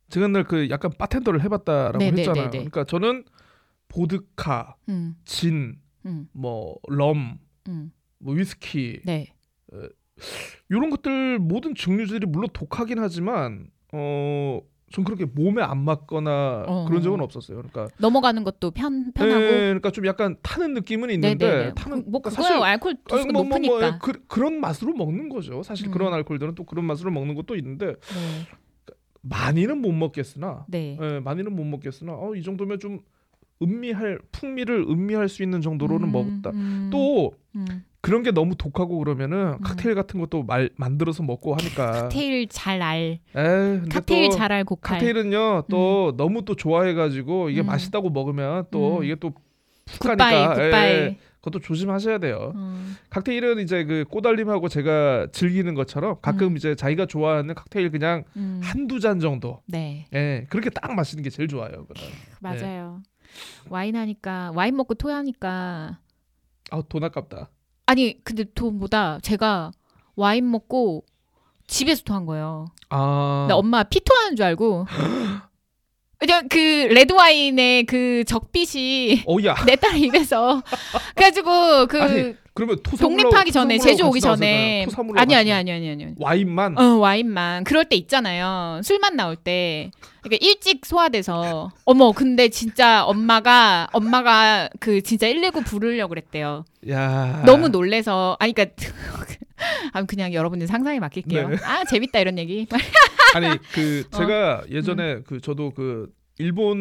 제가 0.10 0.28
늘그 0.28 0.70
약간 0.70 0.92
바텐더를 0.96 1.42
해봤다라고 1.44 1.98
네, 1.98 2.12
네, 2.12 2.22
했잖아요. 2.22 2.44
네, 2.46 2.50
네. 2.52 2.58
그러니까 2.58 2.84
저는 2.84 3.24
보드카, 3.92 4.76
음. 4.88 5.16
진, 5.26 5.76
음. 6.06 6.28
뭐 6.32 6.78
럼, 6.88 7.40
음. 7.68 7.92
뭐 8.20 8.34
위스키 8.34 9.02
네. 9.04 9.34
이런 10.70 10.90
것들 10.90 11.40
모든 11.40 11.76
증류주들이 11.76 12.28
물론 12.28 12.50
독하긴 12.54 13.00
하지만 13.00 13.68
어. 13.92 14.62
전 14.94 15.06
그렇게 15.06 15.24
몸에 15.24 15.62
안 15.62 15.78
맞거나 15.86 16.66
어. 16.68 16.86
그런 16.86 17.02
적은 17.02 17.22
없었어요. 17.22 17.60
그러니까 17.60 17.88
넘어가는 17.98 18.44
것도 18.44 18.72
편 18.72 19.14
편하고. 19.14 19.42
예, 19.42 19.48
그러니까 19.48 19.90
좀 19.90 20.06
약간 20.06 20.36
타는 20.42 20.74
느낌은 20.74 21.10
있는데 21.12 21.50
네네. 21.50 21.74
타는 21.76 22.12
뭐 22.12 22.22
그러니까 22.22 22.30
그거야 22.32 22.48
사실 22.50 22.62
알코올 22.62 22.96
도수가 23.08 23.22
아니, 23.22 23.32
뭐, 23.32 23.44
뭐, 23.44 23.58
높으니까. 23.58 23.92
뭐, 23.92 24.00
그, 24.00 24.26
그런 24.28 24.60
맛으로 24.60 24.94
먹는 24.94 25.30
거죠. 25.30 25.64
사실 25.64 25.88
음. 25.88 25.92
그런 25.92 26.14
알코올들은 26.14 26.56
또 26.56 26.66
그런 26.66 26.84
맛으로 26.84 27.10
먹는 27.10 27.36
것도 27.36 27.56
있는데 27.56 27.86
네. 27.86 27.96
많이는 29.22 29.78
못 29.82 29.94
먹겠으나 29.94 30.66
네. 30.68 30.98
예, 31.02 31.20
많이는 31.22 31.56
못 31.56 31.64
먹겠으나 31.64 32.12
어, 32.12 32.36
이 32.36 32.44
정도면 32.44 32.80
좀 32.80 33.00
음미할 33.62 34.20
풍미를 34.32 34.86
음미할 34.90 35.30
수 35.30 35.44
있는 35.44 35.62
정도로는 35.62 36.08
음, 36.08 36.12
먹었다. 36.12 36.50
음, 36.52 36.90
또 36.92 37.34
음. 37.56 37.84
그런 38.02 38.24
게 38.24 38.32
너무 38.32 38.56
독하고 38.56 38.98
그러면은 38.98 39.60
칵테일 39.62 39.94
같은 39.94 40.20
것도 40.20 40.44
말, 40.44 40.72
만들어서 40.76 41.22
먹고 41.22 41.54
하니까 41.56 41.92
칵테일 41.92 42.48
잘 42.48 42.82
알. 42.82 43.20
에이, 43.36 43.90
칵테일 43.90 44.30
또잘알 44.32 44.64
고칼. 44.64 44.98
칵테일은요 44.98 45.66
또 45.70 46.14
너무 46.18 46.44
또 46.44 46.56
좋아해가지고 46.56 47.52
이게 47.52 47.62
음. 47.62 47.68
맛있다고 47.68 48.10
먹으면 48.10 48.66
또 48.72 49.00
음. 49.00 49.04
이게 49.04 49.16
또 49.16 49.34
푹하니까 49.86 50.54
굿바이. 50.56 50.92
예, 50.92 51.18
그것도 51.42 51.60
조심하셔야 51.60 52.18
돼요. 52.20 52.54
음. 52.56 52.96
칵테일은 53.10 53.60
이제 53.60 53.84
그 53.84 54.06
꼬달림하고 54.10 54.68
제가 54.68 55.28
즐기는 55.32 55.74
것처럼 55.76 56.16
가끔 56.22 56.48
음. 56.54 56.58
이제 56.58 56.74
자기가 56.76 57.06
좋아하는 57.08 57.54
칵테일 57.54 57.92
그냥 57.92 58.24
음. 58.36 58.62
한두 58.64 59.00
잔 59.00 59.20
정도 59.20 59.62
네. 59.68 60.08
예 60.14 60.46
그렇게 60.50 60.70
딱 60.72 60.94
마시는 60.96 61.24
게 61.24 61.30
제일 61.30 61.48
좋아요. 61.50 61.86
그거는. 61.86 62.10
맞아요. 62.40 63.02
와인 63.70 63.96
하니까 63.96 64.52
와인 64.56 64.76
먹고 64.76 64.94
토하니까 64.96 66.00
아 66.72 66.82
돈 66.90 67.04
아깝다. 67.04 67.50
아니 67.86 68.24
근데 68.24 68.44
돈보다 68.56 69.20
제가 69.22 69.72
와인 70.16 70.50
먹고 70.50 71.06
집에서 71.68 72.04
토한 72.04 72.26
거예요. 72.26 72.68
아 72.90 73.46
나 73.50 73.56
엄마 73.56 73.84
피 73.84 74.00
토하는 74.04 74.36
줄 74.36 74.46
알고. 74.46 74.86
그냥 76.18 76.48
그 76.50 76.58
레드 76.58 77.14
와인의 77.14 77.86
그 77.88 78.24
적빛이 78.28 79.24
어야 79.26 79.56
내 79.66 79.76
딸 79.76 79.98
입에서 79.98 80.62
그래가지고 81.16 81.88
그 81.88 82.02
아니, 82.02 82.36
그러면 82.54 82.78
토사물로 82.84 83.24
독립하기 83.24 83.52
전에 83.52 83.78
제주 83.78 84.06
오기 84.06 84.20
전에. 84.20 84.86
아니 85.16 85.36
아니 85.36 85.52
아니 85.52 85.72
아니 85.72 85.90
아니. 85.90 86.08
와인만. 86.18 86.78
어 86.78 86.98
와인만. 86.98 87.64
그럴 87.64 87.86
때 87.86 87.96
있잖아요. 87.96 88.82
술만 88.84 89.16
나올 89.16 89.36
때. 89.36 89.92
그러니까 90.22 90.46
일찍 90.46 90.86
소화돼서. 90.86 91.72
어머 91.86 92.12
근데 92.12 92.50
진짜 92.50 93.06
엄마가 93.06 93.88
엄마가 93.94 94.70
그 94.80 95.02
진짜 95.02 95.28
119 95.28 95.62
부르려고 95.62 96.10
그랬대요. 96.10 96.66
야. 96.90 97.44
너무 97.46 97.70
놀래서. 97.70 98.36
아니 98.40 98.54
그러니까 98.54 98.76
아 99.94 100.04
그냥 100.04 100.34
여러분들 100.34 100.68
상상에 100.68 101.00
맡길게요. 101.00 101.50
네. 101.50 101.56
아 101.64 101.86
재밌다 101.86 102.20
이런 102.20 102.38
얘기. 102.38 102.68
아니 103.34 103.48
그 103.74 104.04
어. 104.12 104.18
제가 104.18 104.64
음. 104.66 104.74
예전에 104.74 105.22
그 105.26 105.40
저도 105.40 105.72
그 105.72 106.08
일본 106.42 106.78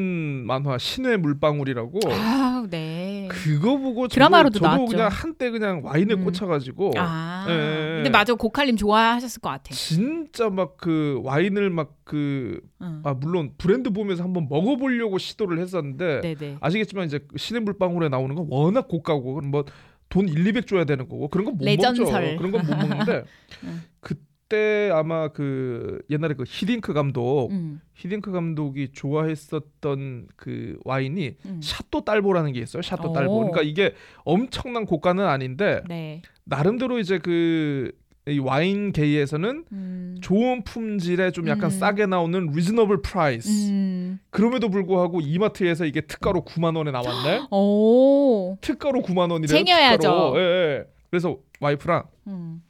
만화 0.46 0.78
신의 0.78 1.18
물방울이라고 1.18 2.00
아 2.10 2.66
네 2.70 3.26
그거 3.30 3.78
보고 3.78 4.06
저도, 4.06 4.14
드라마로도 4.14 4.58
저도 4.58 4.66
나왔죠. 4.66 4.86
그냥 4.90 5.08
한때 5.10 5.50
그냥 5.50 5.80
와인에 5.84 6.14
음. 6.14 6.24
꽂혀가지고 6.24 6.92
아 6.98 7.46
예. 7.48 7.54
근데 7.96 8.10
맞아 8.10 8.34
고칼님 8.34 8.76
좋아하셨을 8.76 9.40
것 9.40 9.48
같아 9.50 9.72
진짜 9.74 10.50
막 10.50 10.76
그 10.76 11.20
와인을 11.24 11.70
막그 11.70 12.60
응. 12.82 13.00
아 13.04 13.14
물론 13.14 13.52
브랜드 13.58 13.90
보면서 13.90 14.22
한번 14.24 14.46
먹어보려고 14.48 15.18
시도를 15.18 15.58
했었는데 15.58 16.20
네네 16.20 16.56
아시겠지만 16.60 17.06
이제 17.06 17.20
신의 17.36 17.62
물방울에 17.62 18.08
나오는 18.08 18.34
건 18.34 18.46
워낙 18.50 18.88
고가고 18.88 19.34
그럼 19.34 19.50
뭐돈 19.50 20.28
1, 20.28 20.46
200 20.46 20.66
줘야 20.66 20.84
되는 20.84 21.08
거고 21.08 21.28
그런 21.28 21.46
건못 21.46 21.64
레전설. 21.64 22.06
먹죠. 22.06 22.36
그런 22.36 22.52
건 22.52 22.66
못 22.66 22.76
먹는데 22.88 23.24
응. 23.64 23.82
그 24.00 24.14
때 24.50 24.90
아마 24.92 25.28
그 25.28 26.02
옛날에 26.10 26.34
그 26.34 26.44
히딩크 26.46 26.92
감독 26.92 27.48
음, 27.50 27.80
히딩크 27.94 28.30
감독이 28.30 28.88
좋아했었던 28.92 30.26
그 30.36 30.78
와인이 30.84 31.36
음. 31.46 31.60
Château 31.62 32.04
Talbot라는 32.04 32.52
게 32.52 32.60
있어요. 32.60 32.82
Château 32.82 33.10
오. 33.10 33.12
Talbot. 33.14 33.34
그러니까 33.38 33.62
이게 33.62 33.94
엄청난 34.24 34.84
고가는 34.84 35.24
아닌데 35.24 35.82
네 35.88 36.20
나름대로 36.44 36.98
이제 36.98 37.18
그 37.18 37.92
이 38.28 38.38
와인 38.38 38.92
계에서는 38.92 39.64
음. 39.72 40.16
좋은 40.20 40.62
품질에 40.62 41.30
좀 41.30 41.48
약간 41.48 41.64
음. 41.64 41.70
싸게 41.70 42.06
나오는 42.06 42.50
reasonable 42.52 43.00
price. 43.02 43.70
음. 43.70 44.18
그럼에도 44.30 44.68
불구하고 44.68 45.20
이마트에서 45.20 45.86
이게 45.86 46.02
특가로 46.02 46.44
9만 46.44 46.76
원에 46.76 46.90
나왔네. 46.90 47.46
오. 47.50 48.56
특가로 48.60 49.00
9만 49.02 49.30
원이래요. 49.32 49.46
특가로. 49.64 50.34
예, 50.36 50.40
예. 50.40 50.84
그래서 51.10 51.38
와이프랑 51.60 52.04
음. 52.28 52.62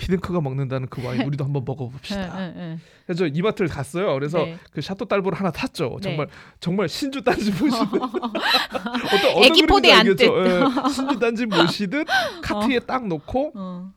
히딩크가 0.00 0.40
먹는다는 0.40 0.88
그 0.88 1.04
와인 1.04 1.22
우리도 1.22 1.44
한번 1.44 1.64
먹어봅시다. 1.66 2.38
응, 2.38 2.40
응, 2.40 2.54
응. 2.56 2.80
그래서 3.06 3.26
이마트를 3.26 3.68
갔어요. 3.68 4.12
그래서 4.14 4.38
네. 4.44 4.56
그 4.72 4.80
Château 4.80 5.04
Talbot를 5.04 5.38
하나 5.38 5.50
샀죠. 5.50 5.98
네. 6.02 6.08
정말 6.08 6.28
정말 6.60 6.88
신주 6.88 7.22
단지 7.22 7.50
모시듯 7.52 7.84
어떤 8.02 9.66
포대 9.66 9.88
그림인지. 9.88 9.92
알겠죠? 9.92 10.44
예, 10.46 10.90
신주 10.90 11.18
단지 11.18 11.46
모시듯 11.46 12.06
카트에 12.42 12.80
딱 12.80 13.06
놓고 13.06 13.52
어. 13.54 13.92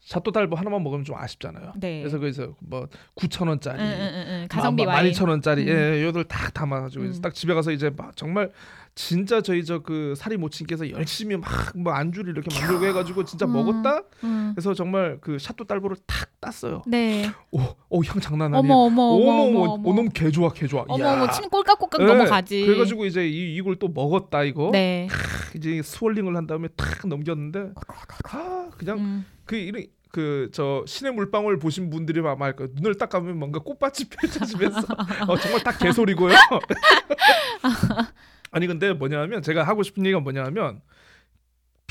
Château 0.00 0.32
Talbot 0.32 0.56
하나만 0.56 0.82
먹으면 0.82 1.04
좀 1.04 1.16
아쉽잖아요. 1.16 1.72
네. 1.76 2.00
그래서 2.00 2.18
거기서 2.18 2.54
뭐 2.60 2.86
9천 3.16 3.48
원짜리. 3.48 3.78
가성비 4.48 4.84
와인. 4.84 5.06
12,000 5.06 5.28
원짜리 5.30 5.62
음. 5.62 5.68
예, 5.68 6.04
요들 6.04 6.24
딱 6.24 6.52
담아가지고 6.52 7.04
음. 7.04 7.20
딱 7.22 7.32
집에 7.34 7.54
가서 7.54 7.70
이제 7.72 7.90
막 7.96 8.14
정말 8.14 8.50
진짜 8.96 9.40
저희 9.40 9.64
저 9.64 9.80
그 9.80 10.14
사리 10.16 10.36
모친께서 10.36 10.88
열심히 10.90 11.36
막 11.36 11.74
뭐 11.76 11.92
안주를 11.92 12.32
이렇게 12.32 12.48
만들고 12.54 12.86
해가지고 12.86 13.24
진짜 13.24 13.46
음. 13.46 13.52
먹었다. 13.52 14.02
응. 14.22 14.52
그래서 14.54 14.74
정말 14.74 15.18
그 15.20 15.38
Château 15.38 15.64
Talbot를 15.64 15.96
탁 16.06 16.28
땄어요. 16.40 16.82
네. 16.86 17.28
오, 17.50 17.58
오 17.88 17.93
향 17.93 18.20
장난 18.20 18.54
아니에요. 18.54 18.72
어머 18.72 18.86
어머 18.86 19.02
어머 19.02 19.30
어머 19.30 19.42
어머 19.42 19.60
어머 19.72 19.94
너무 19.94 20.08
개 20.10 20.30
좋아 20.30 20.52
개 20.52 20.68
좋아. 20.68 20.84
어머. 20.86 21.04
어머 21.08 21.30
침 21.32 21.48
꼴깍꼴깍 21.48 22.00
예, 22.00 22.04
넘어가지. 22.04 22.64
그래가지고 22.66 23.06
이제 23.06 23.26
이, 23.28 23.56
이걸 23.56 23.74
또 23.76 23.88
먹었다 23.88 24.44
이거. 24.44 24.70
네. 24.72 25.08
이제 25.56 25.82
swirling을 25.82 26.36
한 26.36 26.46
다음에 26.46 26.68
탁 26.76 27.08
넘겼는데 27.08 27.70
아 28.30 28.68
그냥 28.78 28.98
음. 28.98 29.26
그 29.44 29.56
이런 29.56 29.84
그저 30.12 30.84
신의 30.86 31.12
물방울 31.14 31.58
보신 31.58 31.90
분들이 31.90 32.20
아마 32.20 32.52
거예요. 32.52 32.70
눈을 32.76 32.96
딱 32.96 33.08
감으면 33.08 33.36
뭔가 33.36 33.58
꽃밭이 33.58 34.08
펼쳐지면서 34.10 34.78
어, 35.26 35.36
정말 35.38 35.60
딱 35.64 35.76
개소리고요. 35.78 36.34
아니 38.54 38.68
근데 38.68 38.92
뭐냐면 38.92 39.42
제가 39.42 39.64
하고 39.64 39.82
싶은 39.82 40.06
얘기가 40.06 40.20
뭐냐면 40.20 40.80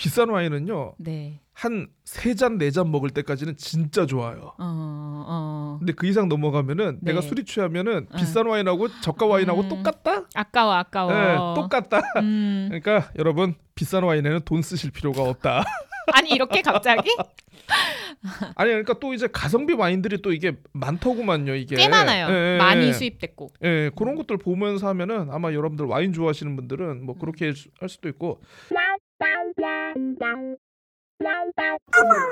비싼 0.04 0.28
와인은요 0.30 0.96
네. 0.98 1.40
한세 1.54 2.36
잔 2.36 2.58
네 2.58 2.72
잔 2.72 2.92
먹을 2.92 3.10
때까지는 3.12 3.56
진짜 3.58 4.06
좋아요. 4.06 4.54
어 4.58 5.26
어. 5.28 5.76
근데 5.80 5.94
그 5.94 6.08
이상 6.08 6.28
넘어가면은 6.28 7.00
네. 7.02 7.12
내가 7.12 7.22
술이 7.22 7.46
취하면은 7.46 8.08
응. 8.12 8.18
비싼 8.18 8.48
와인하고 8.48 8.90
저가 9.02 9.26
와인하고 9.26 9.62
음. 9.62 9.70
똑같다? 9.70 10.26
아까워 10.34 10.74
아까워. 10.74 11.12
네, 11.14 11.62
똑같다. 11.62 12.02
음. 12.18 12.68
그러니까 12.74 13.12
여러분 13.18 13.56
비싼 13.76 14.04
와인에는 14.04 14.42
돈 14.44 14.62
쓰실 14.62 14.92
필요가 14.92 15.24
없다. 15.24 15.64
아니 16.12 16.32
이렇게 16.32 16.62
갑자기 16.62 17.16
아니 18.56 18.70
그러니까 18.72 19.00
또 19.00 19.14
이제 19.14 19.28
가성비 19.32 19.74
와인들이 19.74 20.22
또 20.22 20.34
이게 20.34 20.58
많더구만요 20.74 21.56
이게. 21.56 21.78
꽤 21.78 21.88
많아요. 21.88 22.28
예, 22.30 22.56
예, 22.56 22.58
많이 22.58 22.88
예. 22.88 22.94
수입됐고. 22.94 23.52
예, 23.64 23.90
그런 23.96 24.16
것들 24.16 24.38
보면서 24.38 24.88
하면은 24.90 25.30
아마 25.32 25.54
여러분들 25.54 25.86
와인 25.86 26.12
좋아하시는 26.12 26.56
분들은 26.58 27.06
뭐 27.06 27.16
그렇게 27.18 27.54
할 27.80 27.88
수도 27.90 28.10
있고 28.10 28.42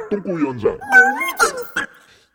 똥꼬 0.10 0.48
연장 0.48 0.78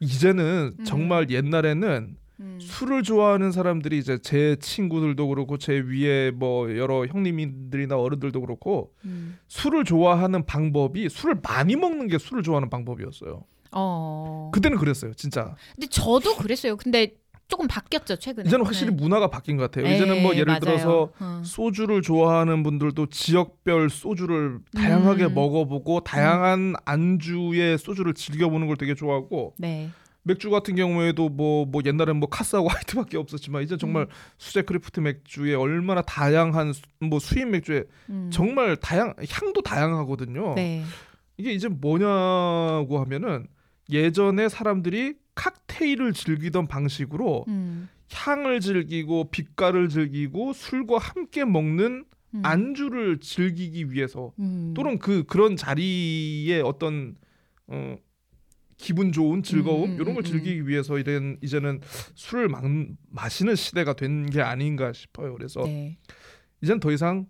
이제는 0.01 0.75
음. 0.79 0.85
정말 0.85 1.31
옛날에는 1.31 2.17
음. 2.41 2.59
술을 2.61 3.03
좋아하는 3.03 3.51
사람들이 3.51 3.99
이제 3.99 4.19
제 4.19 4.57
친구들도 4.57 5.29
그렇고 5.29 5.57
제 5.57 5.79
위에 5.79 6.31
뭐 6.31 6.75
여러 6.77 7.07
형님들이나 7.07 7.99
어른들도 7.99 8.41
그렇고 8.41 8.93
음. 9.05 9.39
술을 9.49 9.85
좋아하는 9.85 10.45
방법이 10.45 11.09
술을 11.09 11.41
많이 11.43 11.77
먹는 11.77 12.09
게 12.09 12.19
술을 12.19 12.43
좋아하는 12.43 12.69
방법이었어요. 12.69 13.45
어. 13.73 14.51
그때는 14.55 14.79
그랬어요, 14.79 15.13
진짜. 15.15 15.55
근데 15.75 15.87
저도 15.89 16.37
그랬어요. 16.37 16.77
근데 16.77 17.15
조금 17.49 17.69
바뀌었죠 17.69 18.17
최근에. 18.17 18.49
이제는 18.49 18.65
확실히 18.65 18.91
네. 18.91 18.97
문화가 18.97 19.29
바뀐 19.29 19.57
것 19.57 19.65
같아요. 19.71 19.85
네, 19.89 19.95
이제는 19.97 20.23
뭐 20.23 20.33
예를 20.35 20.47
맞아요. 20.47 20.61
들어서 20.61 21.13
어. 21.21 21.43
소주를 21.45 22.03
좋아하는 22.03 22.63
분들도 22.63 23.07
지역별 23.07 23.89
소주를 23.91 24.59
다양하게 24.75 25.27
음. 25.27 25.35
먹어보고 25.35 26.01
다양한 26.01 26.75
안주의 26.85 27.79
소주를 27.79 28.15
즐겨보는 28.15 28.67
걸 28.67 28.77
되게 28.77 28.95
좋아하고 28.95 29.55
네. 29.59 29.91
맥주 30.23 30.51
같은 30.51 30.75
경우에도 30.75 31.29
뭐뭐 31.29 31.83
옛날엔 31.85 32.17
뭐 32.17 32.29
카스하고 32.29 32.67
화이트밖에 32.69 33.17
없었지만 33.17 33.63
이제 33.63 33.77
정말 33.77 34.03
음. 34.03 34.09
수제 34.39 34.63
craft 34.63 34.99
맥주에 34.99 35.55
얼마나 35.55 36.03
다양한 36.03 36.73
수- 36.73 36.83
뭐 36.99 37.21
수입 37.21 37.47
맥주에 37.49 37.85
음. 38.11 38.29
정말 38.33 38.75
다양 38.77 39.15
향도 39.31 39.63
다양하거든요. 39.63 40.55
네. 40.57 40.83
이게 41.37 41.53
이제 41.53 41.69
뭐냐고 41.69 42.99
하면은 42.99 43.47
예전에 43.89 44.49
사람들이 44.49 45.15
칵테일을 45.37 46.13
즐기던 46.13 46.67
방식으로 46.67 47.45
음. 47.47 47.89
향을 48.13 48.61
즐기고 48.61 49.31
빛깔을 49.31 49.89
즐기고 49.89 50.53
술과 50.53 50.99
함께 50.99 51.45
먹는 51.45 52.05
음. 52.35 52.43
안주를 52.45 53.21
즐기기 53.21 53.93
위해서 53.93 54.33
음. 54.41 54.75
또는 54.75 54.99
그 54.99 55.23
그런 55.25 55.57
자리에 55.57 56.61
어떤 56.61 57.15
어 57.69 57.97
기분 58.77 59.11
좋은 59.13 59.43
즐거움 59.43 59.91
음, 59.91 59.95
음, 59.97 60.01
이런 60.01 60.15
걸 60.15 60.19
음, 60.19 60.23
즐기기 60.23 60.69
위해서 60.69 60.99
이런 60.99 61.39
이제는 61.43 61.81
술을 62.15 62.49
막 62.49 62.63
마시는 63.09 63.55
시대가 63.57 63.95
된 63.95 64.27
게 64.27 64.43
아닌가 64.43 64.93
싶어요. 64.93 65.33
그래서 65.35 65.63
네. 65.65 65.97
이젠 66.61 66.79
더 66.81 66.91
이상 66.93 67.27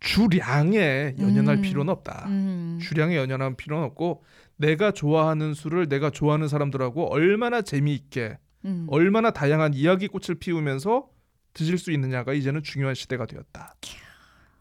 주량에 0.00 1.14
연연할 1.18 1.56
음. 1.56 1.62
필요는 1.62 1.90
없다. 1.92 2.26
음. 2.28 2.78
주량에 2.82 3.16
연연할 3.16 3.56
필요는 3.56 3.84
없고 3.86 4.22
내가 4.58 4.90
좋아하는 4.92 5.54
술을 5.54 5.88
내가 5.88 6.10
좋아하는 6.10 6.48
사람들하고 6.48 7.12
얼마나 7.12 7.62
재미있게 7.62 8.38
음. 8.64 8.86
얼마나 8.90 9.30
다양한 9.30 9.72
이야기꽃을 9.74 10.38
피우면서 10.38 11.08
드실 11.54 11.78
수 11.78 11.90
있느냐가 11.92 12.32
이제는 12.34 12.62
중요한 12.62 12.94
시대가 12.94 13.24
되었다. 13.26 13.74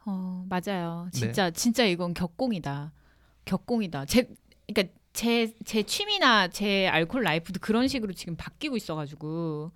어, 0.06 0.46
맞아요. 0.48 1.10
네. 1.14 1.20
진짜 1.20 1.52
진짜 1.52 1.84
이건 1.86 2.14
격공이다. 2.14 2.94
격공이다. 3.46 4.06
제 4.06 4.30
그러니까 4.68 4.94
제 5.14 5.52
제 5.66 5.82
취미나 5.82 6.48
제 6.48 6.88
알콜 6.88 7.24
라이프도 7.24 7.60
그런 7.60 7.88
식으로 7.88 8.14
지금 8.14 8.36
바뀌고 8.36 8.78
있어 8.78 8.94
가지고 8.96 9.72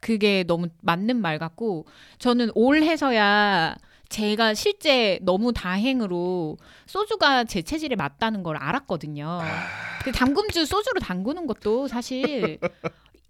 그게 0.00 0.44
너무 0.46 0.68
맞는 0.82 1.20
말 1.20 1.38
같고 1.40 1.86
저는 2.18 2.50
올 2.54 2.82
해서야 2.82 3.74
제가 4.08 4.54
실제 4.54 5.18
너무 5.22 5.52
다행으로 5.52 6.56
소주가 6.86 7.44
제 7.44 7.62
체질에 7.62 7.96
맞다는 7.96 8.42
걸 8.42 8.56
알았거든요. 8.56 9.40
그 10.04 10.12
담금주 10.12 10.66
소주로 10.66 11.00
담그는 11.00 11.46
것도 11.46 11.88
사실 11.88 12.58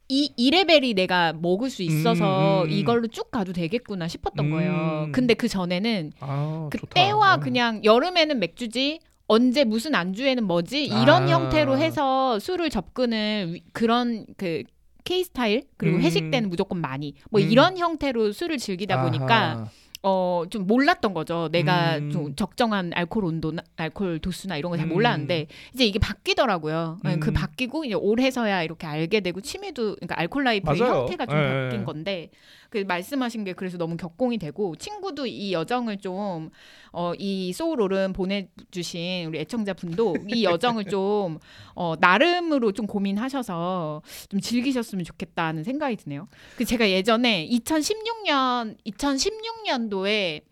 이, 0.09 0.33
이 0.37 0.51
레벨이 0.51 0.95
내가 0.95 1.33
먹을 1.33 1.71
수 1.71 1.83
있어서 1.83 2.63
음, 2.63 2.67
음, 2.67 2.67
음. 2.67 2.71
이걸로 2.71 3.07
쭉 3.07 3.31
가도 3.31 3.53
되겠구나 3.53 4.09
싶었던 4.09 4.47
음. 4.47 4.51
거예요. 4.51 5.09
근데 5.13 5.35
그 5.35 5.49
전에는 5.49 6.13
아, 6.21 6.69
그 6.71 6.79
좋다. 6.79 6.93
때와 6.95 7.33
아. 7.33 7.37
그냥 7.39 7.83
여름에는 7.85 8.39
맥주지 8.39 9.01
언제 9.27 9.65
무슨 9.65 9.95
안주에는 9.95 10.45
뭐지 10.45 10.85
이런 10.85 11.29
아. 11.29 11.29
형태로 11.29 11.79
해서 11.79 12.39
술을 12.39 12.69
접근을 12.69 13.55
위- 13.55 13.63
그런 13.73 14.27
그 14.37 14.63
K 15.05 15.25
스타일 15.25 15.63
그리고 15.79 15.97
음. 15.99 16.03
회식 16.03 16.31
때는 16.31 16.51
무조건 16.51 16.81
많이 16.81 17.15
뭐 17.31 17.41
음. 17.41 17.49
이런 17.51 17.79
형태로 17.79 18.33
술을 18.33 18.59
즐기다 18.59 19.03
보니까 19.03 19.35
아하. 19.53 19.69
어 20.05 20.45
좀 20.51 20.67
몰랐던 20.67 21.15
거죠. 21.15 21.49
내가 21.51 21.97
음. 21.97 22.11
좀 22.11 22.37
적정한 22.37 22.93
알코올 22.95 23.25
온도나 23.25 23.63
알코올 23.77 24.19
도수나 24.19 24.57
이런 24.57 24.71
거잘 24.71 24.87
음. 24.87 24.93
몰랐는데 24.93 25.47
이제 25.73 25.85
이게 25.87 25.99
바뀌더라고요. 25.99 26.99
네, 27.03 27.19
그 27.19 27.31
음. 27.31 27.35
바뀌고 27.35 27.85
이제 27.87 27.95
올해서야 27.95 28.63
이렇게 28.63 28.87
알게 28.87 29.21
되고 29.21 29.41
취미도 29.41 29.97
그러니까 29.97 30.19
알콜 30.21 30.45
life의 30.45 30.79
맞아요. 30.79 31.01
형태가 31.01 31.27
좀 31.27 31.39
예, 31.39 31.43
바뀐 31.65 31.81
예. 31.81 31.85
건데 31.85 32.31
그 32.75 32.79
말씀하신 32.89 33.45
게 33.45 33.53
그래서 33.53 33.79
너무 33.79 33.97
격공이 33.97 34.39
되고 34.39 34.75
친구도 34.75 35.27
이 35.27 35.53
여정을 35.53 35.99
좀 35.99 36.51
어 36.93 37.15
이 37.19 37.53
소울오름 37.53 38.13
보내주신 38.13 39.27
우리 39.27 39.41
애청자분도 39.41 40.17
이 40.29 40.45
여정을 40.45 40.85
좀 40.85 41.39
어, 41.75 41.95
나름으로 41.99 42.71
좀 42.73 42.87
고민하셔서 42.87 44.03
좀 44.29 44.41
즐기셨으면 44.41 45.05
좋겠다는 45.05 45.65
생각이 45.65 45.97
드네요. 45.97 46.29
그 46.57 46.65
제가 46.65 46.89
예전에 46.89 47.49
2016년 47.49 48.77
2016년도에 48.87 50.43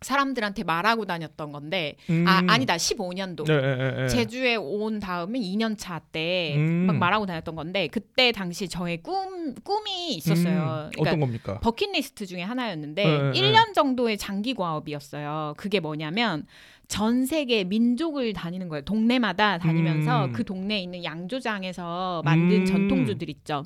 사람들한테 0.00 0.64
말하고 0.64 1.06
다녔던 1.06 1.52
건데 1.52 1.96
음. 2.10 2.24
아 2.26 2.42
아니다 2.46 2.76
15년도 2.76 3.46
네, 3.46 3.60
네, 3.60 3.76
네, 3.76 3.90
네. 4.02 4.08
제주에 4.08 4.56
온 4.56 5.00
다음에 5.00 5.38
2년 5.38 5.76
차 5.76 5.98
때막 5.98 6.96
음. 6.96 6.98
말하고 6.98 7.26
다녔던 7.26 7.56
건데 7.56 7.88
그때 7.88 8.32
당시 8.32 8.68
저의 8.68 9.02
꿈 9.02 9.54
꿈이 9.64 10.14
있었어요. 10.14 10.86
음, 10.86 10.90
그러니까 10.92 11.00
어떤 11.00 11.20
겁니까? 11.20 11.60
버킷리스트 11.60 12.26
중에 12.26 12.42
하나였는데 12.42 13.04
네, 13.04 13.30
네, 13.30 13.40
1년 13.40 13.74
정도의 13.74 14.18
장기 14.18 14.54
과업이었어요. 14.54 15.54
그게 15.56 15.80
뭐냐면 15.80 16.46
전 16.88 17.26
세계 17.26 17.64
민족을 17.64 18.32
다니는 18.32 18.70
거예요. 18.70 18.82
동네마다 18.82 19.58
다니면서 19.58 20.24
음. 20.24 20.32
그 20.32 20.42
동네에 20.42 20.80
있는 20.80 21.04
양조장에서 21.04 22.22
만든 22.24 22.62
음. 22.62 22.64
전통주들 22.64 23.28
있죠. 23.28 23.62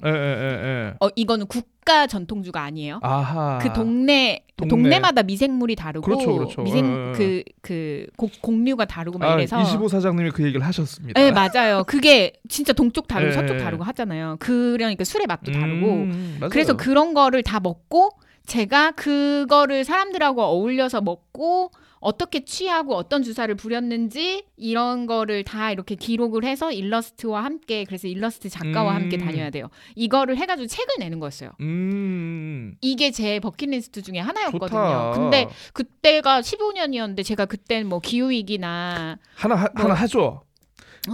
어 1.01 1.09
이거는 1.15 1.47
국가 1.47 2.09
전통주가 2.09 2.63
아니에요. 2.63 2.99
아하. 3.01 3.59
그 3.63 3.73
동네, 3.73 4.45
동네. 4.57 4.99
마다 4.99 5.23
미생물이 5.23 5.77
다르고 5.77 6.05
그렇죠, 6.05 6.35
그렇죠. 6.37 6.63
미생 6.63 6.85
예, 6.85 7.13
예. 7.23 7.45
그그 7.63 8.07
곡류가 8.41 8.87
다르고 8.87 9.19
막 9.21 9.31
아, 9.31 9.35
이래서 9.35 9.61
25 9.63 9.87
사장님이 9.87 10.31
그 10.33 10.43
얘기를 10.43 10.67
하셨습니다. 10.67 11.21
네 11.21 11.31
맞아요. 11.31 11.85
그게 11.87 12.33
진짜 12.49 12.73
동쪽 12.73 13.07
다르고 13.07 13.29
예, 13.31 13.33
서쪽 13.35 13.55
예. 13.55 13.59
다르고 13.59 13.85
하잖아요. 13.85 14.37
그러니까 14.41 15.05
술의 15.05 15.29
맛도 15.29 15.53
다르고 15.53 15.87
음, 15.87 16.37
맞아요. 16.41 16.51
그래서 16.51 16.77
그런 16.77 17.15
거를 17.15 17.45
다 17.45 17.61
먹고 17.61 18.11
제가 18.47 18.91
그거를 18.91 19.85
사람들하고 19.85 20.43
어울려서 20.43 21.01
먹고 21.03 21.71
어떻게 22.03 22.45
취하고 22.45 22.97
어떤 22.97 23.23
주사를 23.23 23.55
부렸는지 23.55 24.45
이런 24.57 25.07
거를 25.07 25.45
다 25.45 25.71
이렇게 25.71 25.95
기록을 25.95 26.45
해서 26.45 26.73
일러스트와 26.73 27.45
함께 27.45 27.85
그래서 27.85 28.09
일러스트 28.09 28.49
작가와 28.49 28.91
음. 28.91 28.97
함께 29.03 29.19
다녀야 29.19 29.51
돼요. 29.51 29.69
이거를 29.95 30.37
해가지고 30.37 30.67
책을 30.67 30.97
내는 30.99 31.21
거였어요. 31.21 31.53
음. 31.61 32.75
이게 32.81 33.11
제 33.13 33.39
버킷리스트 33.41 34.03
중에 34.03 34.19
하나였거든요. 34.19 34.69
좋다. 34.69 35.11
근데 35.13 35.49
그때가 35.73 36.41
15년이었는데 36.41 37.25
제가 37.25 37.47
그때는 37.47 37.89
뭐 37.89 38.01
기후 38.01 38.31
위기나 38.31 39.19
하나 39.37 39.55
하, 39.55 39.69
뭐- 39.75 39.85
하나 39.85 39.95
하죠. 39.95 40.43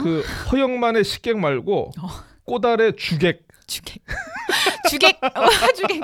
그 0.02 0.23
허영만의 0.51 1.05
식객 1.05 1.39
말고 1.39 1.93
어. 2.01 2.09
꼬달의 2.44 2.97
주객. 2.97 3.47
주객 3.69 4.03
주객 4.90 5.19
어, 5.23 5.28
주객 5.77 6.01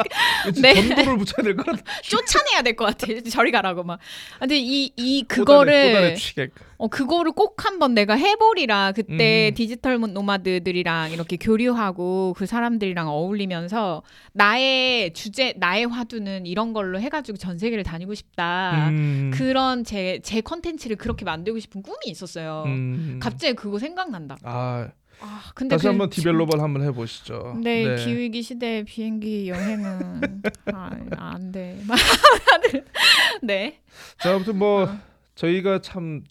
네. 0.60 0.74
전도를 0.74 1.16
붙여야 1.18 1.42
될 1.44 1.56
것 1.56 1.64
같아. 1.66 1.82
쫓아내야 2.04 2.62
될 2.62 2.76
것 2.76 2.84
같아. 2.84 3.06
저리 3.30 3.50
가라고 3.50 3.82
막. 3.82 3.98
근데 4.38 4.58
이 4.58 4.92
이 4.96 5.24
그거를 5.26 6.14
주객. 6.14 6.52
어 6.76 6.88
그거를 6.88 7.32
꼭 7.32 7.64
한번 7.64 7.94
내가 7.94 8.14
해보리라 8.16 8.92
그때 8.92 9.50
음. 9.50 9.54
디지털 9.54 9.98
노마드들이랑 9.98 11.12
이렇게 11.12 11.36
교류하고 11.36 12.34
그 12.36 12.46
사람들이랑 12.46 13.08
어울리면서 13.08 14.02
나의 14.34 15.14
주제 15.14 15.54
나의 15.56 15.86
화두는 15.86 16.44
이런 16.46 16.72
걸로 16.74 17.00
해가지고 17.00 17.38
전 17.38 17.58
세계를 17.58 17.82
다니고 17.84 18.14
싶다. 18.14 18.88
음. 18.90 19.30
그런 19.32 19.84
제 19.84 20.20
제 20.22 20.40
컨텐츠를 20.42 20.96
그렇게 20.96 21.24
만들고 21.24 21.58
싶은 21.60 21.82
꿈이 21.82 21.96
있었어요. 22.06 22.64
음. 22.66 23.18
갑자기 23.22 23.54
그거 23.54 23.78
생각난다. 23.78 24.36
아, 24.42 24.88
아 25.20 25.42
근데 25.54 25.74
다시 25.76 25.82
그 25.84 25.88
한번 25.88 26.10
디벨로벌 26.10 26.60
한번 26.60 26.82
해보시죠. 26.82 27.52
근데 27.54 27.96
기후위기 27.96 28.42
시대 28.42 28.82
비행기 28.84 29.48
여행은 29.48 30.42
아, 30.74 30.90
안 31.16 31.52
돼. 31.52 31.80
네. 33.42 33.80
자, 34.20 34.34
아무튼 34.34 34.58
뭐 34.58 34.84
어. 34.84 34.98
저희가 35.34 35.80
참 35.80 36.22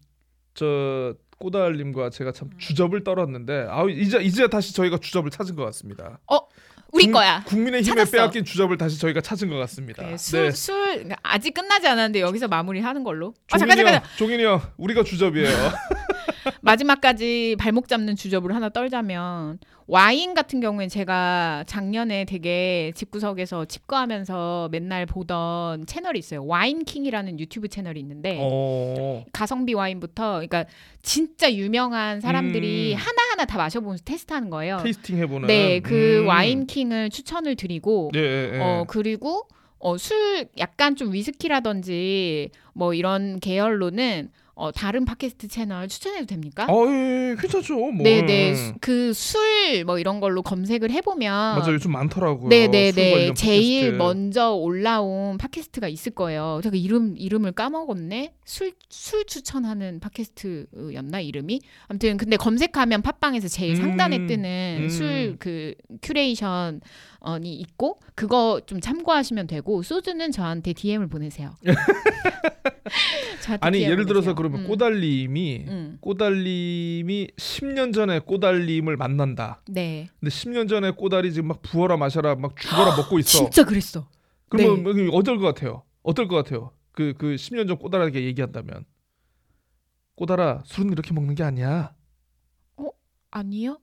저 0.55 1.15
꼬달님과 1.39 2.11
제가 2.11 2.31
참 2.31 2.49
주접을 2.59 3.03
떨었는데 3.03 3.65
아 3.69 3.83
이제 3.89 4.19
이제 4.21 4.47
다시 4.47 4.73
저희가 4.75 4.99
주접을 4.99 5.31
찾은 5.31 5.55
것 5.55 5.65
같습니다. 5.65 6.19
우리 6.93 7.05
국- 7.07 7.13
거야. 7.13 7.43
국민의 7.45 7.81
힘에 7.81 7.95
찾았어. 7.95 8.11
빼앗긴 8.11 8.45
주접을 8.45 8.77
다시 8.77 8.99
저희가 8.99 9.19
찾은 9.21 9.49
것 9.49 9.57
같습니다. 9.57 10.03
네, 10.05 10.15
술, 10.15 10.51
술 10.51 11.09
아직 11.23 11.53
끝나지 11.53 11.87
않았는데 11.87 12.21
여기서 12.21 12.47
마무리하는 12.47 13.03
걸로. 13.03 13.33
아 13.51 13.57
잠깐 13.57 13.75
잠깐 13.77 13.95
형, 13.95 14.01
종인이 14.17 14.43
형, 14.43 14.61
우리가 14.77 15.03
주접이에요. 15.03 15.47
마지막까지 16.61 17.55
발목 17.59 17.87
잡는 17.87 18.15
주접을 18.15 18.53
하나 18.55 18.69
떨자면 18.69 19.59
와인 19.85 20.33
같은 20.33 20.61
경우엔 20.61 20.87
제가 20.89 21.63
작년에 21.67 22.23
되게 22.25 22.91
집구석에서 22.95 23.65
집거하면서 23.65 24.69
맨날 24.71 25.05
보던 25.05 25.85
채널이 25.85 26.19
있어요. 26.19 26.45
와인킹이라는 26.45 27.39
유튜브 27.39 27.67
채널이 27.67 27.99
있는데 27.99 28.37
어. 28.41 29.25
가성비 29.33 29.73
와인부터 29.73 30.33
그러니까 30.35 30.65
진짜 31.01 31.51
유명한 31.53 32.21
사람들이 32.21 32.93
음. 32.93 32.97
하나 32.97 33.32
하나 33.43 33.45
다 33.45 33.57
마셔보면서 33.57 34.03
테스트하는 34.05 34.49
거예요. 34.49 34.79
테이스팅 34.81 35.17
해보는. 35.17 35.47
네, 35.47 35.79
그 35.79 36.21
음. 36.21 36.27
와인킹을 36.27 37.09
추천을 37.09 37.55
드리고 37.55 38.11
예, 38.15 38.19
예, 38.19 38.51
예. 38.55 38.59
어 38.59 38.85
그리고 38.87 39.47
어, 39.79 39.97
술 39.97 40.47
약간 40.57 40.95
좀 40.95 41.11
위스키라든지 41.11 42.51
뭐 42.73 42.93
이런 42.93 43.39
계열로는 43.39 44.29
어, 44.55 44.71
다른 44.71 45.03
팟캐스트 45.05 45.47
채널 45.47 45.87
추천해도 45.87 46.25
됩니까? 46.27 46.65
어, 46.69 46.85
예, 46.87 47.31
예, 47.31 47.35
괜찮죠. 47.39 47.75
뭐. 47.75 48.03
네네 48.03 48.31
예. 48.31 48.73
그술 48.81 49.83
뭐 49.85 49.97
이런 49.97 50.19
걸로 50.19 50.43
검색을 50.43 50.91
해 50.91 51.01
보면 51.01 51.57
맞아 51.57 51.71
요즘 51.71 51.91
많더라고요. 51.91 52.41
술 52.43 52.49
네네네 52.49 53.11
관련 53.11 53.35
제일. 53.35 53.93
먼저 53.93 54.51
올라온 54.53 55.37
팟캐스트가 55.37 55.87
있을 55.87 56.11
거예요. 56.13 56.59
제가 56.63 56.75
이름 56.75 57.15
이름을 57.17 57.53
까먹었네. 57.53 58.33
술 58.45 58.73
술 58.93 59.25
추천하는 59.25 59.99
팟캐스트였나 59.99 61.19
이름이? 61.19 61.61
아무튼 61.87 62.15
근데 62.15 62.37
검색하면 62.37 63.01
팟빵에서 63.01 63.47
제일 63.47 63.75
음, 63.75 63.81
상단에 63.81 64.27
뜨는 64.27 64.79
음. 64.83 64.89
술그 64.89 65.73
curation이 66.01 66.79
있고 67.43 67.99
그거 68.15 68.61
좀 68.65 68.79
참고하시면 68.79 69.47
되고 69.47 69.81
소주는 69.81 70.31
저한테 70.31 70.73
DM을 70.73 71.07
보내세요. 71.07 71.55
저한테 73.41 73.65
아니 73.65 73.79
DM 73.79 73.87
을 73.87 73.91
예를 73.91 74.05
들어서 74.05 74.33
보내세요. 74.33 74.35
그러면 74.43 74.61
음. 74.61 74.67
꼬달님이 74.67 75.65
음. 75.69 75.97
꼬달님이 76.01 77.29
10년 77.37 77.93
전에 77.93 78.19
꼬달님을 78.19 78.97
만난다. 78.97 79.61
네. 79.69 80.09
근데 80.19 80.29
10년 80.29 80.67
전에 80.67 80.91
꼬달이 80.91 81.31
지금 81.31 81.47
막 81.47 81.61
부어라 81.61 81.95
마셔라 81.95 82.35
막 82.35 82.57
죽어라 82.59 82.97
먹고 82.97 83.19
있어. 83.19 83.37
진짜 83.37 83.63
그랬어. 83.63 84.09
그러면 84.49 84.83
네. 84.83 85.03
뭐 85.05 85.17
어떨 85.17 85.37
것 85.39 85.45
같아요? 85.45 85.83
어떨 86.01 86.27
것 86.27 86.35
같아요? 86.35 86.71
그그 86.91 87.35
10년 87.35 87.69
전 87.69 87.77
꼬달에게 87.77 88.25
얘기한다면 88.25 88.83
꼬달아 90.15 90.63
술은 90.65 90.91
이렇게 90.91 91.13
먹는 91.13 91.35
게 91.35 91.43
아니야. 91.43 91.95
아니요. 93.31 93.79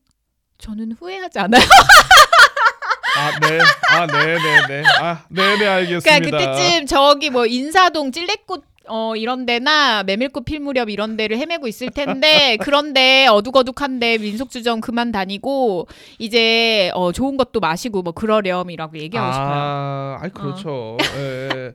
저는 0.58 0.92
후회하지 0.92 1.38
않아요. 1.38 1.62
아 3.16 3.40
네, 3.40 3.58
아 3.90 4.06
네, 4.06 4.34
네, 4.34 4.66
네, 4.68 4.82
아 5.00 5.24
네, 5.30 5.58
네 5.58 5.66
알겠습니다. 5.66 6.18
그러니까 6.18 6.52
그때쯤 6.52 6.86
저기 6.86 7.30
뭐 7.30 7.46
인사동 7.46 8.12
찔레꽃 8.12 8.69
어 8.88 9.14
이런 9.14 9.46
데나 9.46 10.02
메밀꽃 10.02 10.44
필 10.44 10.60
무렵 10.60 10.88
이런 10.88 11.16
데를 11.16 11.38
헤매고 11.38 11.68
있을 11.68 11.90
텐데 11.90 12.56
그런데 12.62 13.26
어둑어둑한데 13.28 14.18
민속주점 14.18 14.80
그만 14.80 15.12
다니고 15.12 15.86
이제 16.18 16.90
어 16.94 17.12
좋은 17.12 17.36
것도 17.36 17.60
마시고 17.60 18.02
뭐 18.02 18.12
그러렴이라고 18.12 18.98
얘기하고 18.98 19.32
싶어요. 19.32 19.48
어. 19.48 19.52
아, 19.52 20.18
아이 20.22 20.30
그렇죠. 20.30 20.96
예, 21.16 21.48
예. 21.54 21.72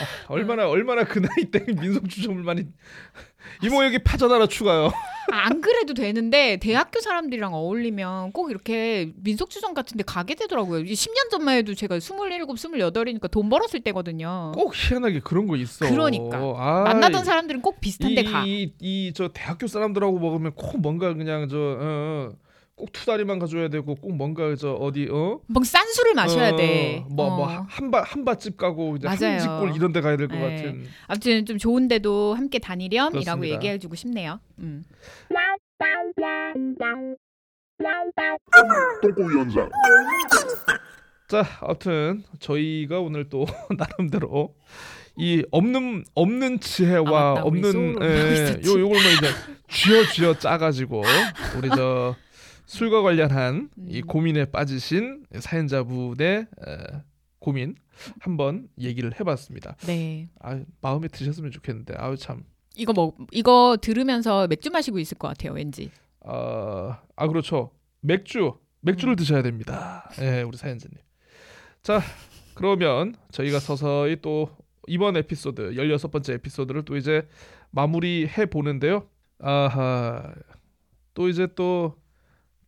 아, 0.00 0.06
얼마나 0.28 0.68
얼마나 0.68 1.04
그 1.04 1.20
나이 1.20 1.44
때 1.50 1.64
민속 1.72 2.08
주점을 2.08 2.42
많이 2.42 2.66
이모 3.62 3.84
여기 3.84 3.98
파전 3.98 4.30
하나 4.30 4.46
추가요. 4.46 4.92
아, 5.30 5.46
안 5.46 5.60
그래도 5.60 5.94
되는데 5.94 6.56
대학교 6.56 7.00
사람들이랑 7.00 7.52
어울리면 7.52 8.32
꼭 8.32 8.50
이렇게 8.50 9.12
민속주점 9.16 9.74
같은 9.74 9.96
데 9.96 10.02
가게 10.02 10.34
되더라고요. 10.34 10.80
이 10.80 10.92
10년 10.94 11.30
전만 11.30 11.56
해도 11.56 11.74
제가 11.74 11.96
27, 11.96 12.16
28이니까 12.46 13.30
돈 13.30 13.50
벌었을 13.50 13.80
때거든요. 13.80 14.52
꼭 14.54 14.72
희한하게 14.74 15.20
그런 15.20 15.46
거 15.46 15.56
있어. 15.56 15.88
그러니까. 15.88 16.38
아, 16.56 16.82
만나던 16.84 17.24
사람들은 17.24 17.60
꼭 17.60 17.80
비슷한 17.80 18.14
데 18.14 18.22
가. 18.24 18.44
이이 18.46 19.12
저 19.14 19.28
대학교 19.28 19.66
사람들하고 19.66 20.18
먹으면 20.18 20.52
꼭 20.54 20.80
뭔가 20.80 21.12
그냥 21.14 21.48
저 21.48 21.58
어, 21.58 21.78
어, 21.80 22.32
꼭 22.78 22.92
투다리만 22.92 23.38
가져야 23.40 23.68
되고 23.68 23.94
꼭 23.96 24.16
뭔가 24.16 24.54
저 24.54 24.72
어디 24.72 25.08
어? 25.10 25.40
뭐싼 25.48 25.86
술을 25.86 26.14
마셔야 26.14 26.54
돼. 26.56 27.04
어. 27.04 27.14
뭐뭐한바한바집 27.14 28.56
가고 28.56 28.96
이제. 28.96 29.08
한집골 29.08 29.74
이런 29.74 29.92
데 29.92 30.00
가야 30.00 30.16
될것 30.16 30.38
네. 30.38 30.56
같은. 30.56 30.84
아무튼 31.08 31.44
좀 31.44 31.58
좋은 31.58 31.88
데도 31.88 32.34
함께 32.34 32.58
다니렴이라고 32.60 33.20
그렇습니다. 33.20 33.54
얘기해 33.56 33.78
주고 33.78 33.96
싶네요. 33.96 34.40
음. 34.60 34.84
똥꼬 39.02 39.38
연장 39.38 39.68
자, 41.28 41.44
아무튼 41.60 42.22
저희가 42.40 43.00
오늘 43.00 43.28
또 43.28 43.44
나름대로 43.76 44.54
이 45.16 45.44
없는 45.50 46.04
없는 46.14 46.60
지혜와 46.60 47.38
아, 47.38 47.42
없는 47.42 47.96
예. 48.00 48.60
요 48.64 48.80
요걸 48.80 48.88
뭐 48.88 48.96
이제 48.96 49.28
쥐어 49.68 50.04
쥐어 50.12 50.34
짜가지고 50.38 51.02
우리 51.56 51.68
저 51.70 52.14
술과 52.68 53.00
관련한 53.00 53.70
이 53.88 54.02
음. 54.02 54.06
고민에 54.06 54.44
빠지신 54.44 55.24
사연자분의 55.38 56.36
에, 56.36 56.46
고민 57.38 57.74
한번 58.20 58.68
얘기를 58.78 59.18
해봤습니다. 59.18 59.76
네. 59.86 60.28
아 60.40 60.60
마음에 60.82 61.08
드셨으면 61.08 61.50
좋겠는데 61.50 61.94
아유 61.96 62.16
참. 62.18 62.44
이거 62.76 62.92
뭐 62.92 63.14
이거 63.32 63.78
들으면서 63.80 64.46
맥주 64.48 64.70
마시고 64.70 64.98
있을 64.98 65.16
것 65.16 65.28
같아요. 65.28 65.54
왠지. 65.54 65.90
어, 66.20 66.94
아 67.16 67.26
그렇죠. 67.26 67.70
맥주 68.00 68.58
맥주를 68.80 69.14
음. 69.14 69.16
드셔야 69.16 69.42
됩니다. 69.42 70.08
예, 70.20 70.42
우리 70.42 70.56
사연자님. 70.58 70.98
자, 71.82 72.02
그러면 72.54 73.14
저희가 73.32 73.60
서서히 73.60 74.18
또 74.20 74.50
이번 74.86 75.16
에피소드 75.16 75.70
16번째 75.72 76.34
에피소드를 76.34 76.84
또 76.84 76.96
이제 76.98 77.26
마무리해 77.70 78.46
보는데요. 78.46 79.08
아하. 79.38 80.34
또 81.14 81.28
이제 81.28 81.48
또 81.56 81.96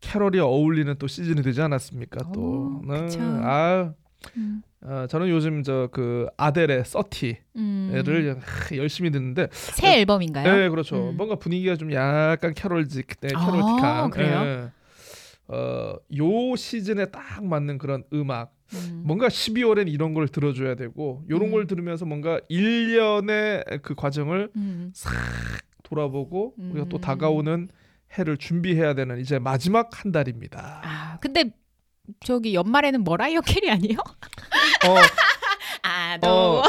캐럴이 0.00 0.38
어울리는 0.40 0.94
또 0.98 1.06
시즌이 1.06 1.42
되지 1.42 1.60
않았습니까? 1.62 2.32
또. 2.32 2.40
오, 2.40 2.80
그쵸. 2.86 3.18
아, 3.20 3.92
음. 4.36 4.62
어, 4.82 5.06
저는 5.08 5.28
요즘 5.28 5.62
저 5.62 5.88
그 5.92 6.26
아델의 6.38 6.84
서티를 6.86 7.36
음. 7.56 8.02
열심히 8.76 9.10
듣는데 9.10 9.48
새 9.52 9.98
앨범인가요? 10.00 10.56
네, 10.56 10.68
그렇죠. 10.70 11.10
음. 11.10 11.16
뭔가 11.16 11.34
분위기가 11.36 11.76
좀 11.76 11.92
약간 11.92 12.54
캐롤직, 12.54 13.20
네, 13.20 13.28
아, 13.34 13.44
캐롤틱한. 13.46 14.10
그래요? 14.10 14.42
예. 14.44 14.70
어, 15.48 15.96
요 16.16 16.56
시즌에 16.56 17.06
딱 17.06 17.44
맞는 17.44 17.78
그런 17.78 18.04
음악. 18.12 18.54
음. 18.72 19.02
뭔가 19.04 19.26
12월엔 19.28 19.88
이런 19.92 20.14
걸 20.14 20.28
들어줘야 20.28 20.76
되고, 20.76 21.24
요런 21.28 21.48
음. 21.48 21.52
걸 21.52 21.66
들으면서 21.66 22.04
뭔가 22.06 22.38
1년의 22.48 23.82
그 23.82 23.94
과정을 23.96 24.50
음. 24.54 24.92
돌아보고 25.82 26.54
우리가 26.56 26.86
또 26.88 26.98
음. 26.98 27.00
다가오는 27.00 27.68
해를 28.18 28.36
준비해야 28.36 28.94
되는 28.94 29.20
이제 29.20 29.38
마지막 29.38 30.04
한 30.04 30.10
달입니다. 30.12 30.80
아 30.84 31.18
근데 31.20 31.52
저기 32.24 32.54
연말에는 32.54 33.04
머라이어 33.04 33.40
캐리 33.42 33.70
아니에요? 33.70 33.98
어, 33.98 34.90
아 35.82 36.18
어, 36.26 36.62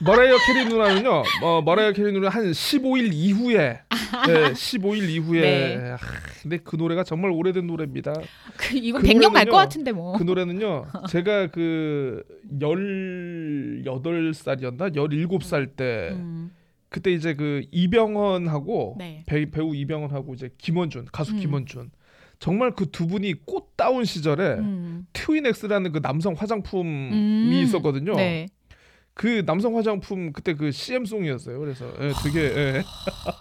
머라이어 0.00 0.36
캐리 0.46 0.64
누나는요. 0.66 1.22
어, 1.42 1.62
머라이어 1.62 1.92
캐리 1.92 2.12
누나 2.12 2.28
한 2.30 2.44
15일 2.50 3.10
이후에 3.12 3.80
네, 4.26 4.52
15일 4.52 5.08
이후에 5.10 5.40
네. 5.40 5.90
아, 5.92 5.96
근데 6.42 6.58
그 6.58 6.76
노래가 6.76 7.04
정말 7.04 7.30
오래된 7.30 7.66
노래입니다. 7.66 8.14
그, 8.56 8.76
이건 8.76 9.02
그 9.02 9.08
100년 9.08 9.32
갈 9.32 9.44
노래는요, 9.44 9.50
것 9.50 9.56
같은데 9.58 9.92
뭐. 9.92 10.16
그 10.16 10.22
노래는요. 10.22 10.86
제가 11.10 11.48
그 11.48 12.22
18살이었나? 12.58 14.94
17살 14.94 15.76
때 15.76 16.10
음. 16.12 16.50
그때 16.88 17.12
이제 17.12 17.34
그 17.34 17.62
이병헌하고 17.72 18.96
네. 18.98 19.24
배, 19.26 19.50
배우 19.50 19.74
이병헌하고 19.74 20.34
이제 20.34 20.50
김원준, 20.58 21.06
가수 21.12 21.32
음. 21.32 21.40
김원준. 21.40 21.90
정말 22.38 22.72
그 22.72 22.86
두 22.90 23.06
분이 23.06 23.46
꽃다운 23.46 24.04
시절에 24.04 24.54
음. 24.58 25.06
트윈엑스라는 25.12 25.92
그 25.92 26.02
남성 26.02 26.34
화장품이 26.34 27.10
음. 27.12 27.50
있었거든요. 27.64 28.14
네. 28.14 28.46
그 29.16 29.42
남성 29.46 29.74
화장품 29.78 30.30
그때 30.30 30.52
그 30.52 30.70
CM송이었어요. 30.70 31.58
그래서 31.58 31.90
예, 32.02 32.12
되게 32.22 32.40
예. 32.54 32.84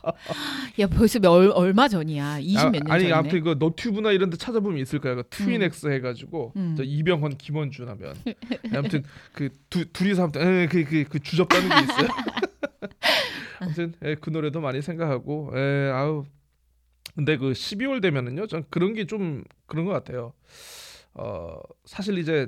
야 0.79 0.87
벌써 0.87 1.19
몇, 1.19 1.29
얼, 1.31 1.51
얼마 1.53 1.89
전이야? 1.89 2.39
20 2.39 2.71
몇년 2.71 2.89
아, 2.89 2.93
아니 2.93 3.03
전이네. 3.03 3.11
아무튼 3.11 3.43
그 3.43 3.55
너튜브나 3.59 4.13
이런 4.13 4.29
데 4.29 4.37
찾아보면 4.37 4.79
있을 4.79 4.99
거예요. 4.99 5.17
그 5.17 5.23
트윈엑스 5.29 5.87
해가지고 5.87 6.53
음. 6.55 6.75
저 6.77 6.83
이병헌 6.83 7.37
김원준 7.37 7.89
하면 7.89 8.15
아무튼 8.73 9.03
그 9.33 9.49
두, 9.69 9.83
둘이서 9.91 10.23
아무튼 10.23 10.41
에, 10.47 10.67
그, 10.67 10.85
그, 10.85 11.03
그 11.09 11.19
주접다는 11.19 11.67
게 11.67 11.75
있어요. 11.83 12.07
아무튼 13.59 13.93
예, 14.05 14.15
그 14.15 14.29
노래도 14.29 14.61
많이 14.61 14.81
생각하고 14.81 15.51
예, 15.57 15.91
아우 15.93 16.23
근데 17.15 17.35
그 17.35 17.51
12월 17.51 18.01
되면은요 18.01 18.47
전 18.47 18.63
그런 18.69 18.93
게 18.93 19.05
좀 19.05 19.43
그런 19.65 19.83
것 19.83 19.91
같아요. 19.91 20.31
어 21.15 21.57
사실 21.83 22.17
이제 22.17 22.47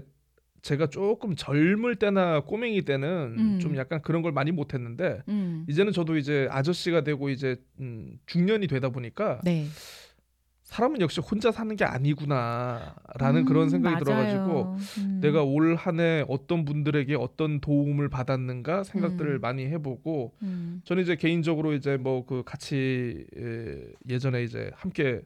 제가 0.67 0.87
조금 0.87 1.33
젊을 1.37 1.95
때나 1.95 2.41
꼬맹이 2.41 2.81
때는 2.81 3.35
음. 3.37 3.59
좀 3.61 3.77
약간 3.77 4.01
그런 4.01 4.21
걸 4.21 4.33
많이 4.33 4.51
못했는데 4.51 5.21
음. 5.29 5.65
이제는 5.69 5.93
저도 5.93 6.17
이제 6.17 6.49
아저씨가 6.51 7.05
되고 7.05 7.29
이제 7.29 7.55
음, 7.79 8.17
중년이 8.25 8.67
되다 8.67 8.89
보니까 8.89 9.39
네. 9.45 9.67
사람은 10.63 10.99
역시 10.99 11.21
혼자 11.21 11.49
사는 11.53 11.73
게 11.77 11.85
아니구나라는 11.85 13.41
음, 13.41 13.45
그런 13.45 13.69
생각이 13.69 13.93
맞아요. 13.93 14.03
들어가지고 14.03 14.75
음. 14.97 15.19
내가 15.21 15.41
올 15.41 15.75
한 15.77 16.01
해 16.01 16.25
어떤 16.27 16.65
분들에게 16.65 17.15
어떤 17.15 17.61
도움을 17.61 18.09
받았는가 18.09 18.83
생각들을 18.83 19.35
음. 19.35 19.39
많이 19.41 19.65
해보고 19.67 20.33
음. 20.41 20.81
저는 20.83 21.03
이제 21.03 21.15
개인적으로 21.15 21.73
이제 21.73 21.95
뭐 21.95 22.25
그 22.25 22.43
같이 22.45 23.25
에, 23.37 23.77
예전에 24.09 24.43
이제 24.43 24.69
함께 24.75 25.21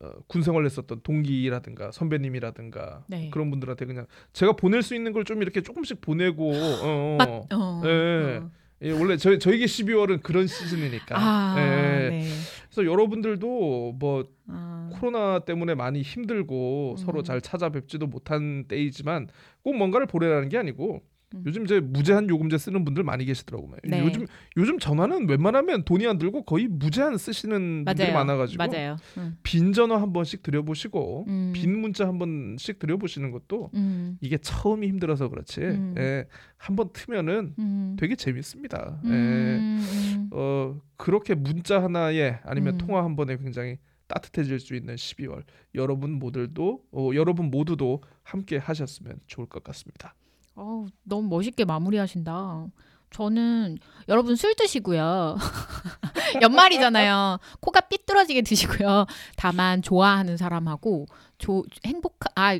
어, 0.00 0.10
군 0.26 0.42
생활했었던 0.42 1.00
동기라든가 1.02 1.90
선배님이라든가 1.92 3.04
네. 3.06 3.28
그런 3.30 3.50
분들한테 3.50 3.84
그냥 3.86 4.06
제가 4.32 4.52
보낼 4.52 4.82
수 4.82 4.94
있는 4.94 5.12
걸 5.12 5.24
좀 5.24 5.42
이렇게 5.42 5.60
조금씩 5.60 6.00
보내고 6.00 6.50
어, 6.52 6.80
어. 6.82 7.16
맞, 7.18 7.28
어. 7.52 7.82
예. 7.84 8.38
어. 8.38 8.50
예, 8.82 8.92
원래 8.92 9.18
저희 9.18 9.38
저에게 9.38 9.66
12월은 9.66 10.22
그런 10.22 10.46
시즌이니까 10.46 11.14
아, 11.18 11.54
예. 11.58 12.08
네. 12.08 12.28
그래서 12.70 12.90
여러분들도 12.90 13.96
뭐 13.98 14.24
아. 14.48 14.88
코로나 14.94 15.40
때문에 15.40 15.74
많이 15.74 16.00
힘들고 16.00 16.92
음. 16.92 16.96
서로 16.96 17.22
잘 17.22 17.42
찾아뵙지도 17.42 18.06
못한 18.06 18.64
때이지만 18.68 19.28
꼭 19.62 19.76
뭔가를 19.76 20.06
보내라는 20.06 20.48
게 20.48 20.56
아니고 20.56 20.94
음. 20.94 21.00
요즘 21.46 21.64
이제 21.64 21.80
무제한 21.80 22.28
요금제 22.28 22.58
쓰는 22.58 22.84
분들 22.84 23.04
많이 23.04 23.24
계시더라고요. 23.24 23.76
네. 23.84 24.04
요즘 24.04 24.26
요즘 24.56 24.78
전화는 24.78 25.28
웬만하면 25.28 25.84
돈이 25.84 26.06
안 26.06 26.18
들고 26.18 26.44
거의 26.44 26.66
무제한 26.66 27.16
쓰시는 27.18 27.84
분들이 27.84 28.12
맞아요. 28.12 28.24
많아가지고 28.24 28.64
맞아요. 28.64 28.96
음. 29.16 29.36
빈 29.42 29.72
전화 29.72 30.00
한 30.00 30.12
번씩 30.12 30.42
드려보시고 30.42 31.26
음. 31.28 31.52
빈 31.54 31.78
문자 31.78 32.06
한 32.08 32.18
번씩 32.18 32.78
드려보시는 32.80 33.30
것도 33.30 33.70
음. 33.74 34.18
이게 34.20 34.38
처음이 34.38 34.88
힘들어서 34.88 35.28
그렇지 35.28 35.60
음. 35.60 35.94
예, 35.98 36.26
한번 36.56 36.90
트면은 36.92 37.54
음. 37.58 37.96
되게 37.98 38.16
재밌습니다. 38.16 39.00
예. 39.04 39.08
음. 39.08 39.86
음. 39.90 40.30
어 40.32 40.80
그렇게 40.96 41.34
문자 41.34 41.82
하나에 41.82 42.38
아니면 42.44 42.74
음. 42.74 42.78
통화 42.78 43.04
한 43.04 43.14
번에 43.14 43.36
굉장히 43.36 43.78
따뜻해질 44.08 44.58
수 44.58 44.74
있는 44.74 44.96
12월 44.96 45.44
여러분 45.76 46.10
모두도 46.12 46.82
어, 46.90 47.10
여러분 47.14 47.50
모두도 47.50 48.02
함께 48.24 48.56
하셨으면 48.56 49.20
좋을 49.26 49.46
것 49.46 49.62
같습니다. 49.62 50.14
어우, 50.60 50.88
너무 51.04 51.26
멋있게 51.28 51.64
마무리하신다. 51.64 52.66
저는 53.10 53.78
여러분 54.08 54.36
술 54.36 54.54
드시고요. 54.54 55.36
연말이잖아요. 56.42 57.38
코가 57.60 57.80
삐뚤어지게 57.80 58.42
드시고요. 58.42 59.06
다만 59.36 59.80
좋아하는 59.80 60.36
사람하고 60.36 61.06
조, 61.38 61.64
행복 61.86 62.20
아, 62.34 62.58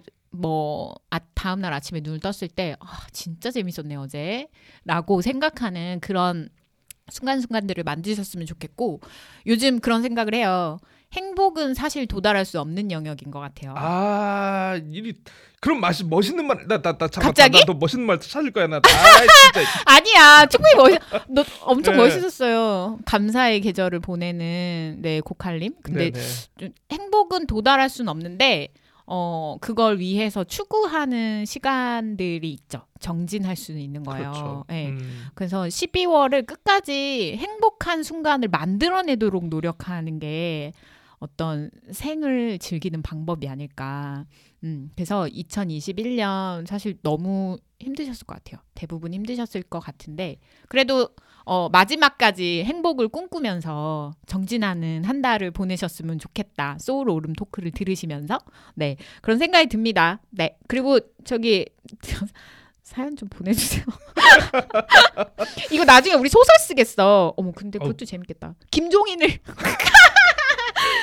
다음 1.35 1.61
날 1.61 1.75
아침에 1.75 2.01
눈을 2.01 2.21
떴을 2.21 2.49
때 2.49 2.75
아, 2.81 3.07
진짜 3.13 3.51
재밌었네 3.51 3.97
어제 3.97 4.49
라고 4.85 5.21
생각하는 5.21 6.01
그런 6.01 6.49
순간순간들을 7.11 7.85
만드셨으면 7.85 8.47
좋겠고 8.47 9.01
요즘 9.47 9.79
그런 9.79 10.01
생각을 10.01 10.35
해요. 10.35 10.79
행복은 11.13 11.75
사실 11.75 12.07
도달할 12.07 12.45
수 12.45 12.61
없는 12.61 12.91
영역인 12.93 13.31
것 13.31 13.41
같아요. 13.41 13.75
아 13.77 14.79
일이 14.93 15.15
그럼 15.61 15.81
맛이 15.81 16.05
멋있는 16.05 16.47
말 16.47 16.67
나 16.69 16.77
나 16.81 16.93
나 16.97 17.09
잠깐 17.09 17.23
갑자기? 17.31 17.59
나또 17.59 17.75
멋있는 17.75 18.07
말 18.07 18.21
찾을 18.21 18.53
거야 18.53 18.67
나. 18.69 18.77
아 18.77 18.81
아니야 19.97 20.47
충분히 20.47 20.75
멋있 20.77 20.99
너 21.29 21.45
엄청 21.63 21.97
네. 21.97 22.03
멋있었어요 22.05 22.99
감사의 23.05 23.61
계절을 23.61 23.99
보내는 24.01 24.99
네 25.01 25.21
고칼님 25.21 25.75
근데 25.83 26.11
네네. 26.11 26.27
좀 26.59 26.69
행복은 26.93 27.47
도달할 27.47 27.89
수는 27.91 28.09
없는데 28.09 28.69
어 29.07 29.57
그걸 29.61 29.99
위해서 29.99 30.45
추구하는 30.45 31.45
시간들이 31.45 32.49
있죠 32.53 32.87
정진할 33.01 33.57
수는 33.57 33.81
있는 33.81 34.05
거예요 34.05 34.31
그렇죠. 34.31 34.65
네. 34.69 34.91
음. 34.91 35.27
그래서 35.35 35.63
12월을 35.65 36.47
끝까지 36.47 37.35
행복한 37.37 38.05
순간을 38.05 38.49
만들어내도록 38.49 39.49
노력하는 39.49 40.21
게 40.21 40.73
어떤 41.21 41.71
생을 41.93 42.59
즐기는 42.59 43.01
방법이 43.03 43.47
아닐까. 43.47 44.25
음, 44.65 44.91
그래서 44.97 45.25
2021년 45.27 46.67
사실 46.67 46.99
너무 47.03 47.59
힘드셨을 47.79 48.27
것 48.27 48.43
같아요. 48.43 48.63
대부분 48.75 49.13
힘드셨을 49.13 49.63
것 49.63 49.81
같은데 49.81 50.39
그래도 50.69 51.11
어, 51.45 51.69
마지막까지 51.69 52.65
행복을 52.65 53.09
꿈꾸면서 53.09 54.13
정진하는 54.27 55.05
한 55.05 55.21
달을 55.21 55.51
보내셨으면 55.51 56.19
좋겠다. 56.19 56.79
소울 56.81 57.11
오름 57.11 57.35
토크를 57.35 57.71
들으시면서 57.73 58.39
네 58.75 58.97
그런 59.21 59.39
생각이 59.39 59.69
듭니다. 59.69 60.21
네 60.31 60.57
그리고 60.69 61.01
저기 61.25 61.67
사연 62.83 63.15
좀 63.15 63.29
보내주세요. 63.29 63.85
이거 65.71 65.85
나중에 65.85 66.15
우리 66.15 66.29
소설 66.29 66.57
쓰겠어. 66.61 67.35
어머 67.37 67.53
근데 67.53 67.79
그것도 67.79 68.05
재밌겠다. 68.05 68.55
김종인을 68.71 69.29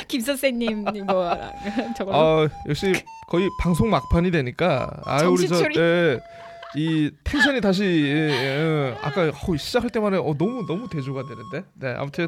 김 0.08 0.22
선생님 0.22 0.86
이거 0.96 1.38
저걸로 1.98 2.18
아 2.18 2.50
역시 2.68 2.94
거의 3.28 3.50
방송 3.60 3.90
막판이 3.90 4.32
되니까 4.32 4.90
아 5.06 5.24
우리. 5.24 5.48
저이 5.48 7.12
텐션이 7.24 7.62
다시 7.62 7.84
예, 7.84 8.30
예, 8.30 8.98
아까 9.02 9.30
어, 9.30 9.58
시작할 9.58 9.90
때만 9.90 10.14
해 10.14 10.18
어, 10.18 10.36
너무 10.38 10.66
너무 10.68 10.90
대조가 10.90 11.24
되는데 11.24 11.66
네 11.76 11.96
아무튼 11.98 12.28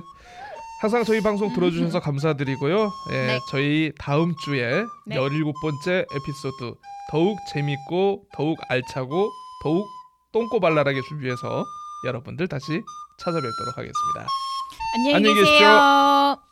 항상 0.81 1.03
저희 1.03 1.21
방송 1.21 1.53
들어주셔서 1.53 1.99
감사드리고요 1.99 2.91
예, 3.11 3.27
네. 3.27 3.39
저희 3.51 3.91
다음 3.97 4.33
주에 4.45 4.83
네. 5.05 5.15
17번째 5.15 6.05
에피소드 6.15 6.75
더욱 7.11 7.37
재밌고 7.53 8.23
더욱 8.33 8.57
알차고 8.69 9.29
더욱 9.63 9.87
똥꼬발랄하게 10.31 11.01
준비해서 11.07 11.65
여러분들 12.05 12.47
다시 12.47 12.81
찾아뵙도록 13.19 13.77
하겠습니다 13.77 14.27
안녕히 14.95 15.15
안녕히 15.15 15.35
계십시오. 15.35 15.53
계세요. 15.59 16.48